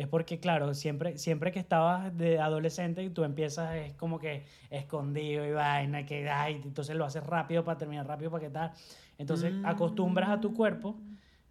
Es 0.00 0.08
porque, 0.08 0.40
claro, 0.40 0.72
siempre, 0.72 1.18
siempre 1.18 1.52
que 1.52 1.58
estabas 1.58 2.16
de 2.16 2.40
adolescente 2.40 3.02
y 3.02 3.10
tú 3.10 3.22
empiezas, 3.22 3.74
es 3.76 3.92
como 3.96 4.18
que 4.18 4.46
escondido 4.70 5.44
y 5.44 5.52
vaina, 5.52 6.06
que 6.06 6.30
ay, 6.30 6.62
entonces 6.64 6.96
lo 6.96 7.04
haces 7.04 7.22
rápido 7.22 7.64
para 7.66 7.76
terminar 7.76 8.06
rápido 8.06 8.30
para 8.30 8.40
que 8.44 8.48
tal. 8.48 8.72
Entonces 9.18 9.52
acostumbras 9.62 10.30
a 10.30 10.40
tu 10.40 10.54
cuerpo, 10.54 10.96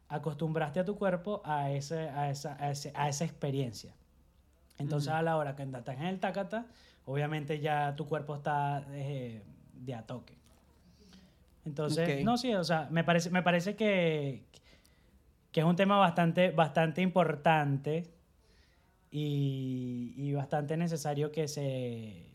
acostumbraste 0.08 0.80
a 0.80 0.84
tu 0.84 0.96
cuerpo 0.96 1.44
a, 1.46 1.70
ese, 1.70 2.10
a, 2.10 2.32
esa, 2.32 2.58
a, 2.60 2.72
ese- 2.72 2.92
a 2.96 3.08
esa 3.08 3.24
experiencia. 3.24 3.94
Entonces 4.80 5.14
a 5.14 5.22
la 5.22 5.38
hora 5.38 5.56
que 5.56 5.62
estás 5.62 5.88
en 5.98 6.06
el 6.08 6.20
tacata, 6.20 6.66
obviamente 7.06 7.60
ya 7.60 7.96
tu 7.96 8.08
cuerpo 8.08 8.34
está 8.36 8.84
eh, 8.94 9.44
de 9.74 9.94
a 9.94 10.02
toque. 10.08 10.34
Entonces, 11.66 12.08
no, 12.24 12.36
sí, 12.36 12.56
o 12.56 12.64
sea, 12.64 12.88
me 12.90 13.04
parece, 13.04 13.30
me 13.30 13.44
parece 13.44 13.76
que, 13.76 14.44
que 15.52 15.60
es 15.60 15.66
un 15.68 15.76
tema 15.76 16.00
bastante, 16.00 16.50
bastante 16.50 17.04
importante 17.04 18.18
y, 19.12 20.32
bastante 20.34 20.78
necesario 20.78 21.32
que 21.32 21.48
se, 21.48 22.26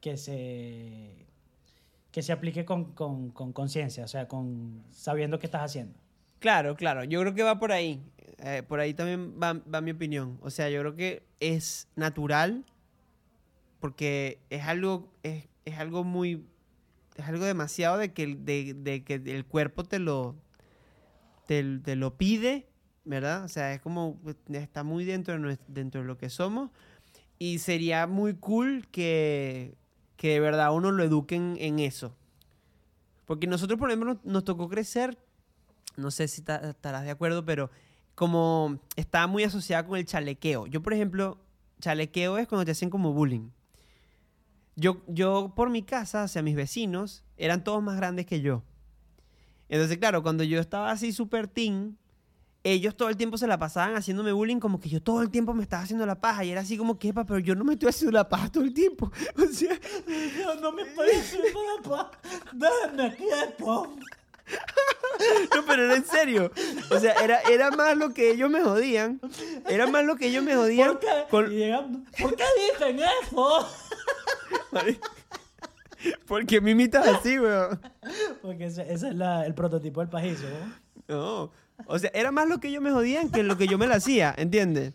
que 0.00 0.16
se, 0.16 1.26
que 2.12 2.22
se 2.22 2.32
aplique 2.32 2.64
con 2.64 2.92
con- 2.92 3.30
con 3.30 3.52
conciencia, 3.52 4.04
o 4.04 4.08
sea, 4.08 4.28
con, 4.28 4.82
sabiendo 4.90 5.38
qué 5.38 5.46
estás 5.46 5.62
haciendo. 5.62 5.98
Claro, 6.38 6.76
claro. 6.76 7.04
Yo 7.04 7.20
creo 7.20 7.34
que 7.34 7.42
va 7.42 7.58
por 7.58 7.72
ahí. 7.72 8.00
Eh, 8.38 8.62
por 8.66 8.80
ahí 8.80 8.92
también 8.94 9.34
va, 9.42 9.54
va 9.54 9.80
mi 9.80 9.90
opinión. 9.92 10.38
O 10.42 10.50
sea, 10.50 10.68
yo 10.68 10.80
creo 10.80 10.94
que 10.94 11.22
es 11.40 11.88
natural 11.96 12.64
porque 13.80 14.38
es 14.50 14.62
algo, 14.64 15.10
es, 15.22 15.48
es 15.64 15.78
algo 15.78 16.04
muy, 16.04 16.44
es 17.16 17.24
algo 17.26 17.44
demasiado 17.44 17.96
de 17.98 18.12
que, 18.12 18.36
de, 18.36 18.74
de 18.74 19.02
que 19.04 19.14
el 19.14 19.44
cuerpo 19.46 19.84
te 19.84 19.98
lo, 19.98 20.36
te 21.46 21.62
lo 21.96 22.16
pide, 22.16 22.66
¿verdad? 23.06 23.44
O 23.44 23.48
sea, 23.48 23.72
es 23.72 23.80
como, 23.80 24.18
pues, 24.22 24.36
está 24.52 24.84
muy 24.84 25.04
dentro 25.06 25.32
de, 25.32 25.40
nues- 25.40 25.60
dentro 25.68 26.02
de 26.02 26.06
lo 26.06 26.18
que 26.18 26.28
somos 26.28 26.70
y 27.38 27.58
sería 27.60 28.06
muy 28.06 28.34
cool 28.34 28.86
que, 28.90 29.74
que 30.16 30.28
de 30.34 30.40
verdad 30.40 30.74
uno 30.74 30.92
lo 30.92 31.02
eduquen 31.02 31.56
en 31.58 31.78
eso. 31.78 32.14
Porque 33.24 33.46
nosotros, 33.46 33.78
por 33.78 33.90
ejemplo, 33.90 34.14
nos, 34.14 34.24
nos 34.24 34.44
tocó 34.44 34.68
crecer 34.68 35.18
no 35.96 36.10
sé 36.10 36.28
si 36.28 36.42
ta- 36.42 36.70
estarás 36.70 37.04
de 37.04 37.10
acuerdo, 37.10 37.44
pero 37.44 37.70
como 38.14 38.78
está 38.96 39.26
muy 39.26 39.44
asociada 39.44 39.86
con 39.86 39.98
el 39.98 40.04
chalequeo. 40.06 40.66
Yo, 40.66 40.82
por 40.82 40.92
ejemplo, 40.92 41.38
chalequeo 41.80 42.38
es 42.38 42.46
cuando 42.48 42.64
te 42.66 42.72
hacen 42.72 42.90
como 42.90 43.12
bullying. 43.12 43.48
Yo, 44.74 45.02
yo 45.08 45.52
por 45.56 45.70
mi 45.70 45.82
casa, 45.82 46.28
sea, 46.28 46.42
mis 46.42 46.54
vecinos, 46.54 47.24
eran 47.38 47.64
todos 47.64 47.82
más 47.82 47.96
grandes 47.96 48.26
que 48.26 48.42
yo. 48.42 48.62
Entonces, 49.68 49.96
claro, 49.98 50.22
cuando 50.22 50.44
yo 50.44 50.60
estaba 50.60 50.90
así 50.90 51.12
súper 51.12 51.48
teen, 51.48 51.96
ellos 52.72 52.96
todo 52.96 53.08
el 53.08 53.16
tiempo 53.16 53.38
se 53.38 53.46
la 53.46 53.58
pasaban 53.58 53.94
haciéndome 53.96 54.32
bullying, 54.32 54.58
como 54.60 54.80
que 54.80 54.88
yo 54.88 55.02
todo 55.02 55.22
el 55.22 55.30
tiempo 55.30 55.54
me 55.54 55.62
estaba 55.62 55.82
haciendo 55.82 56.04
la 56.06 56.20
paja. 56.20 56.44
Y 56.44 56.50
era 56.50 56.60
así 56.62 56.76
como 56.76 56.98
que, 56.98 57.08
"Epa, 57.08 57.24
pero 57.24 57.38
yo 57.38 57.54
no 57.54 57.64
me 57.64 57.74
estoy 57.74 57.88
haciendo 57.90 58.12
la 58.16 58.28
paja 58.28 58.50
todo 58.50 58.64
el 58.64 58.72
tiempo. 58.74 59.10
O 59.36 59.46
sea, 59.52 59.78
no 60.60 60.72
me 60.72 60.84
parece 60.86 61.38
papá, 61.82 62.10
déjame 62.52 63.14
quieto. 63.16 63.96
No, 65.54 65.64
pero 65.66 65.84
era 65.84 65.96
en 65.96 66.04
serio. 66.04 66.52
O 66.90 66.98
sea, 67.00 67.12
era, 67.14 67.40
era 67.50 67.70
más 67.72 67.96
lo 67.96 68.12
que 68.14 68.30
ellos 68.30 68.48
me 68.50 68.62
jodían. 68.62 69.20
Era 69.68 69.86
más 69.88 70.04
lo 70.04 70.16
que 70.16 70.26
ellos 70.28 70.44
me 70.44 70.54
jodían. 70.54 70.90
¿Por 70.90 71.00
qué? 71.00 71.24
con- 71.30 72.04
¿Por 72.20 72.36
qué 72.36 72.44
dicen 72.72 73.00
eso? 73.22 73.68
Porque 76.26 76.60
me 76.60 76.72
imitas 76.72 77.06
así, 77.08 77.38
weón. 77.38 77.80
Porque 78.42 78.66
ese, 78.66 78.82
ese 78.92 79.08
es 79.08 79.14
la- 79.14 79.44
el 79.46 79.54
prototipo 79.54 80.00
del 80.00 80.08
pajizo, 80.10 80.44
¿no? 81.08 81.16
No. 81.16 81.50
O 81.86 81.98
sea, 81.98 82.10
era 82.14 82.32
más 82.32 82.48
lo 82.48 82.58
que 82.58 82.68
ellos 82.68 82.82
me 82.82 82.90
jodían 82.90 83.30
que 83.30 83.42
lo 83.42 83.58
que 83.58 83.66
yo 83.68 83.76
me 83.78 83.86
la 83.86 83.96
hacía, 83.96 84.34
¿entiendes? 84.38 84.94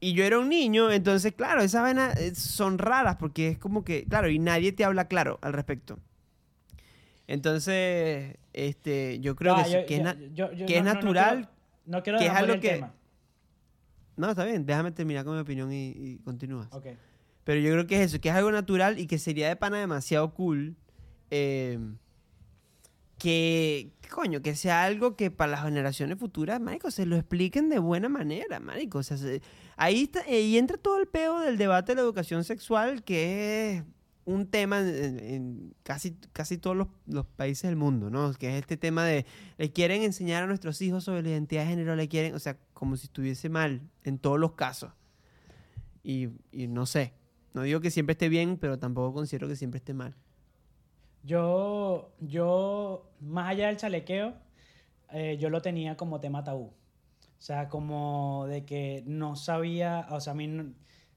Y 0.00 0.12
yo 0.12 0.24
era 0.24 0.38
un 0.38 0.48
niño, 0.48 0.90
entonces, 0.90 1.32
claro, 1.34 1.62
esas 1.62 1.82
vainas 1.82 2.18
eh, 2.18 2.34
son 2.34 2.78
raras 2.78 3.16
porque 3.16 3.48
es 3.48 3.58
como 3.58 3.84
que, 3.84 4.04
claro, 4.04 4.28
y 4.28 4.38
nadie 4.38 4.72
te 4.72 4.84
habla 4.84 5.06
claro 5.08 5.38
al 5.42 5.52
respecto. 5.52 5.98
Entonces, 7.26 8.36
este, 8.52 9.18
yo 9.20 9.34
creo 9.36 9.54
Ah, 9.56 9.62
que, 9.64 9.68
sí, 9.70 9.72
yo- 9.74 9.86
que 9.86 9.96
es, 9.96 10.02
yo- 10.34 10.52
yo- 10.52 10.66
que 10.66 10.76
es 10.78 10.84
no- 10.84 10.94
no- 10.94 10.94
no 10.94 11.00
natural. 11.00 11.34
quiero- 11.36 11.50
No 11.86 12.02
quiero 12.02 12.18
que 12.18 12.26
es 12.26 12.32
algo 12.32 12.54
el 12.54 12.60
que- 12.60 12.68
tema. 12.74 12.92
No, 14.16 14.30
está 14.30 14.44
bien, 14.44 14.64
déjame 14.66 14.92
terminar 14.92 15.24
con 15.24 15.34
mi 15.34 15.40
opinión 15.40 15.72
y, 15.72 15.88
y 15.90 16.18
continúas. 16.24 16.68
Ok. 16.72 16.86
Pero 17.44 17.60
yo 17.60 17.70
creo 17.72 17.86
que 17.86 17.96
es 18.02 18.06
eso, 18.12 18.20
que 18.20 18.28
es 18.28 18.34
algo 18.34 18.50
natural 18.50 18.98
y 18.98 19.06
que 19.06 19.18
sería 19.18 19.48
de 19.48 19.56
pana 19.56 19.78
demasiado 19.78 20.32
cool. 20.34 20.76
eh, 21.30 21.78
que, 23.18 23.92
coño, 24.10 24.42
que 24.42 24.54
sea 24.54 24.84
algo 24.84 25.16
que 25.16 25.30
para 25.30 25.52
las 25.52 25.64
generaciones 25.64 26.18
futuras, 26.18 26.60
marico, 26.60 26.90
se 26.90 27.06
lo 27.06 27.16
expliquen 27.16 27.68
de 27.68 27.78
buena 27.78 28.08
manera, 28.08 28.60
marico. 28.60 28.98
O 28.98 29.02
sea, 29.02 29.16
se- 29.16 29.40
ahí, 29.76 30.02
está, 30.04 30.22
entra 30.26 30.76
todo 30.76 30.98
el 30.98 31.06
peo 31.06 31.40
del 31.40 31.56
debate 31.56 31.92
de 31.92 31.96
la 31.96 32.02
educación 32.02 32.44
sexual, 32.44 33.02
que 33.04 33.76
es 33.78 33.84
un 34.26 34.46
tema 34.48 34.80
en, 34.80 35.18
en 35.20 35.74
casi, 35.82 36.16
casi 36.32 36.58
todos 36.58 36.76
los, 36.76 36.88
los 37.06 37.24
países 37.26 37.62
del 37.70 37.76
mundo, 37.76 38.10
¿no? 38.10 38.32
Que 38.34 38.50
es 38.54 38.60
este 38.60 38.76
tema 38.76 39.04
de, 39.04 39.24
le 39.56 39.72
quieren 39.72 40.02
enseñar 40.02 40.42
a 40.42 40.46
nuestros 40.46 40.82
hijos 40.82 41.04
sobre 41.04 41.22
la 41.22 41.30
identidad 41.30 41.62
de 41.62 41.68
género, 41.68 41.96
le 41.96 42.08
quieren, 42.08 42.34
o 42.34 42.38
sea, 42.38 42.58
como 42.74 42.96
si 42.96 43.06
estuviese 43.06 43.48
mal 43.48 43.82
en 44.04 44.18
todos 44.18 44.38
los 44.38 44.52
casos. 44.52 44.92
Y, 46.02 46.28
y 46.52 46.66
no 46.68 46.86
sé, 46.86 47.14
no 47.54 47.62
digo 47.62 47.80
que 47.80 47.90
siempre 47.90 48.12
esté 48.12 48.28
bien, 48.28 48.58
pero 48.58 48.78
tampoco 48.78 49.14
considero 49.14 49.48
que 49.48 49.56
siempre 49.56 49.78
esté 49.78 49.94
mal. 49.94 50.14
Yo, 51.26 52.12
yo, 52.20 53.10
más 53.20 53.50
allá 53.50 53.66
del 53.66 53.76
chalequeo, 53.76 54.34
eh, 55.10 55.36
yo 55.40 55.50
lo 55.50 55.60
tenía 55.60 55.96
como 55.96 56.20
tema 56.20 56.44
tabú. 56.44 56.66
O 56.66 57.42
sea, 57.42 57.68
como 57.68 58.46
de 58.48 58.64
que 58.64 59.02
no 59.06 59.34
sabía, 59.34 60.06
o 60.10 60.20
sea, 60.20 60.32
a 60.32 60.36
mí 60.36 60.74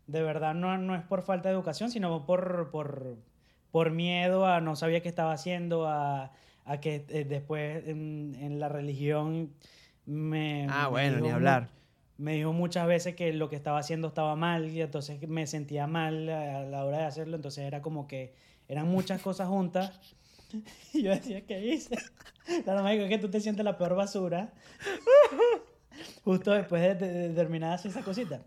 de 0.08 0.24
verdad 0.24 0.56
no, 0.56 0.78
no 0.80 0.96
es 0.96 1.04
por 1.04 1.22
falta 1.22 1.50
de 1.50 1.56
educación, 1.56 1.92
sino 1.92 2.26
por, 2.26 2.72
por, 2.72 3.18
por 3.70 3.92
miedo 3.92 4.48
a 4.48 4.62
no 4.62 4.76
sabía 4.76 5.02
qué 5.02 5.10
estaba 5.10 5.32
haciendo, 5.32 5.88
a, 5.88 6.32
a 6.66 6.80
que 6.80 7.06
eh, 7.10 7.26
después 7.26 7.88
en, 7.88 8.36
en 8.42 8.60
la 8.60 8.68
religión 8.68 9.54
me... 10.08 10.66
Ah, 10.72 10.86
me 10.86 10.90
bueno, 10.90 11.18
ni 11.18 11.24
dijo 11.24 11.36
hablar. 11.36 11.70
Me 12.18 12.34
dijo 12.34 12.52
muchas 12.52 12.88
veces 12.88 13.16
que 13.16 13.32
lo 13.32 13.48
que 13.48 13.56
estaba 13.56 13.78
haciendo 13.78 14.08
estaba 14.08 14.36
mal 14.36 14.70
y 14.70 14.82
entonces 14.82 15.26
me 15.30 15.46
sentía 15.46 15.86
mal 15.86 16.28
a 16.30 16.64
la 16.64 16.84
hora 16.84 16.98
de 16.98 17.06
hacerlo, 17.06 17.36
entonces 17.36 17.64
era 17.64 17.84
como 17.84 18.08
que 18.08 18.34
eran 18.70 18.88
muchas 18.88 19.22
cosas 19.22 19.50
juntas 19.50 20.00
y 20.94 21.02
yo 21.04 21.12
decía, 21.12 21.46
¿qué 21.46 21.60
hice? 21.66 21.98
Claro, 22.64 22.82
me 22.84 22.96
dijo 22.98 23.08
que 23.08 23.20
tú 23.20 23.30
te 23.30 23.40
sientes 23.42 23.64
la 23.64 23.78
peor 23.78 23.94
basura 23.96 24.52
justo 26.24 26.52
después 26.52 26.82
de, 26.82 26.96
de- 26.96 27.14
de 27.30 27.36
terminar 27.36 27.70
de 27.70 27.76
hacer 27.76 27.92
esa 27.92 28.02
cosita. 28.02 28.42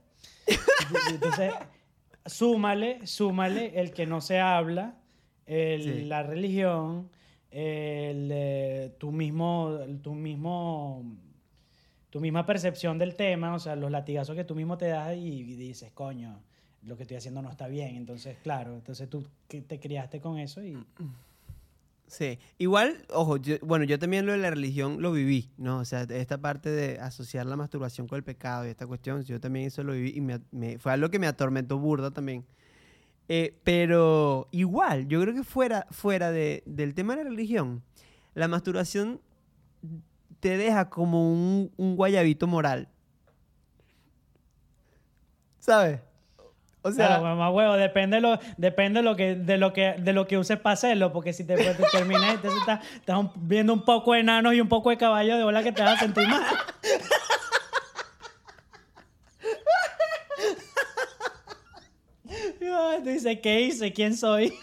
Y- 0.49 0.53
y 0.53 1.15
Entonces, 1.15 1.53
súmale, 2.27 3.07
súmale 3.07 3.79
el 3.81 3.93
que 3.93 4.07
no 4.07 4.21
se 4.21 4.41
habla, 4.41 4.97
el- 5.47 5.83
Sí. 5.83 6.05
la 6.07 6.23
religión, 6.25 7.11
el, 7.51 8.31
eh, 8.33 8.95
tu 8.99 9.13
mismo, 9.13 9.79
tu 10.03 10.15
mismo, 10.15 11.05
tu 12.11 12.21
misma 12.21 12.45
percepción 12.47 12.99
del 12.99 13.15
tema, 13.15 13.55
o 13.55 13.59
sea, 13.59 13.77
los 13.77 13.91
latigazos 13.91 14.35
que 14.35 14.45
tú 14.45 14.55
mismo 14.55 14.79
te 14.79 14.89
das 14.89 15.15
y, 15.17 15.41
y 15.41 15.43
dices, 15.57 15.93
coño, 15.93 16.43
lo 16.85 16.97
que 16.97 17.03
estoy 17.03 17.17
haciendo 17.17 17.43
no 17.43 17.51
está 17.51 17.69
bien. 17.69 17.97
Entonces, 17.97 18.37
claro, 18.43 18.75
entonces 18.75 19.09
tú 19.09 19.27
te 19.49 19.79
criaste 19.81 20.21
con 20.21 20.39
eso 20.39 20.63
y... 20.65 20.77
Sí, 22.07 22.39
igual, 22.59 23.07
ojo, 23.09 23.37
bueno, 23.63 23.87
yo 23.87 23.99
también 23.99 24.27
lo 24.27 24.33
de 24.33 24.39
la 24.39 24.51
religión 24.51 25.01
lo 25.01 25.13
viví, 25.13 25.51
¿no? 25.57 25.79
O 25.79 25.85
sea, 25.87 26.03
esta 26.03 26.37
parte 26.37 26.69
de 26.69 26.99
asociar 27.01 27.47
la 27.47 27.57
masturbación 27.57 28.07
con 28.07 28.17
el 28.19 28.23
pecado 28.23 28.67
y 28.67 28.69
esta 28.69 28.87
cuestión, 28.87 29.23
yo 29.23 29.41
también 29.41 29.67
eso 29.67 29.83
lo 29.83 29.95
viví 29.95 30.11
y 30.53 30.77
fue 30.79 30.93
algo 30.93 31.09
que 31.09 31.19
me 31.19 31.27
atormentó 31.27 31.79
burda 31.79 32.11
también. 32.11 32.45
Eh, 33.29 33.59
pero 33.65 34.47
igual, 34.51 35.09
yo 35.09 35.23
creo 35.23 35.33
que 35.33 35.43
fuera, 35.43 35.87
fuera 35.91 36.31
de- 36.31 36.63
del 36.67 36.93
tema 36.93 37.17
de 37.17 37.25
la 37.25 37.31
religión, 37.31 37.83
la 38.35 38.47
masturbación 38.47 39.21
te 40.41 40.59
deja 40.59 40.91
como 40.91 41.33
un, 41.33 41.71
un 41.79 41.97
guayabito 41.97 42.47
moral. 42.47 42.89
¿Sabes? 45.61 46.01
O 46.83 46.91
sea, 46.91 47.07
claro, 47.07 47.23
mamá 47.23 47.51
huevo, 47.51 47.75
depende, 47.75 48.21
lo, 48.21 48.39
depende 48.57 49.01
de 49.01 49.05
lo 49.05 49.17
que, 49.17 49.37
de 49.37 49.57
lo 49.57 49.73
que, 49.73 49.95
de 49.99 50.13
lo 50.13 50.27
que 50.27 50.37
uses 50.37 50.59
para 50.59 50.75
hacerlo, 50.75 51.13
porque 51.13 51.33
si 51.33 51.45
te, 51.45 51.55
pues, 51.55 51.77
te 51.77 51.85
terminas, 51.93 52.35
entonces 52.35 52.61
estás, 52.97 53.27
viendo 53.37 53.73
un 53.73 53.85
poco 53.85 54.15
de 54.15 54.21
enanos 54.21 54.55
y 54.55 54.61
un 54.61 54.69
poco 54.69 54.91
de 54.91 54.97
caballo 54.97 55.37
de 55.37 55.45
bola 55.45 55.63
que 55.63 55.71
te 55.71 55.83
vas 55.83 55.97
a 55.97 56.01
sentir 56.01 56.27
mal. 56.27 56.43
Dice, 63.05 63.41
¿qué 63.41 63.63
hice? 63.63 63.93
¿Quién 63.93 64.17
soy? 64.17 64.57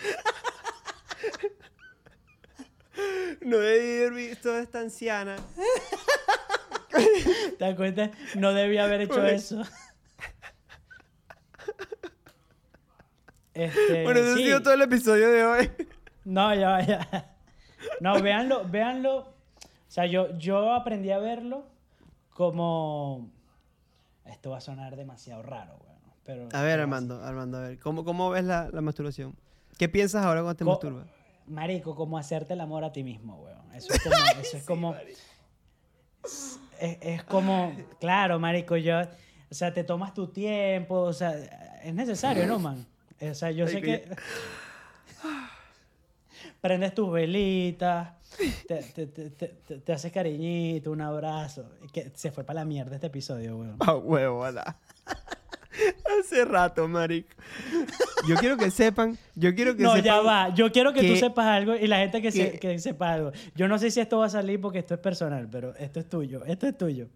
No 3.42 3.58
debí 3.58 3.98
haber 3.98 4.14
visto 4.14 4.54
a 4.54 4.60
esta 4.60 4.80
anciana. 4.80 5.36
¿Te 7.58 7.66
das 7.66 7.76
cuenta? 7.76 8.12
No 8.36 8.54
debí 8.54 8.78
haber 8.78 9.02
hecho 9.02 9.16
pues, 9.16 9.52
eso. 9.52 9.62
Este, 13.64 14.04
Bueno, 14.04 14.20
eso 14.20 14.36
sí. 14.36 14.44
ha 14.44 14.46
sido 14.46 14.62
todo 14.64 14.74
el 14.74 14.82
episodio 14.82 15.30
de 15.30 15.44
hoy. 15.46 15.72
No, 16.26 16.54
ya, 16.54 16.82
ya. 16.82 17.36
No, 18.00 18.22
véanlo, 18.22 18.66
véanlo. 18.68 19.18
O 19.20 19.92
sea, 19.92 20.06
yo, 20.06 20.38
yo 20.38 20.74
aprendí 20.74 21.12
a 21.12 21.18
verlo 21.20 21.66
como... 22.34 23.30
Esto 24.26 24.52
va 24.52 24.58
a 24.58 24.62
sonar 24.62 24.96
demasiado 24.96 25.42
raro, 25.42 25.78
weón. 25.84 26.00
Pero, 26.24 26.50
A 26.54 26.62
ver, 26.62 26.80
Armando, 26.80 27.24
Armando, 27.24 27.58
a 27.58 27.62
ver, 27.62 27.80
¿cómo, 27.80 28.06
cómo 28.06 28.30
ves 28.30 28.44
la, 28.44 28.70
la 28.72 28.82
masturbación? 28.82 29.36
¿Qué 29.80 29.90
piensas 29.90 30.24
ahora 30.24 30.42
cuando 30.42 30.56
te 30.58 30.64
Co- 30.66 30.72
masturbas? 30.72 31.08
Marico, 31.48 31.96
como 31.96 32.18
hacerte 32.20 32.54
el 32.54 32.62
amor 32.62 32.84
a 32.84 32.92
ti 32.92 33.04
mismo, 33.04 33.38
weón. 33.42 33.74
Eso 33.74 33.92
es 33.94 34.04
como... 34.04 34.16
Eso 34.42 34.58
es 34.58 34.64
como 34.66 34.96
es, 36.80 36.98
es 37.02 37.24
como... 37.24 37.76
Claro, 38.00 38.40
marico, 38.40 38.78
yo... 38.78 39.02
O 39.52 39.56
sea, 39.56 39.74
te 39.74 39.84
tomas 39.84 40.14
tu 40.14 40.28
tiempo, 40.28 40.96
o 41.00 41.14
sea, 41.14 41.32
es 41.84 41.94
necesario, 41.96 42.46
¿no, 42.46 42.60
man? 42.60 42.86
O 43.22 43.34
sea, 43.34 43.52
yo 43.52 43.68
sé 43.68 43.82
que... 43.82 44.10
Prendes 46.62 46.94
tus 46.94 47.12
velitas, 47.12 48.10
te, 48.68 48.84
te, 48.84 49.08
te, 49.08 49.48
te, 49.80 49.94
haces 49.94 50.12
cariñito, 50.12 50.92
un 50.92 51.00
abrazo. 51.02 51.70
Que 51.94 52.12
se 52.16 52.32
fue 52.32 52.44
para 52.44 52.62
la 52.62 52.66
mierda 52.66 52.96
este 52.96 53.08
episodio, 53.08 53.58
weón. 53.58 53.78
Ah, 53.80 53.96
huevo. 53.96 54.44
Hace 56.20 56.44
rato, 56.46 56.88
marico. 56.90 57.30
Yo 58.28 58.36
quiero 58.36 58.58
que 58.58 58.72
sepan, 58.72 59.18
yo 59.36 59.56
quiero 59.56 59.76
que 59.78 59.84
No, 59.84 59.92
sepan... 59.96 60.04
ya 60.06 60.20
va. 60.22 60.50
Yo 60.54 60.70
quiero 60.72 60.92
que, 60.92 61.02
tú 61.02 61.14
que- 61.14 61.20
sepas 61.20 61.46
algo 61.46 61.76
y 61.76 61.88
la 61.88 62.00
gente 62.00 62.22
que, 62.22 62.32
se- 62.32 62.52
que- 62.52 62.60
que 62.60 62.80
sepa 62.80 63.14
algo. 63.14 63.32
Yo 63.56 63.70
no 63.70 63.78
sé 63.80 63.90
si 63.92 64.02
esto 64.02 64.18
va 64.20 64.26
a 64.26 64.30
salir 64.30 64.60
porque 64.60 64.80
esto 64.80 64.94
es 64.96 65.00
personal, 65.00 65.48
pero 65.50 65.74
esto 65.78 66.00
es 66.02 66.10
tuyo. 66.10 66.44
Esto 66.46 66.68
es 66.68 66.78
tuyo. 66.78 67.08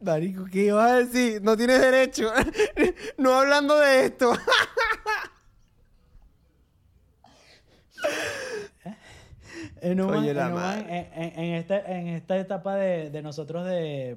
Marico, 0.00 0.44
¿qué 0.50 0.72
vas 0.72 0.90
a 0.90 0.96
decir? 1.04 1.42
No 1.42 1.56
tienes 1.56 1.80
derecho. 1.80 2.32
no 3.18 3.34
hablando 3.34 3.78
de 3.78 4.06
esto. 4.06 4.32
En, 9.80 9.96
la 9.96 10.46
en 10.46 10.48
un- 10.52 10.54
madre. 10.54 11.08
en- 11.14 11.54
esta, 11.54 11.78
en 11.80 12.08
esta 12.08 12.36
etapa 12.38 12.76
de, 12.76 13.10
de 13.10 13.22
nosotros 13.22 13.64
de 13.66 14.16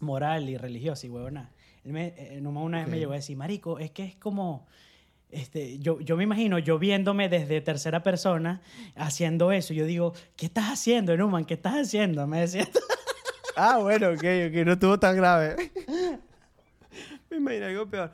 moral 0.00 0.48
y 0.48 0.56
religiosa 0.56 1.06
y 1.06 1.10
huevona, 1.10 1.50
él 1.84 1.92
me, 1.92 2.14
eh, 2.16 2.38
Numa 2.40 2.62
una 2.62 2.78
vez 2.80 2.88
me 2.88 2.98
llegó 2.98 3.12
a 3.12 3.16
decir, 3.16 3.36
marico, 3.36 3.78
es 3.78 3.90
que 3.90 4.04
es 4.04 4.16
como... 4.16 4.66
Este, 5.30 5.78
yo, 5.78 6.00
yo 6.00 6.16
me 6.16 6.24
imagino 6.24 6.58
yo 6.58 6.78
viéndome 6.80 7.28
desde 7.28 7.60
tercera 7.60 8.02
persona 8.02 8.60
haciendo 8.96 9.52
eso. 9.52 9.72
Yo 9.72 9.84
digo, 9.86 10.12
¿qué 10.36 10.46
estás 10.46 10.64
haciendo, 10.70 11.16
Numan? 11.16 11.44
¿Qué 11.44 11.54
estás 11.54 11.74
haciendo? 11.74 12.26
Me 12.26 12.40
decía. 12.40 12.66
ah, 13.56 13.78
bueno, 13.78 14.08
ok, 14.08 14.24
ok, 14.48 14.54
no 14.66 14.72
estuvo 14.72 14.98
tan 14.98 15.14
grave. 15.16 15.70
Me 17.30 17.36
imagino 17.36 17.66
algo 17.66 17.86
peor. 17.88 18.12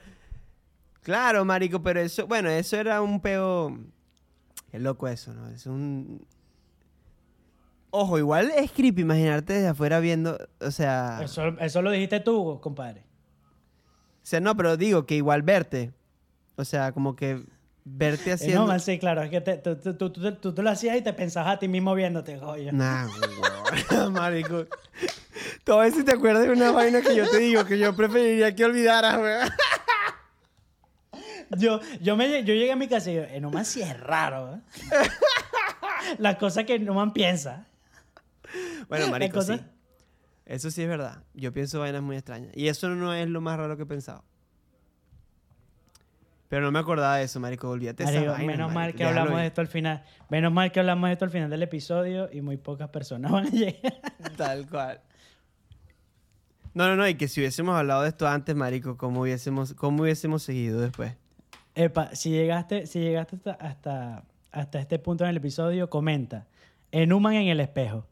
Claro, 1.03 1.43
marico, 1.47 1.83
pero 1.83 2.01
eso, 2.01 2.27
bueno, 2.27 2.51
eso 2.51 2.77
era 2.77 3.01
un 3.01 3.19
peo... 3.21 3.79
Qué 4.71 4.79
loco 4.79 5.09
eso, 5.09 5.33
¿no? 5.35 5.49
Es 5.49 5.67
un... 5.67 6.27
Ojo, 7.91 8.19
igual 8.19 8.51
es 8.57 8.73
creepy 8.73 9.03
imaginarte 9.03 9.55
desde 9.55 9.69
afuera 9.69 10.01
viendo, 10.01 10.37
o 10.61 10.71
sea... 10.71 11.21
Eso, 11.23 11.49
eso 11.61 11.83
lo 11.83 11.91
dijiste 11.91 12.21
tú, 12.21 12.59
compadre. 12.61 13.05
O 14.23 14.29
sea, 14.29 14.41
no, 14.41 14.57
pero 14.57 14.77
digo 14.77 15.07
que 15.07 15.14
igual 15.14 15.43
verte. 15.43 15.93
O 16.57 16.64
sea, 16.64 16.93
como 16.93 17.14
que 17.17 17.45
verte 17.85 18.31
Eh, 18.31 18.33
haciendo... 18.35 18.67
No, 18.67 18.79
sí, 18.81 18.99
claro. 18.99 19.23
Es 19.23 19.31
que 19.31 19.41
te- 19.41 19.57
tú, 19.59 19.77
tú, 19.77 20.53
tú, 20.53 20.62
lo 20.62 20.71
hacías 20.71 20.97
y 20.97 21.03
te 21.03 21.12
pensabas 21.12 21.55
a 21.55 21.59
ti 21.59 21.69
mismo 21.69 21.95
viéndote, 21.95 22.39
coño. 22.39 22.73
Nah, 22.73 23.07
huevón, 23.07 24.12
marico. 24.12 24.67
Tú 25.64 25.73
a 25.75 25.83
veces 25.83 26.05
te 26.05 26.12
acuerdas 26.12 26.43
de 26.45 26.51
una 26.51 26.73
vaina 26.73 27.01
que 27.01 27.14
yo 27.17 27.31
te 27.31 27.39
digo 27.39 27.64
que 27.64 27.79
yo 27.79 27.95
preferiría 27.95 28.55
que 28.55 28.64
olvidaras, 28.64 29.17
weón. 29.19 29.49
Yo, 31.51 31.81
yo, 32.01 32.17
me, 32.17 32.43
yo 32.45 32.55
llegué 32.55 32.73
a 32.73 32.77
mi 32.77 32.89
casa 32.89 33.11
y 33.11 33.15
yo, 33.17 33.23
eh, 33.23 33.41
Numan 33.41 33.65
sí 33.65 33.83
es 33.83 33.99
raro. 34.01 34.55
¿eh? 34.55 34.61
Las 36.19 36.37
cosas 36.37 36.65
que 36.65 36.79
Numan 36.79 37.13
piensa. 37.13 37.67
Bueno, 38.89 39.09
marico, 39.09 39.35
cosa- 39.37 39.57
sí. 39.59 39.65
Eso 40.45 40.71
sí 40.71 40.83
es 40.83 40.89
verdad. 40.89 41.23
Yo 41.35 41.53
pienso 41.53 41.81
vainas 41.81 42.03
muy 42.03 42.17
extrañas. 42.17 42.53
Y 42.55 42.69
eso 42.69 42.89
no 42.89 43.13
es 43.13 43.29
lo 43.29 43.41
más 43.41 43.57
raro 43.59 43.77
que 43.77 43.83
he 43.83 43.87
pensado. 43.87 44.25
Pero 46.49 46.63
no 46.63 46.71
me 46.71 46.79
acordaba 46.79 47.17
de 47.17 47.25
eso, 47.25 47.41
marico. 47.41 47.69
Olvídate 47.69 48.05
Marico, 48.05 48.27
vainas, 48.31 48.47
menos 48.47 48.73
mal 48.73 48.93
que 48.93 48.99
Déjalo 48.99 49.21
hablamos 49.21 49.41
de 49.41 49.47
esto 49.49 49.61
al 49.61 49.67
final. 49.67 50.05
Menos 50.31 50.53
mal 50.53 50.71
que 50.71 50.79
hablamos 50.79 51.09
de 51.09 51.13
esto 51.15 51.25
al 51.25 51.31
final 51.33 51.51
del 51.51 51.63
episodio 51.65 52.29
y 52.33 52.41
muy 52.41 52.57
pocas 52.57 52.89
personas 52.91 53.33
van 53.33 53.47
a 53.47 53.51
llegar. 53.51 54.01
Tal 54.37 54.69
cual. 54.69 55.01
No, 56.75 56.87
no, 56.87 56.95
no. 56.95 57.09
Y 57.09 57.17
que 57.17 57.27
si 57.27 57.41
hubiésemos 57.41 57.75
hablado 57.77 58.03
de 58.03 58.11
esto 58.11 58.29
antes, 58.29 58.55
marico, 58.55 58.97
¿cómo 58.97 59.23
hubiésemos, 59.23 59.75
cómo 59.75 60.05
hubiésemos 60.05 60.45
seguido 60.45 60.81
después? 60.81 61.15
Epa, 61.77 62.14
si 62.14 62.31
llegaste, 62.31 62.87
si 62.87 63.01
llegaste 63.01 63.37
hasta, 63.37 63.53
hasta, 63.53 64.24
hasta 64.51 64.79
este 64.81 64.99
punto 64.99 65.24
en 65.24 65.31
el 65.31 65.37
episodio, 65.37 65.91
comenta. 65.91 66.47
Enuman 66.91 67.35
en 67.35 67.49
el 67.49 67.61
espejo. 67.61 68.07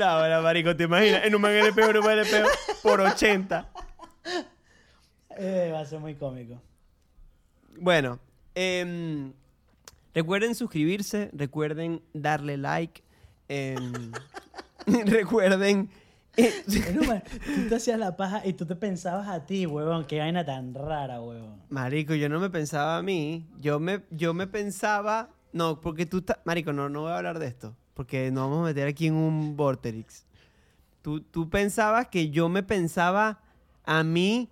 No, 0.00 0.18
bueno, 0.18 0.40
marico, 0.40 0.74
¿te 0.74 0.84
imaginas? 0.84 1.26
En 1.26 1.34
un 1.34 1.42
man 1.42 1.52
LP, 1.52 1.82
en 1.82 1.96
un 1.98 2.04
man 2.04 2.18
LP 2.18 2.42
por 2.82 3.02
80. 3.02 3.68
Eh, 5.36 5.70
va 5.72 5.80
a 5.80 5.84
ser 5.84 6.00
muy 6.00 6.14
cómico. 6.14 6.60
Bueno, 7.76 8.18
em, 8.54 9.34
recuerden 10.14 10.54
suscribirse, 10.54 11.28
recuerden 11.34 12.02
darle 12.14 12.56
like, 12.56 13.02
em, 13.48 14.10
recuerden... 15.06 15.90
tú 16.36 17.68
te 17.68 17.74
hacías 17.74 17.98
la 17.98 18.16
paja 18.16 18.46
y 18.46 18.52
tú 18.52 18.66
te 18.66 18.76
pensabas 18.76 19.28
a 19.28 19.44
ti, 19.44 19.66
huevón. 19.66 20.04
Qué 20.04 20.18
vaina 20.18 20.44
tan 20.44 20.74
rara, 20.74 21.20
huevón. 21.20 21.60
Marico, 21.68 22.14
yo 22.14 22.28
no 22.28 22.40
me 22.40 22.50
pensaba 22.50 22.96
a 22.96 23.02
mí, 23.02 23.46
yo 23.60 23.80
me, 23.80 24.02
yo 24.10 24.34
me 24.34 24.46
pensaba... 24.46 25.30
No, 25.52 25.80
porque 25.80 26.06
tú 26.06 26.18
estás... 26.18 26.38
Marico, 26.44 26.72
no, 26.72 26.88
no 26.88 27.02
voy 27.02 27.12
a 27.12 27.16
hablar 27.18 27.38
de 27.38 27.46
esto, 27.46 27.76
porque 27.94 28.30
nos 28.30 28.48
vamos 28.48 28.60
a 28.60 28.68
meter 28.68 28.86
aquí 28.88 29.08
en 29.08 29.14
un 29.14 29.56
vortex. 29.56 30.24
Tú, 31.02 31.20
tú 31.20 31.50
pensabas 31.50 32.08
que 32.08 32.30
yo 32.30 32.48
me 32.48 32.62
pensaba 32.62 33.40
a 33.84 34.04
mí 34.04 34.48